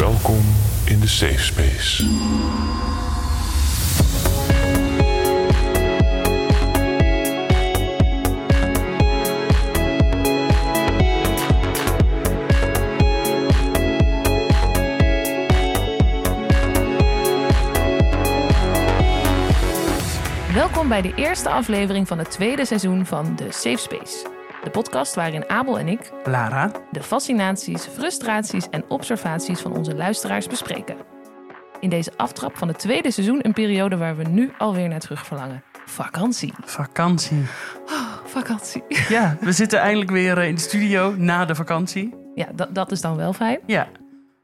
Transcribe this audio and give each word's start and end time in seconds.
Welkom 0.00 0.40
in 0.86 1.00
de 1.00 1.06
safe 1.06 1.38
space. 1.38 2.08
Welkom 20.54 20.88
bij 20.88 21.02
de 21.02 21.12
eerste 21.14 21.48
aflevering 21.48 22.08
van 22.08 22.18
het 22.18 22.30
tweede 22.30 22.64
seizoen 22.64 23.06
van 23.06 23.34
The 23.34 23.46
Safe 23.50 23.76
Space. 23.76 24.39
De 24.64 24.70
podcast 24.70 25.14
waarin 25.14 25.48
Abel 25.48 25.78
en 25.78 25.88
ik 25.88 26.12
Lara, 26.24 26.70
de 26.90 27.02
fascinaties, 27.02 27.84
frustraties 27.86 28.68
en 28.68 28.84
observaties 28.88 29.60
van 29.60 29.72
onze 29.76 29.94
luisteraars 29.94 30.46
bespreken. 30.46 30.96
In 31.80 31.90
deze 31.90 32.12
aftrap 32.16 32.56
van 32.56 32.68
het 32.68 32.78
tweede 32.78 33.10
seizoen 33.10 33.38
een 33.42 33.52
periode 33.52 33.96
waar 33.96 34.16
we 34.16 34.22
nu 34.24 34.52
alweer 34.58 34.88
naar 34.88 35.00
terug 35.00 35.26
verlangen. 35.26 35.62
Vakantie. 35.86 36.52
vakantie. 36.64 37.44
Vakantie. 38.24 38.82
Ja, 39.08 39.36
we 39.40 39.52
zitten 39.52 39.78
eindelijk 39.78 40.10
weer 40.10 40.38
eh, 40.38 40.48
in 40.48 40.54
de 40.54 40.60
studio 40.60 41.14
na 41.16 41.44
de 41.44 41.54
vakantie. 41.54 42.14
Ja, 42.34 42.46
dat, 42.54 42.74
dat 42.74 42.92
is 42.92 43.00
dan 43.00 43.16
wel 43.16 43.32
fijn. 43.32 43.58
Ja, 43.66 43.88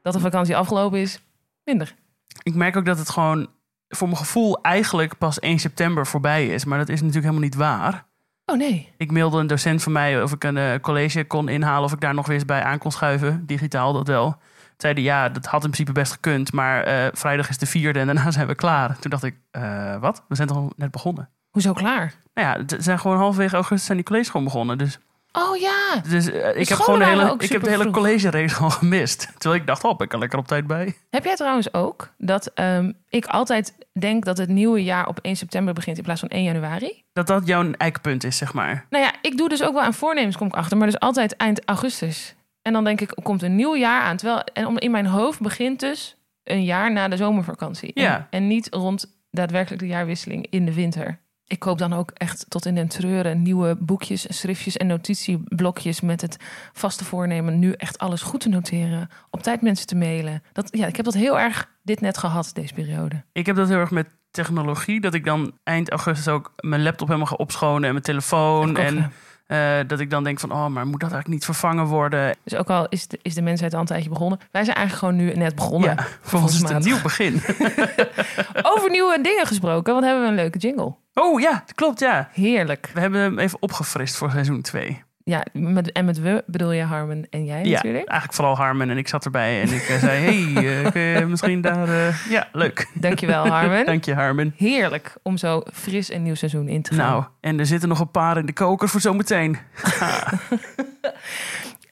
Dat 0.01 0.13
de 0.13 0.19
vakantie 0.19 0.55
afgelopen 0.57 0.99
is, 0.99 1.19
minder. 1.63 1.95
ik 2.43 2.55
merk 2.55 2.77
ook 2.77 2.85
dat 2.85 2.97
het 2.97 3.09
gewoon 3.09 3.47
voor 3.87 4.07
mijn 4.07 4.19
gevoel 4.19 4.61
eigenlijk 4.61 5.17
pas 5.17 5.39
1 5.39 5.59
september 5.59 6.07
voorbij 6.07 6.47
is. 6.47 6.65
Maar 6.65 6.77
dat 6.77 6.89
is 6.89 6.99
natuurlijk 6.99 7.25
helemaal 7.25 7.43
niet 7.47 7.55
waar. 7.55 8.05
Oh 8.51 8.57
nee. 8.57 8.93
Ik 8.97 9.11
mailde 9.11 9.37
een 9.37 9.47
docent 9.47 9.83
van 9.83 9.91
mij 9.91 10.23
of 10.23 10.31
ik 10.31 10.43
een 10.43 10.57
eh, 10.57 10.79
college 10.81 11.23
kon 11.23 11.49
inhalen... 11.49 11.83
of 11.83 11.93
ik 11.93 11.99
daar 11.99 12.13
nog 12.13 12.25
weer 12.25 12.35
eens 12.35 12.45
bij 12.45 12.63
aan 12.63 12.77
kon 12.77 12.91
schuiven. 12.91 13.45
Digitaal, 13.45 13.93
dat 13.93 14.07
wel. 14.07 14.37
Zeiden 14.77 15.03
ja, 15.03 15.29
dat 15.29 15.45
had 15.45 15.63
in 15.63 15.69
principe 15.69 15.91
best 15.91 16.11
gekund. 16.11 16.53
Maar 16.53 16.83
eh, 16.83 17.07
vrijdag 17.13 17.49
is 17.49 17.57
de 17.57 17.65
vierde 17.65 17.99
en 17.99 18.05
daarna 18.05 18.31
zijn 18.37 18.47
we 18.47 18.55
klaar. 18.55 18.99
Toen 18.99 19.11
dacht 19.11 19.23
ik, 19.23 19.35
eh, 19.51 19.99
wat? 19.99 20.23
We 20.27 20.35
zijn 20.35 20.47
toch 20.47 20.69
net 20.75 20.91
begonnen? 20.91 21.29
Hoezo 21.49 21.73
klaar? 21.73 22.13
Nou 22.33 22.47
ja, 22.47 22.57
het 22.65 22.83
zijn 22.83 22.99
gewoon 22.99 23.17
halverwege 23.17 23.55
augustus 23.55 23.85
zijn 23.85 23.97
die 23.97 24.07
colleges 24.07 24.29
gewoon 24.29 24.45
begonnen. 24.45 24.77
Dus, 24.77 24.99
Oh 25.37 25.57
ja. 25.57 26.01
dus 26.09 26.31
eh, 26.31 26.59
ik 26.59 26.69
heb 26.69 26.77
gewoon 26.79 26.99
de 26.99 27.05
hele, 27.05 27.35
ik 27.39 27.51
heb 27.51 27.63
de 27.63 27.69
hele 27.69 27.89
college 27.91 28.29
race 28.29 28.55
gewoon 28.55 28.71
gemist. 28.71 29.27
Terwijl 29.37 29.61
ik 29.61 29.67
dacht, 29.67 29.83
oh, 29.83 29.95
ik 29.97 30.09
kan 30.09 30.19
lekker 30.19 30.39
op 30.39 30.47
tijd 30.47 30.67
bij. 30.67 30.95
Heb 31.09 31.23
jij 31.23 31.35
trouwens 31.35 31.73
ook 31.73 32.09
dat 32.17 32.51
ehm, 32.53 32.91
ik 33.09 33.25
altijd 33.25 33.73
denk 33.99 34.25
dat 34.25 34.37
het 34.37 34.49
nieuwe 34.49 34.83
jaar 34.83 35.07
op 35.07 35.19
1 35.21 35.35
september 35.35 35.73
begint 35.73 35.97
in 35.97 36.03
plaats 36.03 36.19
van 36.19 36.29
1 36.29 36.43
januari? 36.43 37.03
Dat 37.13 37.27
dat 37.27 37.47
jouw 37.47 37.71
eikpunt 37.71 38.23
is, 38.23 38.37
zeg 38.37 38.53
maar. 38.53 38.85
Nou 38.89 39.03
ja, 39.03 39.11
ik 39.21 39.37
doe 39.37 39.49
dus 39.49 39.63
ook 39.63 39.73
wel 39.73 39.81
aan 39.83 39.93
voornemens, 39.93 40.37
kom 40.37 40.47
ik 40.47 40.55
achter, 40.55 40.77
maar 40.77 40.87
dus 40.87 40.99
altijd 40.99 41.35
eind 41.35 41.61
augustus. 41.65 42.35
En 42.61 42.73
dan 42.73 42.83
denk 42.83 43.01
ik, 43.01 43.11
er 43.17 43.23
komt 43.23 43.41
een 43.41 43.55
nieuw 43.55 43.75
jaar 43.75 44.01
aan. 44.01 44.17
Terwijl 44.17 44.43
en 44.53 44.65
om- 44.65 44.77
in 44.77 44.91
mijn 44.91 45.05
hoofd 45.05 45.39
begint 45.39 45.79
dus 45.79 46.15
een 46.43 46.63
jaar 46.63 46.91
na 46.91 47.07
de 47.07 47.17
zomervakantie. 47.17 47.93
En, 47.93 48.03
Ja. 48.03 48.27
en 48.29 48.47
niet 48.47 48.67
rond 48.71 49.15
daadwerkelijk 49.31 49.81
de 49.81 49.87
jaarwisseling 49.87 50.47
in 50.49 50.65
de 50.65 50.73
winter. 50.73 51.19
Ik 51.47 51.59
koop 51.59 51.77
dan 51.77 51.93
ook 51.93 52.11
echt 52.11 52.45
tot 52.47 52.65
in 52.65 52.75
den 52.75 52.87
treuren 52.87 53.41
nieuwe 53.41 53.75
boekjes, 53.79 54.25
schriftjes 54.29 54.77
en 54.77 54.87
notitieblokjes 54.87 56.01
met 56.01 56.21
het 56.21 56.37
vaste 56.73 57.05
voornemen 57.05 57.59
nu 57.59 57.71
echt 57.71 57.97
alles 57.97 58.21
goed 58.21 58.39
te 58.39 58.49
noteren, 58.49 59.09
op 59.29 59.43
tijd 59.43 59.61
mensen 59.61 59.87
te 59.87 59.95
mailen. 59.95 60.43
Dat, 60.53 60.69
ja, 60.71 60.87
ik 60.87 60.95
heb 60.95 61.05
dat 61.05 61.13
heel 61.13 61.39
erg 61.39 61.69
dit 61.83 62.01
net 62.01 62.17
gehad, 62.17 62.51
deze 62.53 62.73
periode. 62.73 63.23
Ik 63.31 63.45
heb 63.45 63.55
dat 63.55 63.67
heel 63.67 63.77
erg 63.77 63.91
met 63.91 64.07
technologie. 64.31 65.01
Dat 65.01 65.13
ik 65.13 65.25
dan 65.25 65.57
eind 65.63 65.89
augustus 65.89 66.27
ook 66.27 66.53
mijn 66.59 66.83
laptop 66.83 67.07
helemaal 67.07 67.27
ga 67.27 67.35
opschonen 67.35 67.83
en 67.83 67.91
mijn 67.91 68.03
telefoon. 68.03 68.77
En 68.77 69.11
eh, 69.47 69.77
dat 69.87 69.99
ik 69.99 70.09
dan 70.09 70.23
denk 70.23 70.39
van, 70.39 70.51
oh, 70.51 70.67
maar 70.67 70.85
moet 70.85 70.99
dat 70.99 71.11
eigenlijk 71.11 71.27
niet 71.27 71.45
vervangen 71.45 71.85
worden? 71.85 72.35
Dus 72.43 72.55
ook 72.55 72.69
al 72.69 72.87
is 72.89 73.07
de, 73.07 73.19
is 73.21 73.33
de 73.33 73.41
mensheid 73.41 73.73
al 73.73 73.79
een 73.79 73.85
tijdje 73.85 74.09
begonnen, 74.09 74.39
wij 74.51 74.63
zijn 74.63 74.75
eigenlijk 74.75 75.07
gewoon 75.07 75.25
nu 75.25 75.33
net 75.33 75.55
begonnen. 75.55 75.89
Ja, 75.89 76.07
voor 76.21 76.39
ons 76.39 76.53
is 76.53 76.61
het 76.61 76.69
een 76.69 76.81
nieuw 76.81 77.01
begin. 77.01 77.33
Over 78.73 78.89
nieuwe 78.89 79.21
dingen 79.21 79.45
gesproken, 79.45 79.93
want 79.93 80.05
hebben 80.05 80.23
we 80.23 80.29
een 80.29 80.35
leuke 80.35 80.57
jingle. 80.57 80.95
Oh 81.13 81.39
ja, 81.39 81.63
klopt, 81.75 81.99
ja. 81.99 82.29
Heerlijk. 82.31 82.91
We 82.93 82.99
hebben 82.99 83.19
hem 83.19 83.39
even 83.39 83.61
opgefrist 83.61 84.15
voor 84.15 84.31
seizoen 84.31 84.61
2. 84.61 85.05
Ja, 85.29 85.45
met, 85.53 85.91
en 85.91 86.05
met 86.05 86.19
we 86.19 86.43
bedoel 86.45 86.71
je 86.71 86.83
Harmon 86.83 87.27
en 87.29 87.45
jij 87.45 87.63
Ja, 87.63 87.73
natuurlijk. 87.75 88.07
eigenlijk 88.07 88.33
vooral 88.33 88.55
Harmen 88.55 88.89
en 88.89 88.97
ik 88.97 89.07
zat 89.07 89.25
erbij 89.25 89.61
en 89.61 89.71
ik 89.73 89.81
eh, 89.81 89.97
zei, 89.97 90.19
hey, 90.53 90.83
eh, 90.83 90.91
kun 90.91 91.01
je 91.01 91.25
misschien 91.25 91.61
daar... 91.61 91.89
eh, 91.89 92.29
Ja, 92.29 92.47
leuk. 92.51 92.87
Dankjewel 92.93 93.47
Harmon. 93.47 93.85
Dank 93.93 94.05
je, 94.05 94.13
Harmen. 94.13 94.53
Heerlijk 94.57 95.15
om 95.23 95.37
zo 95.37 95.61
fris 95.73 96.11
een 96.11 96.23
nieuw 96.23 96.35
seizoen 96.35 96.67
in 96.67 96.81
te 96.81 96.93
gaan. 96.93 97.11
Nou, 97.11 97.23
en 97.41 97.59
er 97.59 97.65
zitten 97.65 97.89
nog 97.89 97.99
een 97.99 98.11
paar 98.11 98.37
in 98.37 98.45
de 98.45 98.53
koker 98.53 98.89
voor 98.89 98.99
zometeen. 99.01 99.57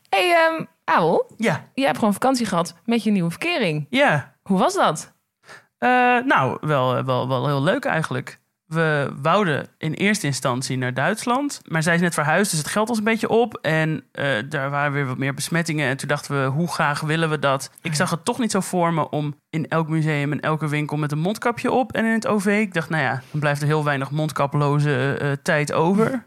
hey, 0.09 0.67
Abel, 0.83 1.31
Ja, 1.37 1.65
jij 1.73 1.85
hebt 1.85 1.97
gewoon 1.97 2.13
vakantie 2.13 2.45
gehad 2.45 2.75
met 2.85 3.03
je 3.03 3.11
nieuwe 3.11 3.29
verkering. 3.29 3.87
ja. 3.89 4.33
Hoe 4.43 4.59
was 4.59 4.73
dat? 4.73 5.13
Nou, 6.25 6.57
wel, 6.61 7.03
wel, 7.03 7.27
wel 7.27 7.45
heel 7.47 7.63
leuk 7.63 7.85
eigenlijk. 7.85 8.39
We 8.65 9.13
wouden 9.21 9.67
in 9.77 9.93
eerste 9.93 10.25
instantie 10.25 10.77
naar 10.77 10.93
Duitsland. 10.93 11.61
Maar 11.67 11.83
zij 11.83 11.95
is 11.95 12.01
net 12.01 12.13
verhuisd, 12.13 12.51
dus 12.51 12.59
het 12.59 12.69
geld 12.69 12.87
was 12.87 12.97
een 12.97 13.03
beetje 13.03 13.29
op. 13.29 13.59
En 13.61 14.03
eh, 14.11 14.27
daar 14.49 14.69
waren 14.69 14.91
weer 14.91 15.05
wat 15.05 15.17
meer 15.17 15.33
besmettingen. 15.33 15.87
En 15.87 15.97
toen 15.97 16.07
dachten 16.07 16.41
we, 16.41 16.47
hoe 16.47 16.67
graag 16.67 17.01
willen 17.01 17.29
we 17.29 17.39
dat? 17.39 17.71
Ik 17.81 17.95
zag 17.95 18.09
het 18.09 18.25
toch 18.25 18.39
niet 18.39 18.51
zo 18.51 18.59
voor 18.59 18.93
me 18.93 19.09
om 19.09 19.39
in 19.49 19.67
elk 19.67 19.87
museum 19.87 20.31
en 20.31 20.39
elke 20.39 20.67
winkel 20.67 20.97
met 20.97 21.11
een 21.11 21.19
mondkapje 21.19 21.71
op. 21.71 21.91
En 21.91 22.05
in 22.05 22.11
het 22.11 22.27
OV, 22.27 22.45
ik 22.45 22.73
dacht, 22.73 22.89
nou 22.89 23.03
ja, 23.03 23.21
dan 23.31 23.39
blijft 23.39 23.61
er 23.61 23.67
heel 23.67 23.83
weinig 23.83 24.11
mondkaploze 24.11 25.17
eh, 25.19 25.31
tijd 25.31 25.73
over. 25.73 26.25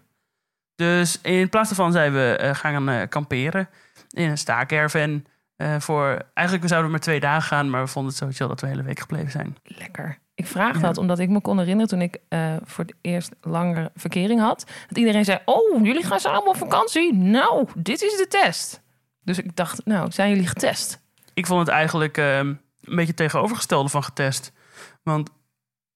Dus 0.79 1.21
in 1.21 1.49
plaats 1.49 1.69
daarvan 1.69 1.93
zijn 1.93 2.13
we 2.13 2.37
eh, 2.37 2.55
gaan 2.55 2.89
eh, 2.89 3.09
kamperen 3.09 3.69
in 4.11 4.31
een 4.31 4.39
staakerven. 4.39 5.27
Eh, 5.57 5.77
voor, 5.79 6.23
eigenlijk 6.35 6.67
we 6.67 6.71
zouden 6.71 6.91
maar 6.91 7.01
twee 7.01 7.21
dagen 7.21 7.43
gaan, 7.43 7.71
maar 7.71 7.83
we 7.83 7.89
vonden 7.89 8.13
het 8.13 8.21
zo 8.21 8.29
chill 8.31 8.49
dat 8.49 8.61
we 8.61 8.67
de 8.67 8.73
hele 8.73 8.87
week 8.87 9.01
gebleven 9.01 9.31
zijn. 9.31 9.57
Lekker. 9.63 10.19
Ik 10.39 10.47
vraag 10.47 10.75
Ja. 10.75 10.81
dat 10.81 10.99
omdat 10.99 11.19
ik 11.19 11.29
me 11.29 11.41
kon 11.41 11.59
herinneren 11.59 11.89
toen 11.89 12.01
ik 12.01 12.19
eh, 12.29 12.55
voor 12.65 12.85
het 12.85 12.95
eerst 13.01 13.35
langer 13.41 13.91
verkering 13.95 14.41
had. 14.41 14.65
Dat 14.89 14.99
iedereen 14.99 15.25
zei, 15.25 15.39
oh, 15.45 15.85
jullie 15.85 16.05
gaan 16.05 16.21
samen 16.21 16.47
op 16.49 16.57
vakantie? 16.57 17.15
Nou, 17.15 17.67
dit 17.77 18.03
is 18.03 18.17
de 18.17 18.27
test. 18.29 18.81
Dus 19.23 19.39
ik 19.39 19.57
dacht, 19.57 19.85
nou, 19.85 20.11
zijn 20.11 20.31
jullie 20.31 20.47
getest? 20.47 21.01
Ik 21.35 21.47
vond 21.47 21.61
het 21.61 21.69
eigenlijk 21.69 22.19
ehm, 22.19 22.47
een 22.81 22.97
beetje 22.97 23.15
tegenovergestelde 23.15 23.89
van 23.89 24.05
getest. 24.05 24.53
Want 25.03 25.31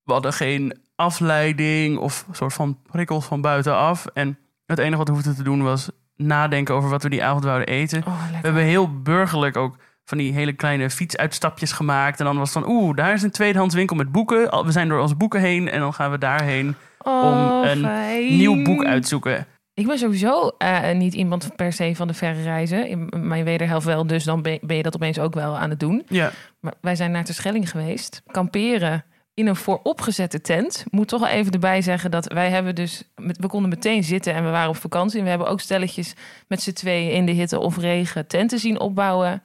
we 0.02 0.12
hadden 0.12 0.32
geen 0.32 0.78
afleiding 0.96 1.98
of 1.98 2.26
soort 2.32 2.52
van 2.52 2.78
prikkels 2.82 3.24
van 3.24 3.40
buitenaf. 3.40 4.06
En 4.06 4.38
het 4.66 4.78
enige 4.78 4.96
wat 4.96 5.08
we 5.08 5.14
hoefden 5.14 5.36
te 5.36 5.42
doen 5.42 5.62
was 5.62 5.90
nadenken 6.16 6.74
over 6.74 6.90
wat 6.90 7.02
we 7.02 7.08
die 7.08 7.24
avond 7.24 7.44
wouden 7.44 7.66
eten. 7.68 8.02
Oh. 8.06 8.28
We 8.30 8.36
hebben 8.40 8.62
heel 8.62 9.02
burgerlijk 9.02 9.56
ook 9.56 9.76
van 10.04 10.18
die 10.18 10.32
hele 10.32 10.52
kleine 10.52 10.90
fietsuitstapjes 10.90 11.72
gemaakt. 11.72 12.18
En 12.18 12.24
dan 12.24 12.38
was 12.38 12.54
het 12.54 12.64
van, 12.64 12.72
oeh, 12.72 12.96
daar 12.96 13.12
is 13.12 13.22
een 13.22 13.30
tweedehands 13.30 13.74
winkel 13.74 13.96
met 13.96 14.12
boeken. 14.12 14.64
We 14.64 14.72
zijn 14.72 14.88
door 14.88 15.00
onze 15.00 15.14
boeken 15.14 15.40
heen 15.40 15.70
en 15.70 15.80
dan 15.80 15.94
gaan 15.94 16.10
we 16.10 16.18
daarheen 16.18 16.74
Oh, 16.98 17.24
om 17.24 17.68
een 17.68 17.78
fijn. 17.80 18.36
nieuw 18.36 18.62
boek 18.62 18.84
uitzoeken. 18.84 19.46
Ik 19.74 19.86
ben 19.86 19.98
sowieso 19.98 20.48
eh, 20.58 20.90
niet 20.92 21.14
iemand 21.14 21.56
per 21.56 21.72
se 21.72 21.96
van 21.96 22.06
de 22.08 22.14
verre 22.14 22.42
reizen. 22.42 22.88
In 22.88 23.08
mijn 23.16 23.44
wederhelft 23.44 23.86
wel, 23.86 24.06
dus 24.06 24.24
dan 24.24 24.42
ben, 24.42 24.58
je 24.76 24.82
dat 24.82 24.94
opeens 24.94 25.18
ook 25.18 25.34
wel 25.34 25.58
aan 25.58 25.70
het 25.70 25.80
doen. 25.80 26.02
Ja, 26.08 26.30
Maar 26.60 26.74
wij 26.80 26.96
zijn 26.96 27.10
naar 27.10 27.24
Terschelling 27.24 27.70
geweest. 27.70 28.22
Kamperen 28.26 29.04
in 29.34 29.46
een 29.46 29.56
vooropgezette 29.56 30.40
tent. 30.40 30.84
Moet 30.90 31.08
toch 31.08 31.20
wel 31.20 31.28
even 31.28 31.52
erbij 31.52 31.82
zeggen 31.82 32.10
dat 32.10 32.32
wij 32.32 32.50
hebben 32.50 32.74
dus... 32.74 33.02
We 33.14 33.46
konden 33.46 33.70
meteen 33.70 34.04
zitten 34.04 34.34
en 34.34 34.44
we 34.44 34.50
waren 34.50 34.68
op 34.68 34.76
vakantie. 34.76 35.18
En 35.18 35.24
we 35.24 35.30
hebben 35.30 35.48
ook 35.48 35.60
stelletjes 35.60 36.14
met 36.48 36.62
z'n 36.62 36.72
tweeën 36.72 37.12
in 37.12 37.26
de 37.26 37.32
hitte 37.32 37.58
of 37.58 37.76
regen 37.78 38.26
tenten 38.26 38.58
zien 38.58 38.80
opbouwen. 38.80 39.42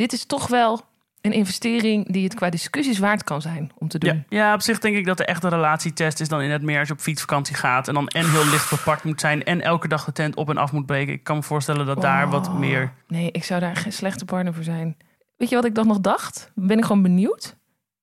Dit 0.00 0.12
is 0.12 0.24
toch 0.24 0.46
wel 0.46 0.80
een 1.20 1.32
investering 1.32 2.12
die 2.12 2.24
het 2.24 2.34
qua 2.34 2.50
discussies 2.50 2.98
waard 2.98 3.24
kan 3.24 3.42
zijn 3.42 3.72
om 3.78 3.88
te 3.88 3.98
doen. 3.98 4.14
Ja. 4.28 4.38
ja, 4.38 4.54
op 4.54 4.60
zich 4.60 4.78
denk 4.78 4.96
ik 4.96 5.06
dat 5.06 5.16
de 5.16 5.24
echte 5.24 5.48
relatietest 5.48 6.20
is 6.20 6.28
dan 6.28 6.40
in 6.40 6.50
het 6.50 6.62
meer 6.62 6.78
als 6.78 6.88
je 6.88 6.94
op 6.94 7.00
fietsvakantie 7.00 7.54
gaat. 7.54 7.88
En 7.88 7.94
dan 7.94 8.08
en 8.08 8.30
heel 8.30 8.44
licht 8.44 8.66
verpakt 8.66 9.04
moet 9.04 9.20
zijn 9.20 9.44
en 9.44 9.60
elke 9.60 9.88
dag 9.88 10.04
de 10.04 10.12
tent 10.12 10.36
op 10.36 10.50
en 10.50 10.56
af 10.56 10.72
moet 10.72 10.86
breken. 10.86 11.12
Ik 11.12 11.24
kan 11.24 11.36
me 11.36 11.42
voorstellen 11.42 11.86
dat 11.86 12.00
daar 12.00 12.30
wat 12.30 12.48
Oh. 12.48 12.58
meer... 12.58 12.92
Nee, 13.06 13.30
ik 13.30 13.44
zou 13.44 13.60
daar 13.60 13.76
geen 13.76 13.92
slechte 13.92 14.24
partner 14.24 14.54
voor 14.54 14.64
zijn. 14.64 14.96
Weet 15.36 15.48
je 15.48 15.54
wat 15.54 15.64
ik 15.64 15.74
dan 15.74 15.86
nog 15.86 16.00
dacht? 16.00 16.50
Ben 16.54 16.78
ik 16.78 16.84
gewoon 16.84 17.02
benieuwd. 17.02 17.56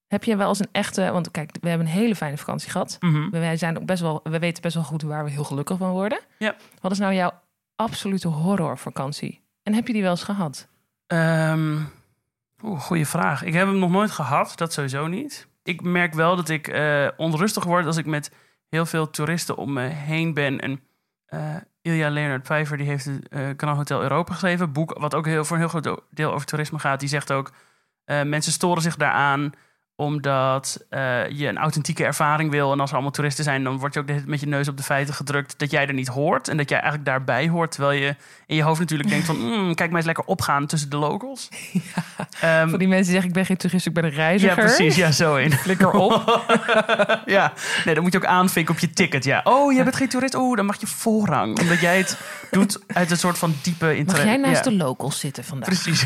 Heb 0.08 0.24
je 0.24 0.36
wel 0.36 0.50
eens 0.50 0.60
een 0.60 0.70
echte... 0.72 1.12
Want 1.12 1.32
kijk, 1.32 1.58
we 1.62 1.70
hebben 1.70 1.88
een 1.88 1.94
hele 1.94 2.16
fijne 2.16 2.38
vakantie 2.38 2.70
gehad. 2.70 2.98
Mhm. 3.00 3.30
Wij 3.30 3.58
zijn 3.58 3.78
ook 3.78 3.86
best 3.86 4.02
wel... 4.02 4.20
We 4.24 4.40
weten 4.40 4.62
best 4.62 4.76
wel 4.76 4.84
goed 4.84 5.02
waar 5.02 5.24
we 5.24 5.30
heel 5.30 5.44
gelukkig 5.44 5.78
van 5.78 5.92
worden. 5.92 6.20
Ja. 6.38 6.56
Wat 6.82 6.92
is 6.92 7.00
nou 7.00 7.14
jouw 7.14 7.32
absolute 7.76 8.28
horrorvakantie? 8.28 9.42
En 9.64 9.74
heb 9.74 9.88
je 9.88 9.94
die 9.94 10.02
wel 10.02 10.12
eens 10.12 10.24
gehad? 10.24 10.68
Ehm, 11.08 11.78
Oeh, 12.64 12.80
goede 12.80 13.06
vraag. 13.06 13.44
Ik 13.44 13.54
heb 13.54 13.68
hem 13.68 13.80
nog 13.80 13.90
nooit 13.90 14.12
gehad, 14.12 14.54
dat 14.56 14.74
sowieso 14.74 15.08
niet. 15.08 15.48
Ik 15.64 15.82
merk 15.82 16.14
wel 16.14 16.36
dat 16.36 16.50
ik 16.50 16.68
eh, 16.68 17.08
onrustig 17.18 17.64
word 17.64 17.86
als 17.86 17.98
ik 17.98 18.06
met 18.06 18.32
heel 18.70 18.86
veel 18.86 19.10
toeristen 19.10 19.58
om 19.58 19.74
me 19.74 19.82
heen 19.82 20.34
ben. 20.34 20.60
En 20.60 20.82
eh, 21.26 21.56
Ilja 21.82 22.10
Leonard 22.10 22.44
Pfeiffer 22.44 22.78
die 22.78 22.88
heeft 22.88 23.06
het 23.06 23.56
Kanaal 23.56 23.76
Hotel 23.76 24.02
Europa 24.02 24.34
geschreven. 24.34 24.72
Boek 24.72 24.98
wat 25.00 25.16
ook 25.16 25.26
heel, 25.26 25.46
voor 25.46 25.56
een 25.56 25.70
heel 25.70 25.82
groot 25.82 26.02
deel 26.10 26.34
over 26.34 26.48
toerisme 26.48 26.80
gaat. 26.80 27.00
Die 27.00 27.10
zegt 27.10 27.32
ook, 27.32 27.52
mensen 28.06 28.52
storen 28.52 28.82
zich 28.82 28.96
daaraan 28.96 29.52
omdat 30.00 30.86
eh, 30.90 31.30
je 31.30 31.48
een 31.48 31.58
authentieke 31.58 32.04
ervaring 32.04 32.52
wil. 32.52 32.72
En 32.72 32.80
als 32.80 32.90
er 32.90 32.96
allemaal 32.96 33.14
toeristen 33.14 33.44
zijn, 33.44 33.64
dan 33.64 33.78
word 33.78 33.94
je 33.94 34.00
ook 34.00 34.26
met 34.26 34.40
je 34.40 34.48
neus 34.48 34.68
op 34.68 34.78
de 34.78 34.84
feiten 34.84 35.14
gedrukt 35.14 35.60
dat 35.60 35.72
jij 35.72 35.88
er 35.88 35.94
niet 35.94 36.08
hoort. 36.08 36.48
En 36.48 36.58
dat 36.58 36.70
jij 36.70 36.80
eigenlijk 36.80 37.10
daarbij 37.10 37.48
hoort. 37.48 37.72
Terwijl 37.72 38.00
je 38.00 38.16
in 38.46 38.56
je 38.56 38.64
hoofd 38.64 38.80
natuurlijk 38.80 39.10
denkt 39.10 39.26
van, 39.26 39.38
mm, 39.46 39.76
kijk 39.76 39.90
maar 39.90 39.98
eens 39.98 40.06
lekker 40.06 40.24
opgaan 40.24 40.66
tussen 40.66 40.90
de 40.90 40.98
locals. 40.98 41.50
Ehm, 42.42 42.70
Voor 42.70 42.78
die 42.78 42.88
mensen 42.88 43.06
die 43.06 43.14
zeggen, 43.14 43.28
ik 43.28 43.34
ben 43.34 43.46
geen 43.46 43.58
toerist, 43.58 43.86
ik 43.86 43.94
ben 43.94 44.04
een 44.04 44.10
reiziger. 44.10 44.58
ja, 44.58 44.64
precies. 44.64 44.96
Ja, 44.96 45.12
zo 45.12 45.36
in. 45.36 45.52
Flikker 45.68 45.92
op. 45.92 46.46
ja, 47.26 47.54
nee, 47.86 47.94
dan 47.94 48.04
moet 48.04 48.12
je 48.12 48.18
ook 48.18 48.26
aanvinken 48.26 48.74
op 48.74 48.80
je 48.80 48.90
ticket. 48.90 49.24
Ja. 49.24 49.42
Oh, 49.44 49.74
jij 49.74 49.84
bent 49.84 49.96
geen 49.96 50.10
toerist. 50.10 50.36
Oh, 50.36 50.56
dan 50.56 50.66
mag 50.66 50.80
je 50.80 50.88
voorrang. 50.88 51.60
Omdat 51.60 51.80
jij 51.80 51.98
het 51.98 52.20
doet 52.52 52.80
uit 52.88 53.12
een 53.12 53.18
soort 53.18 53.38
van 53.38 53.56
diepe 53.62 53.96
interesse. 53.96 54.26
Mag 54.26 54.36
jij 54.36 54.38
naast 54.38 54.66
ja. 54.66 54.72
de 54.72 54.78
locals 54.78 55.20
zitten 55.20 55.44
vandaag? 55.44 55.70
Precies. 55.70 56.06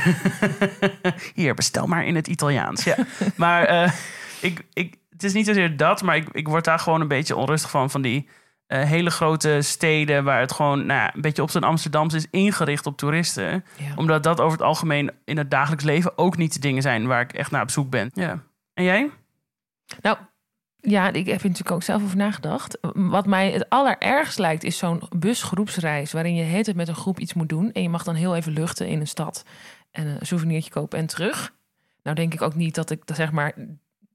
Hier, 1.33 1.53
bestel 1.53 1.87
maar 1.87 2.05
in 2.05 2.15
het 2.15 2.27
Italiaans. 2.27 2.83
Ja. 2.83 2.95
Maar 3.35 3.80
eh, 3.83 3.93
ik, 4.41 4.65
ik, 4.73 4.95
het 5.09 5.23
is 5.23 5.33
niet 5.33 5.45
zozeer 5.45 5.77
dat, 5.77 6.01
maar 6.01 6.15
ik, 6.15 6.29
ik 6.31 6.47
word 6.47 6.65
daar 6.65 6.79
gewoon 6.79 7.01
een 7.01 7.07
beetje 7.07 7.35
onrustig 7.35 7.69
van. 7.69 7.89
Van 7.89 8.01
die 8.01 8.29
eh, 8.67 8.83
hele 8.83 9.09
grote 9.09 9.61
steden 9.61 10.23
waar 10.23 10.39
het 10.39 10.51
gewoon 10.51 10.85
nou 10.85 10.99
ja, 10.99 11.15
een 11.15 11.21
beetje 11.21 11.41
op 11.41 11.49
zijn 11.49 11.63
Amsterdams 11.63 12.13
is 12.13 12.27
ingericht 12.29 12.85
op 12.85 12.97
toeristen. 12.97 13.65
Ja. 13.77 13.93
Omdat 13.95 14.23
dat 14.23 14.39
over 14.39 14.57
het 14.57 14.67
algemeen 14.67 15.11
in 15.25 15.37
het 15.37 15.51
dagelijks 15.51 15.83
leven 15.83 16.17
ook 16.17 16.37
niet 16.37 16.53
de 16.53 16.59
dingen 16.59 16.81
zijn 16.81 17.07
waar 17.07 17.21
ik 17.21 17.33
echt 17.33 17.51
naar 17.51 17.61
op 17.61 17.69
zoek 17.69 17.89
ben. 17.89 18.11
Ja. 18.13 18.43
En 18.73 18.83
jij? 18.83 19.09
Nou, 20.01 20.17
ja, 20.81 21.07
ik 21.07 21.25
heb 21.25 21.41
er 21.41 21.47
natuurlijk 21.47 21.71
ook 21.71 21.83
zelf 21.83 22.03
over 22.03 22.17
nagedacht. 22.17 22.77
Wat 22.93 23.25
mij 23.25 23.51
het 23.51 23.69
allerergst 23.69 24.39
lijkt, 24.39 24.63
is 24.63 24.77
zo'n 24.77 25.01
busgroepsreis... 25.15 26.11
waarin 26.11 26.35
je 26.35 26.43
het 26.43 26.75
met 26.75 26.87
een 26.87 26.95
groep 26.95 27.19
iets 27.19 27.33
moet 27.33 27.49
doen... 27.49 27.71
en 27.71 27.81
je 27.81 27.89
mag 27.89 28.03
dan 28.03 28.15
heel 28.15 28.35
even 28.35 28.53
luchten 28.53 28.87
in 28.87 28.99
een 28.99 29.07
stad... 29.07 29.45
en 29.91 30.07
een 30.07 30.25
souvenirtje 30.25 30.71
kopen 30.71 30.99
en 30.99 31.07
terug. 31.07 31.53
Nou 32.03 32.15
denk 32.15 32.33
ik 32.33 32.41
ook 32.41 32.55
niet 32.55 32.75
dat 32.75 32.89
ik, 32.89 33.05
dat 33.05 33.15
zeg 33.15 33.31
maar... 33.31 33.53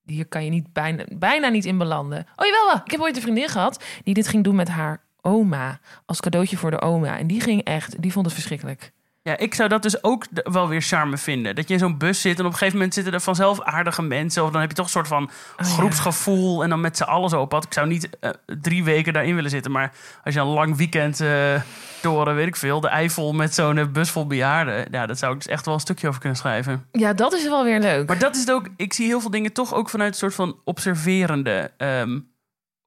hier 0.05 0.27
kan 0.27 0.45
je 0.45 0.51
niet 0.51 0.73
bijna, 0.73 1.05
bijna 1.17 1.49
niet 1.49 1.65
in 1.65 1.79
belanden. 1.79 2.27
Oh 2.37 2.47
jawel, 2.47 2.67
wel. 2.67 2.81
ik 2.85 2.91
heb 2.91 3.01
ooit 3.01 3.17
een 3.17 3.23
vriendin 3.23 3.49
gehad... 3.49 3.85
die 4.05 4.15
dit 4.15 4.29
ging 4.29 4.45
doen 4.45 4.57
met 4.57 4.69
haar 4.69 5.03
oma... 5.21 5.81
als 6.07 6.21
cadeautje 6.21 6.57
voor 6.57 6.71
de 6.71 6.81
oma. 6.81 7.19
En 7.19 7.27
die 7.27 7.41
ging 7.41 7.63
echt, 7.65 8.03
die 8.03 8.13
vond 8.13 8.25
het 8.25 8.35
verschrikkelijk. 8.35 8.93
Ja, 9.27 9.37
ik 9.37 9.55
zou 9.55 9.69
dat 9.69 9.83
dus 9.83 10.03
ook 10.05 10.25
wel 10.33 10.69
weer 10.69 10.81
charme 10.81 11.17
vinden. 11.19 11.55
Dat 11.55 11.69
je 11.69 11.75
in 11.75 11.81
zo'n 11.81 11.99
bus 11.99 12.21
zit 12.21 12.39
en 12.39 12.45
op 12.45 12.51
een 12.53 12.57
gegeven 12.57 12.75
moment 12.77 12.95
zitten 12.95 13.13
er 13.13 13.21
vanzelf 13.21 13.61
aardige 13.63 14.03
mensen. 14.03 14.45
Of 14.45 14.51
dan 14.51 14.61
heb 14.61 14.71
je 14.71 14.77
toch 14.77 14.85
een 14.85 14.91
soort 14.91 15.09
van 15.09 15.23
Oh, 15.23 15.31
ja. 15.57 15.65
groepsgevoel 15.65 16.63
en 16.63 16.69
dan 16.69 16.81
met 16.81 16.97
z'n 16.97 17.03
allen 17.03 17.29
zo 17.29 17.41
op 17.41 17.49
pad. 17.49 17.65
Ik 17.65 17.73
zou 17.73 17.87
niet 17.87 18.09
eh, 18.21 18.31
drie 18.61 18.85
weken 18.85 19.13
daarin 19.13 19.35
willen 19.35 19.51
zitten. 19.51 19.73
Maar 19.73 19.93
als 20.25 20.35
je 20.35 20.41
een 20.41 20.47
lang 20.47 20.77
weekend 20.77 21.21
eh, 21.21 21.61
door, 22.03 22.35
weet 22.35 22.47
ik 22.47 22.57
veel, 22.57 22.81
de 22.81 22.89
Eifel 22.89 23.33
met 23.33 23.55
zo'n 23.55 23.79
eh, 23.79 23.87
bus 23.87 24.11
vol 24.11 24.27
bejaarden. 24.27 24.87
Ja, 24.91 25.07
dat 25.07 25.19
zou 25.19 25.33
ik 25.33 25.39
dus 25.43 25.53
echt 25.53 25.65
wel 25.65 25.75
een 25.75 25.81
stukje 25.81 26.09
over 26.09 26.21
kunnen 26.21 26.39
schrijven. 26.39 26.87
Ja, 26.93 27.13
dat 27.13 27.33
is 27.33 27.45
wel 27.49 27.65
weer 27.65 27.81
leuk. 27.81 28.07
Maar 28.09 28.19
dat 28.19 28.35
is 28.35 28.41
het 28.41 28.51
ook, 28.53 28.69
ik 28.77 28.93
zie 28.93 29.07
heel 29.07 29.21
veel 29.21 29.31
dingen 29.31 29.53
toch 29.53 29.75
ook 29.75 29.91
vanuit 29.91 30.11
een 30.13 30.19
soort 30.19 30.35
van 30.35 30.61
observerende 30.65 31.71
ehm, 31.77 32.19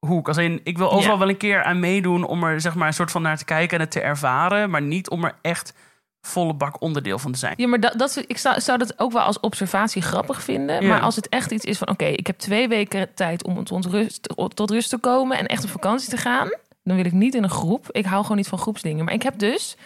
hoek. 0.06 0.28
Als 0.28 0.36
in, 0.36 0.60
ik 0.64 0.78
wil 0.78 0.90
overal 0.92 1.12
Ja. 1.12 1.18
wel 1.18 1.28
een 1.28 1.36
keer 1.36 1.62
aan 1.62 1.80
meedoen 1.80 2.24
om 2.24 2.44
er 2.44 2.60
zeg 2.60 2.74
maar 2.74 2.86
een 2.86 2.94
soort 2.94 3.10
van 3.10 3.22
naar 3.22 3.38
te 3.38 3.44
kijken 3.44 3.76
en 3.78 3.82
het 3.82 3.92
te 3.92 4.00
ervaren. 4.00 4.70
Maar 4.70 4.82
niet 4.82 5.10
om 5.10 5.24
er 5.24 5.34
echt 5.42 5.74
volle 6.20 6.54
bak 6.54 6.80
onderdeel 6.80 7.18
van 7.18 7.32
te 7.32 7.38
zijn. 7.38 7.54
Ja, 7.56 7.66
maar 7.66 7.80
dat, 7.80 7.98
dat, 7.98 8.24
ik 8.26 8.38
zou, 8.38 8.60
zou 8.60 8.78
dat 8.78 8.98
ook 8.98 9.12
wel 9.12 9.22
als 9.22 9.40
observatie 9.40 10.02
grappig 10.02 10.42
vinden. 10.42 10.82
Ja. 10.82 10.88
Maar 10.88 11.00
als 11.00 11.16
het 11.16 11.28
echt 11.28 11.50
iets 11.50 11.64
is 11.64 11.78
van... 11.78 11.88
oké, 11.88 12.04
ik 12.04 12.26
heb 12.26 12.38
twee 12.38 12.68
weken 12.68 13.14
tijd 13.14 13.44
om 13.44 13.64
tot 13.64 13.86
rust, 13.86 14.28
tot 14.54 14.70
rust 14.70 14.90
te 14.90 14.98
komen... 14.98 15.38
en 15.38 15.46
echt 15.46 15.64
op 15.64 15.70
vakantie 15.70 16.10
te 16.10 16.16
gaan... 16.16 16.48
dan 16.82 16.96
wil 16.96 17.04
ik 17.04 17.12
niet 17.12 17.34
in 17.34 17.42
een 17.42 17.50
groep. 17.50 17.86
Ik 17.90 18.04
hou 18.04 18.22
gewoon 18.22 18.36
niet 18.36 18.48
van 18.48 18.58
groepsdingen. 18.58 19.04
Maar 19.04 19.14
ik 19.14 19.22
heb 19.22 19.38
dus... 19.38 19.76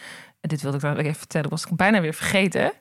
en 0.41 0.49
dit 0.49 0.63
wilde 0.63 0.77
ik 0.77 0.83
wel 0.83 0.97
even 0.97 1.15
vertellen... 1.15 1.51
was 1.51 1.65
ik 1.65 1.77
bijna 1.77 2.01
weer 2.01 2.15
vergeten... 2.15 2.73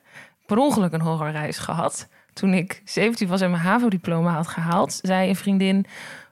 per 0.46 0.58
ongeluk 0.58 0.92
een 0.92 1.00
horrorreis 1.00 1.58
gehad. 1.58 2.08
Toen 2.32 2.54
ik 2.54 2.82
17 2.84 3.28
was 3.28 3.40
en 3.40 3.50
mijn 3.50 3.62
HAVO-diploma 3.62 4.32
had 4.32 4.48
gehaald... 4.48 4.98
zei 5.02 5.28
een 5.28 5.36
vriendin... 5.36 5.86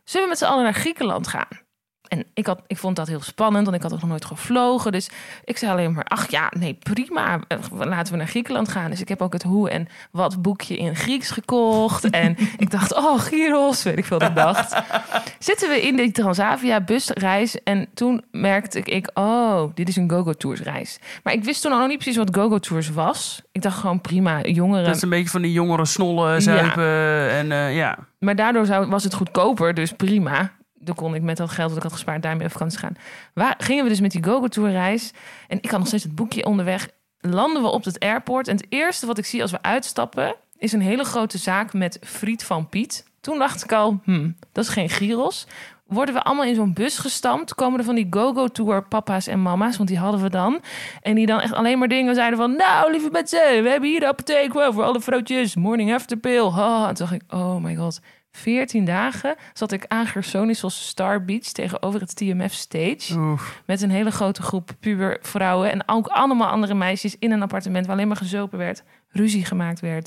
zullen 0.04 0.26
we 0.26 0.32
met 0.32 0.38
z'n 0.38 0.44
allen 0.44 0.62
naar 0.64 0.74
Griekenland 0.74 1.26
gaan? 1.28 1.60
En 2.12 2.24
ik, 2.34 2.46
had, 2.46 2.62
ik 2.66 2.76
vond 2.76 2.96
dat 2.96 3.08
heel 3.08 3.20
spannend, 3.20 3.64
want 3.64 3.76
ik 3.76 3.82
had 3.82 3.92
ook 3.92 4.00
nog 4.00 4.08
nooit 4.08 4.24
gevlogen. 4.24 4.92
Dus 4.92 5.10
ik 5.44 5.58
zei 5.58 5.72
alleen 5.72 5.92
maar, 5.92 6.04
ach 6.04 6.30
ja, 6.30 6.52
nee, 6.58 6.78
prima. 6.82 7.40
Eh, 7.48 7.58
Laten 7.70 8.12
we 8.12 8.18
naar 8.18 8.28
Griekenland 8.28 8.68
gaan. 8.68 8.90
Dus 8.90 9.00
ik 9.00 9.08
heb 9.08 9.22
ook 9.22 9.32
het 9.32 9.42
hoe 9.42 9.70
en 9.70 9.88
wat 10.10 10.42
boekje 10.42 10.76
in 10.76 10.96
Grieks 10.96 11.30
gekocht. 11.30 12.10
En 12.10 12.36
ik 12.58 12.70
dacht, 12.70 12.94
oh, 13.04 13.20
Gyros, 13.20 13.82
weet 13.82 13.98
ik 13.98 14.04
veel 14.04 14.22
ik 14.22 14.34
dacht. 14.34 14.82
Zitten 15.38 15.68
we 15.68 15.82
in 15.82 15.96
die 15.96 16.10
Transavia 16.10 16.80
busreis. 16.80 17.62
En 17.62 17.88
toen 17.94 18.24
merkte 18.30 18.80
ik, 18.80 19.10
oh, 19.14 19.62
dit 19.74 19.88
is 19.88 19.96
een 19.96 20.10
Go-Go 20.10 20.32
Tours 20.32 20.60
reis. 20.60 20.98
Maar 21.22 21.32
ik 21.32 21.44
wist 21.44 21.62
toen 21.62 21.70
nog 21.70 21.88
niet 21.88 21.98
precies 21.98 22.16
wat 22.16 22.34
Go-Go 22.34 22.58
Tours 22.58 22.90
was. 22.90 23.42
Ik 23.52 23.62
dacht 23.62 23.78
gewoon, 23.78 24.00
prima, 24.00 24.42
jongeren. 24.42 24.84
Dat 24.84 24.96
is 24.96 25.02
een 25.02 25.08
beetje 25.08 25.30
van 25.30 25.42
die 25.42 25.52
jongeren 25.52 25.86
snollen, 25.86 26.42
zuipen 26.42 27.30
en 27.30 27.52
eh, 27.52 27.76
ja. 27.76 27.98
Maar 28.18 28.36
daardoor 28.36 28.66
zou, 28.66 28.86
was 28.86 29.04
het 29.04 29.14
goedkoper, 29.14 29.74
dus 29.74 29.92
prima. 29.92 30.52
Dan 30.84 30.94
kon 30.94 31.14
ik 31.14 31.22
met 31.22 31.36
dat 31.36 31.50
geld 31.50 31.68
dat 31.68 31.76
ik 31.76 31.82
had 31.82 31.92
gespaard 31.92 32.22
daarmee 32.22 32.46
op 32.46 32.52
vakantie 32.52 32.78
gaan. 32.78 32.96
Waar 33.34 33.54
gingen 33.58 33.82
we 33.84 33.90
dus 33.90 34.00
met 34.00 34.10
die 34.10 34.24
Go-Go 34.24 34.48
Tour 34.48 34.70
reis. 34.70 35.12
En 35.48 35.58
ik 35.60 35.70
had 35.70 35.78
nog 35.78 35.88
steeds 35.88 36.02
het 36.02 36.14
boekje 36.14 36.46
onderweg. 36.46 36.88
Landen 37.18 37.62
we 37.62 37.68
op 37.68 37.84
het 37.84 38.00
airport. 38.00 38.48
En 38.48 38.56
het 38.56 38.66
eerste 38.68 39.06
wat 39.06 39.18
ik 39.18 39.26
zie 39.26 39.42
als 39.42 39.50
we 39.50 39.62
uitstappen... 39.62 40.34
is 40.58 40.72
een 40.72 40.80
hele 40.80 41.04
grote 41.04 41.38
zaak 41.38 41.72
met 41.72 41.98
friet 42.00 42.44
van 42.44 42.68
Piet. 42.68 43.04
Toen 43.20 43.38
dacht 43.38 43.64
ik 43.64 43.72
al, 43.72 44.00
hmm, 44.04 44.36
dat 44.52 44.64
is 44.64 44.70
geen 44.70 44.88
gyros. 44.88 45.46
Worden 45.86 46.14
we 46.14 46.22
allemaal 46.22 46.44
in 46.44 46.54
zo'n 46.54 46.72
bus 46.72 46.98
gestampt? 46.98 47.54
Komen 47.54 47.78
er 47.78 47.84
van 47.84 47.94
die 47.94 48.06
Go-Go 48.10 48.48
Tour 48.48 48.82
papa's 48.82 49.26
en 49.26 49.42
mama's? 49.42 49.76
Want 49.76 49.88
die 49.88 49.98
hadden 49.98 50.22
we 50.22 50.30
dan. 50.30 50.60
En 51.00 51.14
die 51.14 51.26
dan 51.26 51.40
echt 51.40 51.52
alleen 51.52 51.78
maar 51.78 51.88
dingen 51.88 52.14
zeiden 52.14 52.38
van... 52.38 52.56
Nou, 52.56 52.90
lieve 52.90 53.08
mensen, 53.10 53.62
we 53.62 53.68
hebben 53.68 53.88
hier 53.88 54.00
de 54.00 54.06
apotheek 54.06 54.52
wel 54.52 54.72
voor 54.72 54.84
alle 54.84 55.00
vrouwtjes. 55.00 55.56
Morning 55.56 55.94
after 55.94 56.16
pill. 56.16 56.40
Oh, 56.40 56.84
en 56.88 56.94
toen 56.94 57.06
dacht 57.06 57.22
ik, 57.22 57.32
oh 57.32 57.56
my 57.56 57.76
god... 57.76 58.00
14 58.32 58.84
dagen 58.84 59.34
zat 59.52 59.72
ik 59.72 59.84
aan 59.88 60.06
Gersonisos 60.06 60.86
Star 60.88 61.24
Beach 61.24 61.42
tegenover 61.44 62.00
het 62.00 62.16
TMF 62.16 62.52
Stage. 62.52 63.14
Oef. 63.18 63.62
Met 63.66 63.82
een 63.82 63.90
hele 63.90 64.10
grote 64.10 64.42
groep 64.42 64.70
puber 64.80 65.18
vrouwen. 65.22 65.70
En 65.70 65.82
ook 65.88 66.06
allemaal 66.06 66.48
andere 66.48 66.74
meisjes 66.74 67.16
in 67.18 67.32
een 67.32 67.42
appartement 67.42 67.86
waar 67.86 67.94
alleen 67.94 68.08
maar 68.08 68.16
gezopen 68.16 68.58
werd. 68.58 68.82
Ruzie 69.10 69.44
gemaakt 69.44 69.80
werd. 69.80 70.06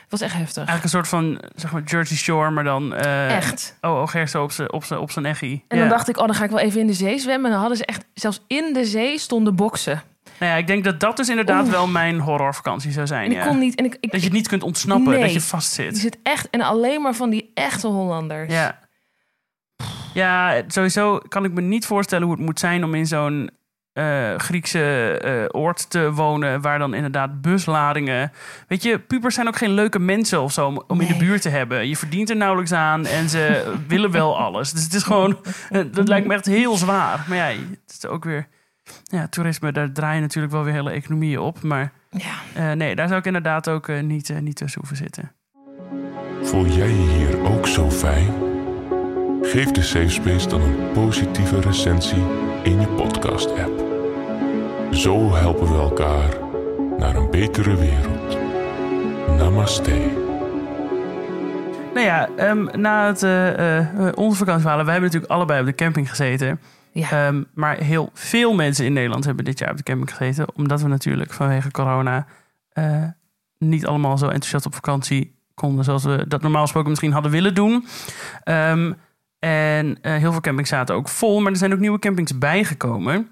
Het 0.00 0.10
was 0.10 0.20
echt 0.20 0.34
heftig. 0.34 0.56
Eigenlijk 0.68 0.84
een 0.84 0.90
soort 0.90 1.08
van, 1.08 1.40
zeg 1.54 1.72
maar, 1.72 1.82
Jersey 1.82 2.16
Shore, 2.16 2.50
maar 2.50 2.64
dan... 2.64 2.94
eh, 2.94 3.36
Echt. 3.36 3.78
Oh, 3.80 3.90
oh 4.00 4.08
Gerso 4.08 4.42
op 4.42 4.52
zijn 4.52 4.72
op 4.72 4.84
z'n- 4.84 4.94
op 4.94 5.10
zijn 5.10 5.26
echi. 5.26 5.64
En 5.68 5.78
dan 5.78 5.88
dacht 5.88 6.08
ik, 6.08 6.16
oh, 6.18 6.26
dan 6.26 6.34
ga 6.34 6.44
ik 6.44 6.50
wel 6.50 6.58
even 6.58 6.80
in 6.80 6.86
de 6.86 6.92
zee 6.92 7.18
zwemmen. 7.18 7.44
En 7.44 7.50
dan 7.50 7.60
hadden 7.60 7.78
ze 7.78 7.84
echt, 7.84 8.04
zelfs 8.14 8.40
in 8.46 8.72
de 8.72 8.84
zee 8.84 9.18
stonden 9.18 9.56
boksen. 9.56 10.02
Nou 10.38 10.52
ja, 10.52 10.58
ik 10.58 10.66
denk 10.66 10.84
dat 10.84 11.00
dat 11.00 11.16
dus 11.16 11.28
inderdaad 11.28 11.68
wel 11.68 11.86
mijn 11.86 12.20
horrorvakantie 12.20 12.92
zou 12.92 13.06
zijn. 13.06 13.24
En 13.24 13.30
ik 13.30 13.36
ja. 13.36 13.46
kon 13.46 13.58
niet. 13.58 13.74
En 13.74 13.84
ik, 13.84 13.96
ik, 14.00 14.10
Dat 14.10 14.20
je 14.20 14.26
het 14.26 14.36
niet 14.36 14.48
kunt 14.48 14.62
ontsnappen, 14.62 15.12
Nee. 15.12 15.20
dat 15.20 15.32
je 15.32 15.40
vastzit. 15.40 15.98
zit 15.98 16.18
echt. 16.22 16.50
En 16.50 16.60
alleen 16.60 17.02
maar 17.02 17.14
van 17.14 17.30
die 17.30 17.50
echte 17.54 17.86
Hollanders. 17.86 18.52
Ja. 18.52 18.78
Ja, 20.14 20.62
sowieso 20.66 21.18
kan 21.28 21.44
ik 21.44 21.52
me 21.52 21.60
niet 21.60 21.86
voorstellen 21.86 22.26
hoe 22.26 22.36
het 22.36 22.44
moet 22.44 22.58
zijn 22.58 22.84
om 22.84 22.94
in 22.94 23.06
zo'n 23.06 23.50
eh, 23.92 24.34
Griekse 24.36 25.18
eh, 25.18 25.60
oord 25.60 25.90
te 25.90 26.12
wonen, 26.12 26.60
waar 26.60 26.78
dan 26.78 26.94
inderdaad 26.94 27.40
busladingen. 27.40 28.32
Weet 28.68 28.82
je, 28.82 28.98
pubers 28.98 29.34
zijn 29.34 29.48
ook 29.48 29.56
geen 29.56 29.74
leuke 29.74 29.98
mensen 29.98 30.42
of 30.42 30.52
zo 30.52 30.66
om, 30.66 30.82
om 30.86 31.00
in 31.00 31.06
de 31.06 31.16
buurt 31.16 31.42
te 31.42 31.48
hebben. 31.48 31.88
Je 31.88 31.96
verdient 31.96 32.30
er 32.30 32.36
nauwelijks 32.36 32.72
aan 32.72 33.06
en 33.06 33.28
ze 33.28 33.72
willen 33.88 34.10
wel 34.10 34.38
alles. 34.38 34.72
Dus 34.72 34.82
het 34.82 34.94
is 34.94 35.02
gewoon, 35.02 35.38
dat 35.92 36.08
lijkt 36.08 36.26
me 36.26 36.34
echt 36.34 36.46
heel 36.46 36.76
zwaar. 36.76 37.24
Maar 37.28 37.36
ja, 37.36 37.46
het 37.86 37.98
is 38.02 38.06
ook 38.06 38.24
weer, 38.24 38.46
ja, 39.04 39.26
toerisme, 39.28 39.72
daar 39.72 39.92
draaien 39.92 40.20
natuurlijk 40.22 40.52
wel 40.52 40.64
weer 40.64 40.72
hele 40.72 40.90
economieën 40.90 41.38
op. 41.38 41.62
Maar 41.62 41.92
Ja. 42.10 42.32
eh, 42.54 42.72
nee, 42.72 42.94
daar 42.96 43.06
zou 43.08 43.18
ik 43.20 43.26
inderdaad 43.26 43.68
ook 43.68 43.88
eh, 43.88 44.02
niet, 44.02 44.30
eh, 44.30 44.38
niet 44.38 44.56
tussen 44.56 44.80
hoeven 44.80 44.96
zitten. 44.96 45.32
Voel 46.42 46.66
jij 46.66 46.88
je 46.88 46.94
hier 47.18 47.40
ook 47.42 47.66
zo 47.66 47.90
fijn? 47.90 48.32
Geef 49.42 49.70
de 49.70 49.82
Safe 49.82 50.08
Space 50.08 50.48
dan 50.48 50.60
een 50.60 50.90
positieve 50.92 51.60
recensie 51.60 52.22
in 52.62 52.80
je 52.80 52.86
podcast-app. 52.86 53.82
Zo 54.90 55.34
helpen 55.34 55.68
we 55.72 55.78
elkaar 55.78 56.28
naar 56.98 57.14
een 57.16 57.30
betere 57.30 57.76
wereld. 57.76 58.38
Namaste. 59.38 60.22
Nou 61.94 62.06
ja, 62.06 62.28
ehm, 62.36 62.80
na 62.80 63.06
het, 63.06 63.22
eh, 63.22 63.78
eh, 63.78 63.86
onze 64.14 64.38
vakantieverhalen, 64.38 64.84
wij 64.84 64.94
hebben 64.94 65.10
natuurlijk 65.12 65.32
allebei 65.32 65.60
op 65.60 65.66
de 65.66 65.74
camping 65.74 66.08
gezeten. 66.08 66.60
Ja. 66.94 67.26
Ehm, 67.26 67.42
maar 67.54 67.76
heel 67.76 68.10
veel 68.12 68.54
mensen 68.54 68.84
in 68.84 68.92
Nederland 68.92 69.24
hebben 69.24 69.44
dit 69.44 69.58
jaar 69.58 69.70
op 69.70 69.76
de 69.76 69.82
camping 69.82 70.16
gezeten. 70.16 70.46
Omdat 70.54 70.82
we 70.82 70.88
natuurlijk 70.88 71.32
vanwege 71.32 71.70
corona 71.70 72.26
eh, 72.72 73.04
niet 73.58 73.86
allemaal 73.86 74.18
zo 74.18 74.24
enthousiast 74.24 74.66
op 74.66 74.74
vakantie 74.74 75.34
konden. 75.54 75.84
Zoals 75.84 76.04
we 76.04 76.24
dat 76.28 76.42
normaal 76.42 76.62
gesproken 76.62 76.88
misschien 76.88 77.12
hadden 77.12 77.30
willen 77.30 77.54
doen. 77.54 77.86
Ehm, 78.44 78.92
en 79.38 79.98
eh, 80.02 80.16
heel 80.16 80.32
veel 80.32 80.40
campings 80.40 80.68
zaten 80.68 80.94
ook 80.94 81.08
vol. 81.08 81.40
Maar 81.40 81.52
er 81.52 81.58
zijn 81.58 81.72
ook 81.72 81.78
nieuwe 81.78 81.98
campings 81.98 82.38
bijgekomen. 82.38 83.28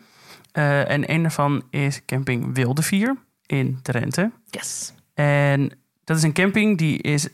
Eh, 0.52 0.90
en 0.90 1.12
een 1.12 1.22
daarvan 1.22 1.62
is 1.70 2.04
camping 2.04 2.54
Wildevier 2.54 3.16
in 3.46 3.78
Drenthe. 3.82 4.30
Yes. 4.46 4.94
En 5.14 5.70
dat 6.04 6.16
is 6.16 6.22
een 6.22 6.32
camping 6.32 6.78
die 6.78 6.98
is 6.98 7.28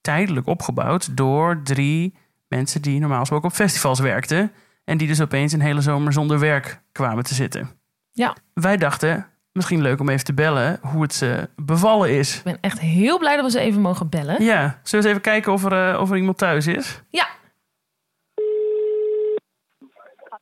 tijdelijk 0.00 0.46
opgebouwd 0.46 1.16
door 1.16 1.60
drie 1.62 2.14
mensen 2.48 2.82
die 2.82 3.00
normaal 3.00 3.20
gesproken 3.20 3.48
op 3.48 3.54
festivals 3.54 4.00
werkten. 4.00 4.52
En 4.88 4.98
die 4.98 5.08
dus 5.08 5.20
opeens 5.20 5.52
een 5.52 5.60
hele 5.60 5.80
zomer 5.80 6.12
zonder 6.12 6.38
werk 6.38 6.80
kwamen 6.92 7.24
te 7.24 7.34
zitten. 7.34 7.70
Ja. 8.12 8.36
Wij 8.54 8.76
dachten, 8.76 9.26
Misschien 9.58 9.82
leuk 9.82 10.00
om 10.00 10.08
even 10.08 10.24
te 10.24 10.34
bellen 10.34 10.78
hoe 10.82 11.02
het 11.02 11.14
ze 11.14 11.48
bevallen 11.56 12.10
is. 12.10 12.36
Ik 12.36 12.42
ben 12.42 12.58
echt 12.60 12.80
heel 12.80 13.18
blij 13.18 13.36
dat 13.36 13.44
we 13.44 13.50
ze 13.50 13.60
even 13.60 13.80
mogen 13.80 14.08
bellen. 14.08 14.42
Ja, 14.42 14.60
zullen 14.60 14.80
we 14.82 14.96
eens 14.96 15.06
even 15.06 15.20
kijken 15.20 15.52
of 15.52 15.64
er, 15.64 15.92
eh, 15.92 16.00
of 16.00 16.10
er 16.10 16.16
iemand 16.16 16.38
thuis 16.38 16.66
is? 16.66 17.02
Ja. 17.10 17.28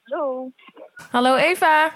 Hallo. 0.05 0.50
Hallo 1.11 1.35
Eva. 1.35 1.91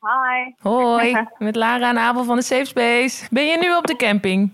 Hi. 0.00 0.52
Hoi, 0.58 1.26
met 1.38 1.56
Lara 1.56 1.88
en 1.88 1.98
Abel 1.98 2.24
van 2.24 2.36
de 2.36 2.42
Safe 2.42 2.64
Space. 2.64 3.26
Ben 3.30 3.46
je 3.46 3.58
nu 3.58 3.76
op 3.76 3.86
de 3.86 3.96
camping? 3.96 4.52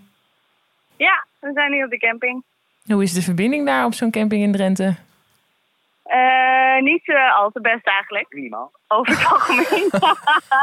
Ja, 0.97 1.27
we 1.41 1.51
zijn 1.55 1.71
nu 1.71 1.85
op 1.85 1.91
de 1.91 1.99
camping. 1.99 2.45
Hoe 2.87 3.03
is 3.03 3.13
de 3.13 3.23
verbinding 3.23 3.67
daar 3.67 3.85
op 3.85 3.95
zo'n 3.95 4.11
camping 4.11 4.43
in 4.43 4.53
Drenthe? 4.53 4.97
Eh, 6.05 6.83
niet 6.83 7.09
eh, 7.09 7.37
al 7.37 7.51
te 7.51 7.61
best 7.61 7.87
eigenlijk. 7.87 8.27
Minimaal. 8.29 8.73
Over 8.89 9.19
het 9.19 9.33
algemeen. 9.33 9.91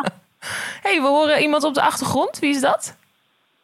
hey, 0.85 1.01
we 1.01 1.07
horen 1.07 1.41
iemand 1.41 1.63
op 1.63 1.73
de 1.73 1.81
achtergrond. 1.81 2.39
Wie 2.39 2.49
is 2.49 2.61
dat? 2.61 2.97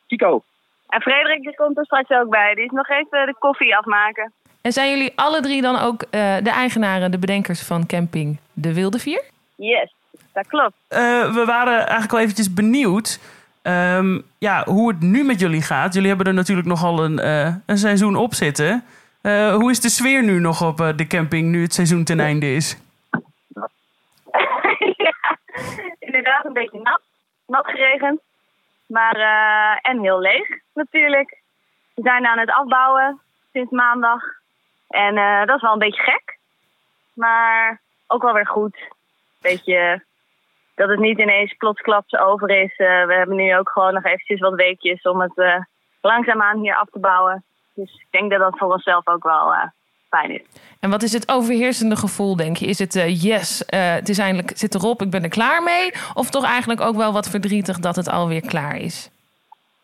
Chico. 0.08 0.44
en 0.88 1.02
Frederik 1.02 1.42
die 1.42 1.56
komt 1.56 1.78
er 1.78 1.86
straks 1.86 2.10
ook 2.10 2.30
bij. 2.30 2.56
Die 2.56 2.64
is 2.64 2.72
nog 2.72 2.90
even 2.90 3.26
de 3.26 3.36
koffie 3.40 3.78
afmaken. 3.78 4.34
En 4.68 4.74
zijn 4.74 4.90
jullie 4.90 5.12
alle 5.16 5.42
drie 5.42 5.62
dan 5.62 5.80
ook 5.80 6.02
eh, 6.02 6.36
de 6.44 6.50
eigenaren, 6.50 7.12
de 7.12 7.18
bedenkers 7.18 7.62
van 7.62 7.86
camping 7.86 8.38
De 8.54 8.74
Wilde 8.74 9.00
Vier? 9.00 9.24
Yes, 9.56 9.94
dat 10.34 10.48
klopt. 10.48 10.76
Eh, 10.88 11.34
we 11.34 11.44
waren 11.46 11.78
eigenlijk 11.78 12.14
al 12.14 12.20
eventjes 12.20 12.54
benieuwd 12.54 13.20
ehm, 13.62 14.20
ja, 14.38 14.64
hoe 14.66 14.88
het 14.88 15.02
nu 15.02 15.24
met 15.24 15.40
jullie 15.40 15.62
gaat. 15.62 15.94
Jullie 15.94 16.08
hebben 16.08 16.28
er 16.28 16.34
natuurlijk 16.34 16.68
nogal 16.68 17.04
een, 17.04 17.20
eh, 17.20 17.56
een 17.66 17.78
seizoen 17.78 18.16
op 18.16 18.34
zitten. 18.34 18.84
Eh, 19.28 19.56
hoe 19.56 19.72
is 19.72 19.80
de 19.80 19.90
sfeer 19.90 20.24
nu 20.24 20.40
nog 20.40 20.62
op 20.62 20.80
eh, 20.80 20.96
de 20.96 21.08
camping 21.08 21.48
nu 21.48 21.62
het 21.62 21.74
seizoen 21.74 22.04
ten 22.04 22.20
einde 22.20 22.54
is? 22.56 22.82
ja, 25.06 25.14
inderdaad 26.00 26.46
een 26.46 26.54
beetje 26.54 26.80
nat. 26.80 27.02
Nat 27.48 27.66
geregend. 27.66 28.22
Maar, 28.86 29.16
eh, 29.16 29.92
en 29.92 30.02
heel 30.02 30.20
leeg 30.20 30.48
natuurlijk. 30.74 31.42
We 31.96 32.02
zijn 32.02 32.26
aan 32.26 32.38
het 32.38 32.52
afbouwen 32.52 33.20
sinds 33.52 33.72
maandag. 33.72 34.24
En 34.88 35.16
dat 35.46 35.56
is 35.56 35.62
wel 35.62 35.74
een 35.74 35.80
beetje 35.80 36.02
gek. 36.02 36.38
Maar 37.14 37.82
ook 38.08 38.22
wel 38.22 38.34
weer 38.34 38.48
goed. 38.48 38.78
Beetje 39.42 40.04
dat 40.76 40.90
het 40.90 41.00
niet 41.00 41.20
ineens 41.20 41.54
plotsklaps 41.54 42.16
over 42.18 42.50
is. 42.50 42.78
We 42.78 43.14
hebben 43.18 43.36
nu 43.36 43.58
ook 43.58 43.70
gewoon 43.70 43.94
nog 43.94 44.04
eventjes 44.04 44.40
wat 44.40 44.54
weekjes 44.54 45.02
om 45.02 45.22
het 45.22 45.66
langzaamaan 46.02 46.60
hier 46.60 46.76
af 46.76 46.90
te 46.90 47.00
bouwen. 47.00 47.44
Dus 47.78 47.94
ik 47.94 48.08
denk 48.10 48.32
dat 48.32 48.40
dat 48.40 48.58
voor 48.58 48.74
onszelf 48.74 49.08
ook 49.08 49.24
wel 49.24 49.54
eh, 49.54 49.68
fijn 50.10 50.32
is. 50.32 50.42
En 50.80 50.90
wat 50.90 51.02
is 51.04 51.14
het 51.14 51.32
overheersende 51.32 51.96
gevoel, 51.96 52.36
denk 52.36 52.58
je? 52.58 52.66
Is 52.66 52.80
het 52.80 52.96
eh, 52.96 53.24
yes, 53.24 53.66
eh, 53.66 53.94
het 53.94 54.10
is 54.10 54.18
eindelijk, 54.18 54.58
zit 54.58 54.76
erop, 54.76 55.02
ik 55.02 55.10
ben 55.10 55.24
er 55.24 55.30
klaar 55.30 55.64
mee? 55.64 55.92
Of 56.14 56.30
toch 56.30 56.46
eigenlijk 56.46 56.82
ook 56.82 56.96
wel 56.96 57.14
wat 57.14 57.30
verdrietig 57.30 57.80
dat 57.80 57.96
het 57.96 58.10
alweer 58.10 58.42
klaar 58.42 58.76
is? 58.76 59.12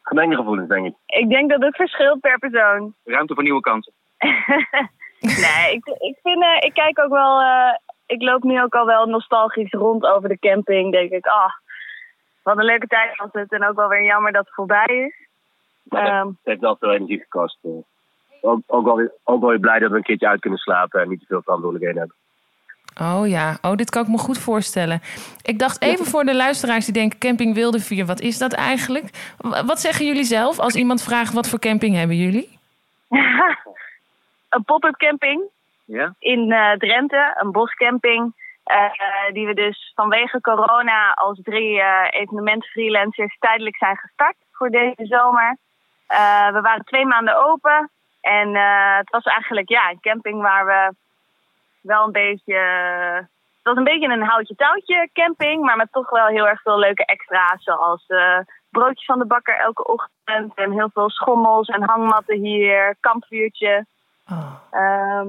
Gemengde 0.02 0.36
gevoelens, 0.36 0.70
denk 0.70 0.86
ik. 0.86 0.94
Ik 1.06 1.30
denk 1.30 1.50
dat 1.50 1.62
het 1.62 1.76
verschilt 1.76 2.20
per 2.20 2.40
persoon. 2.40 2.94
Ruimte 3.04 3.34
voor 3.34 3.44
nieuwe 3.44 3.62
kansen. 3.62 3.94
nee, 5.46 5.74
ik, 5.74 5.86
ik, 5.86 6.18
vind, 6.24 6.44
eh, 6.44 6.58
ik 6.60 6.74
kijk 6.74 7.00
ook 7.00 7.12
wel. 7.12 7.42
eh, 7.42 7.74
ik 8.06 8.22
loop 8.22 8.44
nu 8.44 8.62
ook 8.62 8.76
al 8.76 8.86
wel 8.86 9.06
nostalgisch 9.06 9.72
rond 9.72 10.06
over 10.06 10.30
de 10.30 10.40
camping. 10.40 10.92
Denk 10.92 11.12
ik, 11.12 11.26
ah, 11.26 11.52
wat 12.44 12.58
een 12.58 12.66
leuke 12.66 12.88
tijd 12.88 13.18
was 13.18 13.30
het. 13.32 13.52
En 13.52 13.68
ook 13.68 13.76
wel 13.76 13.88
weer 13.88 14.04
jammer 14.04 14.32
dat 14.32 14.46
het 14.46 14.54
voorbij 14.54 14.86
is. 14.86 15.23
Ehm, 15.90 16.28
Het 16.28 16.36
heeft 16.44 16.60
wel 16.62 16.76
veel 16.80 16.92
energie 16.92 17.20
gekost. 17.20 17.58
eh. 17.62 17.72
Ook, 18.42 18.60
ook, 18.68 18.86
wel 18.86 18.96
weer, 18.96 19.12
ook 19.24 19.40
wel 19.42 19.50
weer 19.50 19.60
blij 19.60 19.80
dat 19.80 19.92
we 19.92 19.98
een 19.98 20.04
keertje 20.04 20.28
uit 20.28 20.40
kunnen 20.40 20.60
slapen 20.60 21.02
en 21.02 21.10
niet 21.10 21.20
te 21.20 21.26
veel 21.26 21.42
verantwoordelijkheden 21.42 22.00
hebben. 22.00 22.18
Oh 23.02 23.28
ja, 23.28 23.58
oh, 23.62 23.76
dit 23.76 23.90
kan 23.90 24.04
ik 24.04 24.08
me 24.10 24.18
goed 24.18 24.38
voorstellen. 24.38 25.02
Ik 25.42 25.60
dacht 25.60 25.82
even 25.82 26.06
voor 26.06 26.24
de 26.24 26.36
luisteraars 26.36 26.86
die 26.86 26.94
denken: 26.94 27.20
Camping 27.20 27.54
Wilde 27.56 27.80
Vier, 27.80 28.06
wat 28.06 28.20
is 28.20 28.38
dat 28.38 28.54
eigenlijk? 28.54 29.34
Wat 29.66 29.80
zeggen 29.80 30.06
jullie 30.06 30.24
zelf 30.24 30.60
als 30.60 30.76
iemand 30.76 31.04
vraagt: 31.04 31.34
wat 31.34 31.50
voor 31.50 31.60
camping 31.60 31.96
hebben 31.96 32.16
jullie? 32.18 32.60
een 34.50 34.64
pop-up 34.66 34.96
camping 34.98 35.42
Ja? 35.86 36.14
in 36.20 36.52
eh, 36.52 36.72
Drenthe, 36.72 37.38
een 37.40 37.52
boscamping. 37.52 38.34
eh, 38.64 39.34
die 39.34 39.46
we 39.48 39.54
dus 39.54 39.92
vanwege 39.96 40.42
corona 40.42 41.12
als 41.12 41.40
drie 41.44 41.82
eh 41.82 42.08
evenementfreelancers 42.22 43.38
tijdelijk 43.40 43.78
zijn 43.78 43.98
gestart 43.98 44.36
voor 44.52 44.70
deze 44.70 45.06
zomer. 45.06 45.58
Eh, 46.14 46.52
we 46.52 46.62
waren 46.62 46.86
twee 46.86 47.06
maanden 47.06 47.46
open 47.46 47.90
en 48.22 48.56
eh, 48.56 48.98
het 48.98 49.10
was 49.10 49.24
eigenlijk 49.24 49.70
ja, 49.70 49.90
een 49.90 50.00
camping 50.00 50.42
waar 50.42 50.66
we 50.66 50.96
wel 51.82 52.06
een 52.06 52.12
beetje. 52.12 52.56
Het 53.58 53.74
was 53.74 53.78
een 53.78 53.84
beetje 53.84 54.08
een 54.08 54.24
houtje-touwtje 54.24 55.10
camping, 55.14 55.64
maar 55.64 55.78
met 55.78 55.92
toch 55.92 56.10
wel 56.10 56.28
heel 56.28 56.48
erg 56.48 56.62
veel 56.62 56.80
leuke 56.80 57.06
extra's. 57.06 57.64
Zoals 57.64 58.04
eh, 58.08 58.40
broodjes 58.70 59.06
van 59.06 59.20
de 59.20 59.26
bakker 59.26 59.60
elke 59.60 59.88
ochtend 59.88 60.56
en 60.56 60.72
heel 60.72 60.90
veel 60.94 61.10
schommels 61.10 61.68
en 61.68 61.84
hangmatten 61.84 62.38
hier, 62.38 62.96
kampvuurtje. 63.00 63.86
Oh. 64.30 64.54
Ehm, 64.72 65.28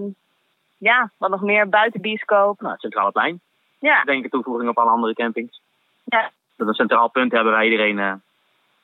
ja, 0.78 1.10
wat 1.16 1.30
nog 1.30 1.40
meer, 1.40 1.68
buitenbioscoop. 1.68 2.60
Nou, 2.60 2.72
het 2.72 2.80
Centrale 2.80 3.12
Plein. 3.12 3.40
Ja, 3.78 4.00
Ik 4.00 4.06
denk 4.06 4.24
een 4.24 4.30
toevoeging 4.30 4.70
op 4.70 4.78
alle 4.78 4.90
andere 4.90 5.14
campings. 5.14 5.60
ja. 6.04 6.30
Dat 6.56 6.68
een 6.68 6.74
centraal 6.74 7.08
punt 7.08 7.32
hebben 7.32 7.52
waar 7.52 7.64
iedereen 7.64 7.98
eh, 7.98 8.12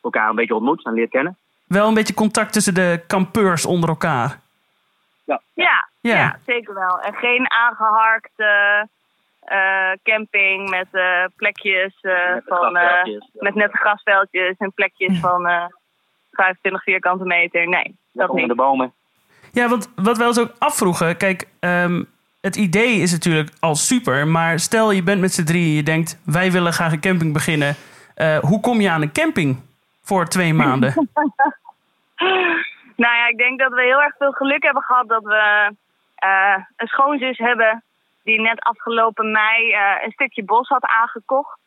elkaar 0.03 0.29
een 0.29 0.37
beetje 0.37 0.55
ontmoet 0.55 0.85
en 0.85 0.93
leert 0.93 1.11
kennen. 1.11 1.37
Wel 1.71 1.89
een 1.89 1.95
beetje 1.95 2.15
contact 2.15 2.53
tussen 2.53 2.75
de 2.75 3.03
kampeurs 3.07 3.67
onder 3.67 3.89
elkaar. 3.89 4.39
Ja, 5.25 5.41
Ja. 5.55 5.85
ja. 6.01 6.39
zeker 6.47 6.75
wel. 6.75 7.01
En 7.01 7.15
geen 7.15 7.51
aangeharkte 7.51 8.87
eh, 9.41 9.91
camping 10.03 10.71
met 10.71 10.87
eh, 10.91 11.25
plekjes 11.37 11.95
eh, 12.01 12.35
Met 12.35 12.43
van 12.47 12.77
eh, 12.77 13.19
met 13.33 13.55
nette 13.55 13.77
grasveldjes 13.77 14.57
en 14.59 14.73
plekjes 14.75 15.19
van 15.19 15.47
eh 15.47 15.65
25 16.33 16.83
vierkante 16.83 17.25
meter. 17.25 17.69
Nee, 17.69 17.97
dat 18.13 18.29
onder 18.29 18.41
niet. 18.41 18.51
de 18.51 18.63
bomen. 18.63 18.93
Ja, 19.53 19.69
want 19.69 19.93
wat 19.95 20.17
wij 20.19 20.27
ons 20.27 20.39
ook 20.39 20.53
afvroegen, 20.59 21.17
kijk, 21.17 21.49
ehm, 21.61 22.03
het 22.41 22.57
idee 22.57 23.01
is 23.01 23.13
natuurlijk 23.13 23.51
al 23.61 23.75
super, 23.75 24.27
maar 24.29 24.59
stel 24.59 24.91
je 24.91 25.03
bent 25.03 25.21
met 25.21 25.33
z'n 25.33 25.45
drieën, 25.45 25.75
je 25.77 25.83
denkt, 25.83 26.19
wij 26.25 26.53
willen 26.53 26.73
graag 26.73 26.93
een 26.93 27.01
camping 27.01 27.33
beginnen. 27.33 27.75
Eh, 28.15 28.39
hoe 28.39 28.61
kom 28.61 28.81
je 28.81 28.91
aan 28.91 29.03
een 29.03 29.13
camping 29.13 29.61
voor 30.11 30.25
twee 30.25 30.55
maanden? 30.55 30.93
Nou 33.05 33.15
ja, 33.17 33.27
ik 33.29 33.39
denk 33.39 33.59
dat 33.59 33.73
we 33.73 33.83
heel 33.83 34.03
erg 34.03 34.17
veel 34.17 34.33
geluk 34.33 34.63
hebben 34.63 34.83
gehad 34.83 35.09
dat 35.09 35.23
we 35.23 35.75
eh, 36.15 36.57
een 36.77 36.87
schoonzus 36.87 37.39
hebben 37.39 37.83
die 38.23 38.41
net 38.41 38.61
afgelopen 38.61 39.31
mei 39.31 39.73
eh, 39.73 40.05
een 40.05 40.11
stukje 40.11 40.45
bos 40.45 40.69
had 40.69 40.85
aangekocht. 40.85 41.59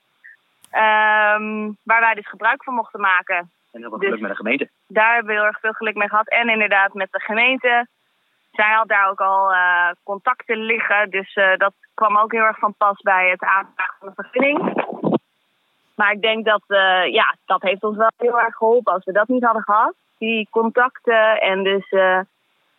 Ehm, 0.69 1.71
waar 1.83 1.99
wij 1.99 2.13
dus 2.13 2.29
gebruik 2.29 2.63
van 2.63 2.73
mochten 2.73 2.99
maken. 2.99 3.37
En 3.71 3.79
heel 3.79 3.89
veel 3.89 3.97
Dus- 3.97 4.07
geluk 4.07 4.21
met 4.21 4.29
de 4.29 4.35
gemeente. 4.35 4.69
Daar 4.87 5.13
hebben 5.13 5.33
we 5.33 5.39
heel 5.39 5.47
erg 5.47 5.59
veel 5.59 5.73
geluk 5.73 5.95
mee 5.95 6.09
gehad. 6.09 6.29
En 6.29 6.49
inderdaad 6.49 6.93
met 6.93 7.11
de 7.11 7.19
gemeente. 7.19 7.87
Zij 8.51 8.71
had 8.71 8.87
daar 8.87 9.09
ook 9.09 9.21
al 9.21 9.53
eh, 9.53 9.89
contacten 10.03 10.57
liggen. 10.57 11.09
Dus 11.09 11.33
eh, 11.33 11.57
dat 11.57 11.73
kwam 11.93 12.17
ook 12.17 12.31
heel 12.31 12.43
erg 12.51 12.59
van 12.59 12.73
pas 12.77 13.01
bij 13.01 13.29
het 13.29 13.41
aanvragen 13.41 13.95
van 13.99 14.07
de 14.07 14.23
vergunning. 14.23 14.85
Maar 15.95 16.11
ik 16.11 16.21
denk 16.21 16.45
dat 16.45 16.63
eh, 16.67 17.13
ja, 17.13 17.35
dat 17.45 17.61
heeft 17.61 17.83
ons 17.83 17.97
wel 17.97 18.11
heel 18.17 18.39
erg 18.39 18.55
geholpen. 18.55 18.93
Als 18.93 19.05
we 19.05 19.11
dat 19.11 19.27
niet 19.27 19.43
hadden 19.43 19.63
gehad, 19.63 19.93
die 20.17 20.47
contacten 20.51 21.39
en 21.39 21.63
dus 21.63 21.89
eh, 21.89 22.19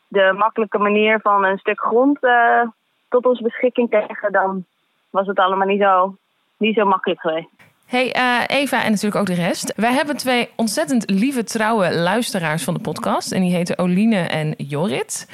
de 0.08 0.32
makkelijke 0.36 0.78
manier 0.78 1.20
van 1.20 1.44
een 1.44 1.58
stuk 1.58 1.80
grond 1.80 2.22
eh, 2.22 2.60
tot 3.08 3.26
onze 3.26 3.42
beschikking 3.42 3.88
krijgen, 3.88 4.32
dan 4.32 4.64
was 5.10 5.26
het 5.26 5.38
allemaal 5.38 5.66
niet 5.66 5.80
zo, 5.80 6.16
niet 6.56 6.74
zo 6.74 6.84
makkelijk 6.84 7.20
geweest. 7.20 7.48
Hey 7.86 8.14
Eva 8.46 8.84
en 8.84 8.90
natuurlijk 8.90 9.16
ook 9.16 9.36
de 9.36 9.42
rest. 9.42 9.74
Wij 9.76 9.92
hebben 9.92 10.16
twee 10.16 10.50
ontzettend 10.56 11.10
lieve, 11.10 11.44
trouwe 11.44 11.94
luisteraars 11.94 12.64
van 12.64 12.74
de 12.74 12.80
podcast. 12.80 13.32
En 13.32 13.40
die 13.40 13.54
heten 13.54 13.78
Oline 13.78 14.16
en 14.16 14.54
Jorrit. 14.56 15.28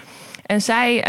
En 0.46 0.60
zij 0.60 1.04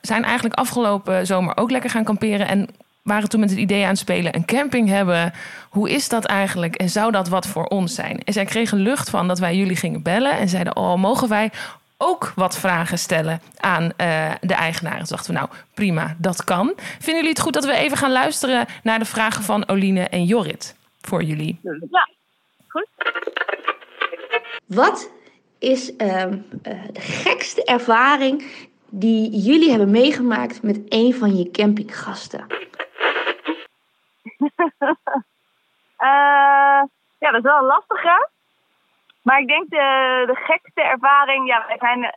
zijn 0.00 0.24
eigenlijk 0.24 0.54
afgelopen 0.54 1.26
zomer 1.26 1.56
ook 1.56 1.70
lekker 1.70 1.90
gaan 1.90 2.04
kamperen. 2.04 2.48
En 2.48 2.68
waren 3.06 3.28
toen 3.28 3.40
met 3.40 3.50
het 3.50 3.58
idee 3.58 3.82
aan 3.82 3.88
het 3.88 3.98
spelen 3.98 4.34
een 4.34 4.44
camping 4.44 4.88
hebben. 4.88 5.32
Hoe 5.70 5.90
is 5.90 6.08
dat 6.08 6.24
eigenlijk? 6.24 6.74
En 6.74 6.88
zou 6.88 7.12
dat 7.12 7.28
wat 7.28 7.46
voor 7.46 7.64
ons 7.64 7.94
zijn? 7.94 8.20
En 8.24 8.32
zij 8.32 8.44
kregen 8.44 8.78
lucht 8.78 9.10
van 9.10 9.28
dat 9.28 9.38
wij 9.38 9.56
jullie 9.56 9.76
gingen 9.76 10.02
bellen. 10.02 10.38
En 10.38 10.48
zeiden, 10.48 10.76
oh, 10.76 10.94
mogen 10.94 11.28
wij 11.28 11.50
ook 11.96 12.32
wat 12.34 12.58
vragen 12.58 12.98
stellen 12.98 13.40
aan 13.56 13.92
eh, 13.96 14.30
de 14.40 14.54
eigenaren? 14.54 14.98
Toen 14.98 15.16
dachten 15.16 15.34
we, 15.34 15.38
nou 15.38 15.50
prima, 15.74 16.16
dat 16.18 16.44
kan. 16.44 16.72
Vinden 16.76 17.14
jullie 17.14 17.30
het 17.30 17.40
goed 17.40 17.52
dat 17.52 17.64
we 17.64 17.72
even 17.72 17.96
gaan 17.96 18.12
luisteren 18.12 18.66
naar 18.82 18.98
de 18.98 19.04
vragen 19.04 19.42
van 19.42 19.68
Oline 19.68 20.02
en 20.08 20.24
Jorrit? 20.24 20.76
Voor 21.00 21.22
jullie. 21.22 21.60
Wat 24.66 25.10
is 25.58 25.96
ehm, 25.96 26.38
eh, 26.62 26.72
de 26.92 27.00
gekste 27.00 27.64
ervaring 27.64 28.44
die 28.98 29.30
jullie 29.30 29.70
hebben 29.70 29.90
meegemaakt 29.90 30.62
met 30.62 30.80
een 30.88 31.14
van 31.14 31.36
je 31.36 31.50
campinggasten? 31.50 32.46
Eh, 35.96 36.82
ja, 37.18 37.30
dat 37.30 37.34
is 37.34 37.42
wel 37.42 37.58
een 37.58 37.64
lastige. 37.64 38.28
Maar 39.22 39.40
ik 39.40 39.46
denk 39.46 39.70
de, 39.70 40.22
de 40.26 40.34
gekste 40.34 40.82
ervaring, 40.82 41.48
ja, 41.48 41.64
wij 41.66 41.76
zijn, 41.78 42.16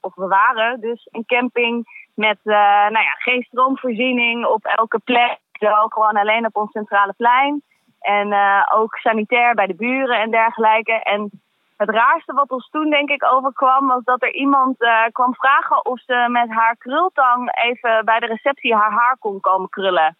of 0.00 0.14
we 0.14 0.26
waren 0.26 0.80
dus 0.80 1.08
een 1.10 1.24
camping 1.26 1.86
met 2.14 2.38
eh, 2.42 2.54
nou 2.94 3.04
ja, 3.04 3.14
geen 3.18 3.42
stroomvoorziening 3.42 4.46
op 4.46 4.64
elke 4.64 4.98
plek. 4.98 5.38
Wel 5.52 5.88
gewoon 5.88 6.16
alleen 6.16 6.46
op 6.46 6.56
ons 6.56 6.70
centrale 6.70 7.12
plein. 7.16 7.62
En 8.00 8.32
eh, 8.32 8.62
ook 8.74 8.96
sanitair 8.96 9.54
bij 9.54 9.66
de 9.66 9.74
buren 9.74 10.20
en 10.20 10.30
dergelijke. 10.30 10.92
En 10.92 11.30
het 11.78 11.90
raarste 11.90 12.32
wat 12.32 12.50
ons 12.50 12.68
toen 12.70 12.90
denk 12.90 13.08
ik 13.10 13.24
overkwam 13.32 13.86
was 13.86 14.04
dat 14.04 14.22
er 14.22 14.32
iemand 14.32 14.80
eh, 14.80 15.04
kwam 15.12 15.34
vragen 15.34 15.84
of 15.84 16.00
ze 16.00 16.26
met 16.28 16.50
haar 16.50 16.76
krultang 16.76 17.62
even 17.62 18.04
bij 18.04 18.18
de 18.18 18.26
receptie 18.26 18.74
haar 18.74 18.90
haar 18.90 19.16
kon 19.18 19.40
komen 19.40 19.68
krullen. 19.68 20.16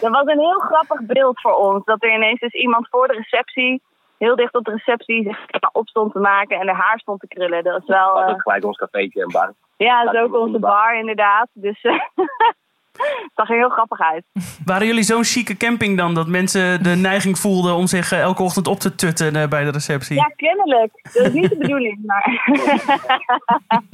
dat 0.00 0.10
was 0.18 0.26
een 0.26 0.38
heel 0.38 0.58
grappig 0.58 1.00
beeld 1.00 1.40
voor 1.40 1.54
ons. 1.54 1.84
Dat 1.84 2.02
er 2.02 2.14
ineens 2.14 2.40
dus 2.40 2.52
iemand 2.52 2.88
voor 2.88 3.06
de 3.06 3.14
receptie, 3.14 3.82
heel 4.18 4.36
dicht 4.36 4.54
op 4.54 4.64
de 4.64 4.70
receptie, 4.70 5.22
zich 5.22 5.46
op 5.72 5.88
stond 5.88 6.12
te 6.12 6.18
maken 6.18 6.60
en 6.60 6.66
haar 6.66 6.76
haar 6.76 6.98
stond 6.98 7.20
te 7.20 7.28
krullen. 7.28 7.64
Dat 7.64 7.82
is 7.82 7.88
wel. 7.88 8.14
Dat 8.14 8.28
eh, 8.28 8.34
is 8.34 8.42
gelijk 8.42 8.64
ons 8.64 8.76
cafeetje 8.76 9.22
en 9.22 9.32
bar. 9.32 9.52
ja, 9.76 10.04
dat 10.04 10.14
is 10.14 10.20
ook 10.20 10.34
onze 10.34 10.58
bar 10.58 10.98
inderdaad. 10.98 11.48
Dus 11.52 11.82
eh, 11.82 12.00
het 12.96 13.30
zag 13.34 13.48
er 13.50 13.56
heel 13.56 13.68
grappig 13.68 14.00
uit. 14.00 14.24
Waren 14.64 14.86
jullie 14.86 15.02
zo'n 15.02 15.24
chique 15.24 15.56
camping 15.56 15.96
dan 15.96 16.14
dat 16.14 16.26
mensen 16.26 16.82
de 16.82 16.94
neiging 16.94 17.38
voelden 17.38 17.74
om 17.74 17.86
zich 17.86 18.12
eh, 18.12 18.20
elke 18.20 18.42
ochtend 18.42 18.66
op 18.66 18.78
te 18.78 18.94
tutten 18.94 19.36
eh, 19.36 19.48
bij 19.48 19.64
de 19.64 19.70
receptie? 19.70 20.16
Ja, 20.16 20.32
kennelijk. 20.36 20.92
Dat 21.12 21.26
is 21.26 21.32
niet 21.32 21.50
de 21.50 21.56
bedoeling. 21.56 21.98
Maar 22.06 22.42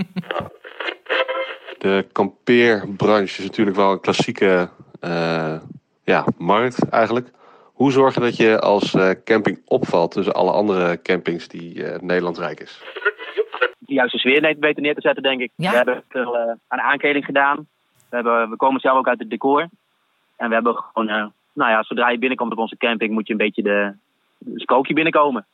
De 1.78 2.06
kampeerbranche 2.12 3.38
is 3.38 3.44
natuurlijk 3.44 3.76
wel 3.76 3.92
een 3.92 4.00
klassieke 4.00 4.70
eh, 5.00 5.56
ja, 6.04 6.24
markt 6.38 6.88
eigenlijk. 6.88 7.30
Hoe 7.80 7.92
zorgen 7.92 8.22
dat 8.22 8.36
je 8.36 8.58
als 8.58 8.94
eh, 8.94 9.10
camping 9.24 9.62
opvalt 9.64 10.10
tussen 10.10 10.34
alle 10.34 10.52
andere 10.52 11.02
campings 11.02 11.48
die 11.48 11.84
eh, 11.84 12.00
Nederland 12.00 12.38
rijk 12.38 12.60
is? 12.60 12.82
de 13.78 13.94
juiste 13.94 14.18
sfeer 14.18 14.56
weten 14.58 14.82
neer 14.82 14.94
te 14.94 15.00
zetten, 15.00 15.22
denk 15.22 15.40
ik. 15.40 15.50
Ja. 15.56 15.70
We 15.70 15.76
hebben 15.76 16.04
veel 16.08 16.36
eh, 16.36 16.52
aan 16.68 16.80
aankleding 16.80 17.24
gedaan. 17.24 17.68
We, 18.10 18.16
hebben, 18.16 18.50
we 18.50 18.56
komen 18.56 18.80
zelf 18.80 18.98
ook 18.98 19.08
uit 19.08 19.18
het 19.18 19.30
decor. 19.30 19.68
En 20.36 20.48
we 20.48 20.54
hebben 20.54 20.76
gewoon, 20.76 21.08
eh, 21.08 21.26
nou 21.52 21.70
ja, 21.70 21.82
zodra 21.82 22.10
je 22.10 22.18
binnenkomt 22.18 22.52
op 22.52 22.58
onze 22.58 22.76
camping, 22.76 23.12
moet 23.12 23.26
je 23.26 23.32
een 23.32 23.38
beetje 23.38 23.62
de, 23.62 23.92
het 24.44 24.60
spookje 24.60 24.94
binnenkomen. 24.94 25.46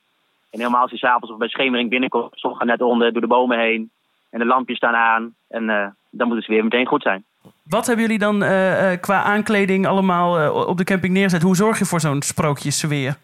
En 0.50 0.58
helemaal 0.58 0.82
als 0.82 0.90
je 0.90 0.96
s'avonds 0.96 1.30
of 1.30 1.38
bij 1.38 1.48
schemering 1.48 1.90
binnenkomt, 1.90 2.32
de 2.32 2.38
zon 2.38 2.56
gaat 2.56 2.66
net 2.66 2.82
onder, 2.82 3.12
door 3.12 3.20
de 3.20 3.26
bomen 3.26 3.58
heen. 3.58 3.90
En 4.30 4.38
de 4.38 4.44
lampjes 4.44 4.76
staan 4.76 4.94
aan. 4.94 5.34
En 5.48 5.70
eh, 5.70 5.86
dan 6.10 6.28
moet 6.28 6.36
de 6.36 6.42
sfeer 6.42 6.64
meteen 6.64 6.86
goed 6.86 7.02
zijn. 7.02 7.24
Wat 7.62 7.86
hebben 7.86 8.04
jullie 8.04 8.20
dan 8.20 8.42
eh, 8.42 9.00
qua 9.00 9.22
aankleding 9.22 9.86
allemaal 9.86 10.52
op 10.66 10.76
de 10.76 10.84
camping 10.84 11.12
neergezet? 11.12 11.42
Hoe 11.42 11.56
zorg 11.56 11.78
je 11.78 11.84
voor 11.84 12.00
zo'n 12.00 12.22
sprookjessfeer? 12.22 13.16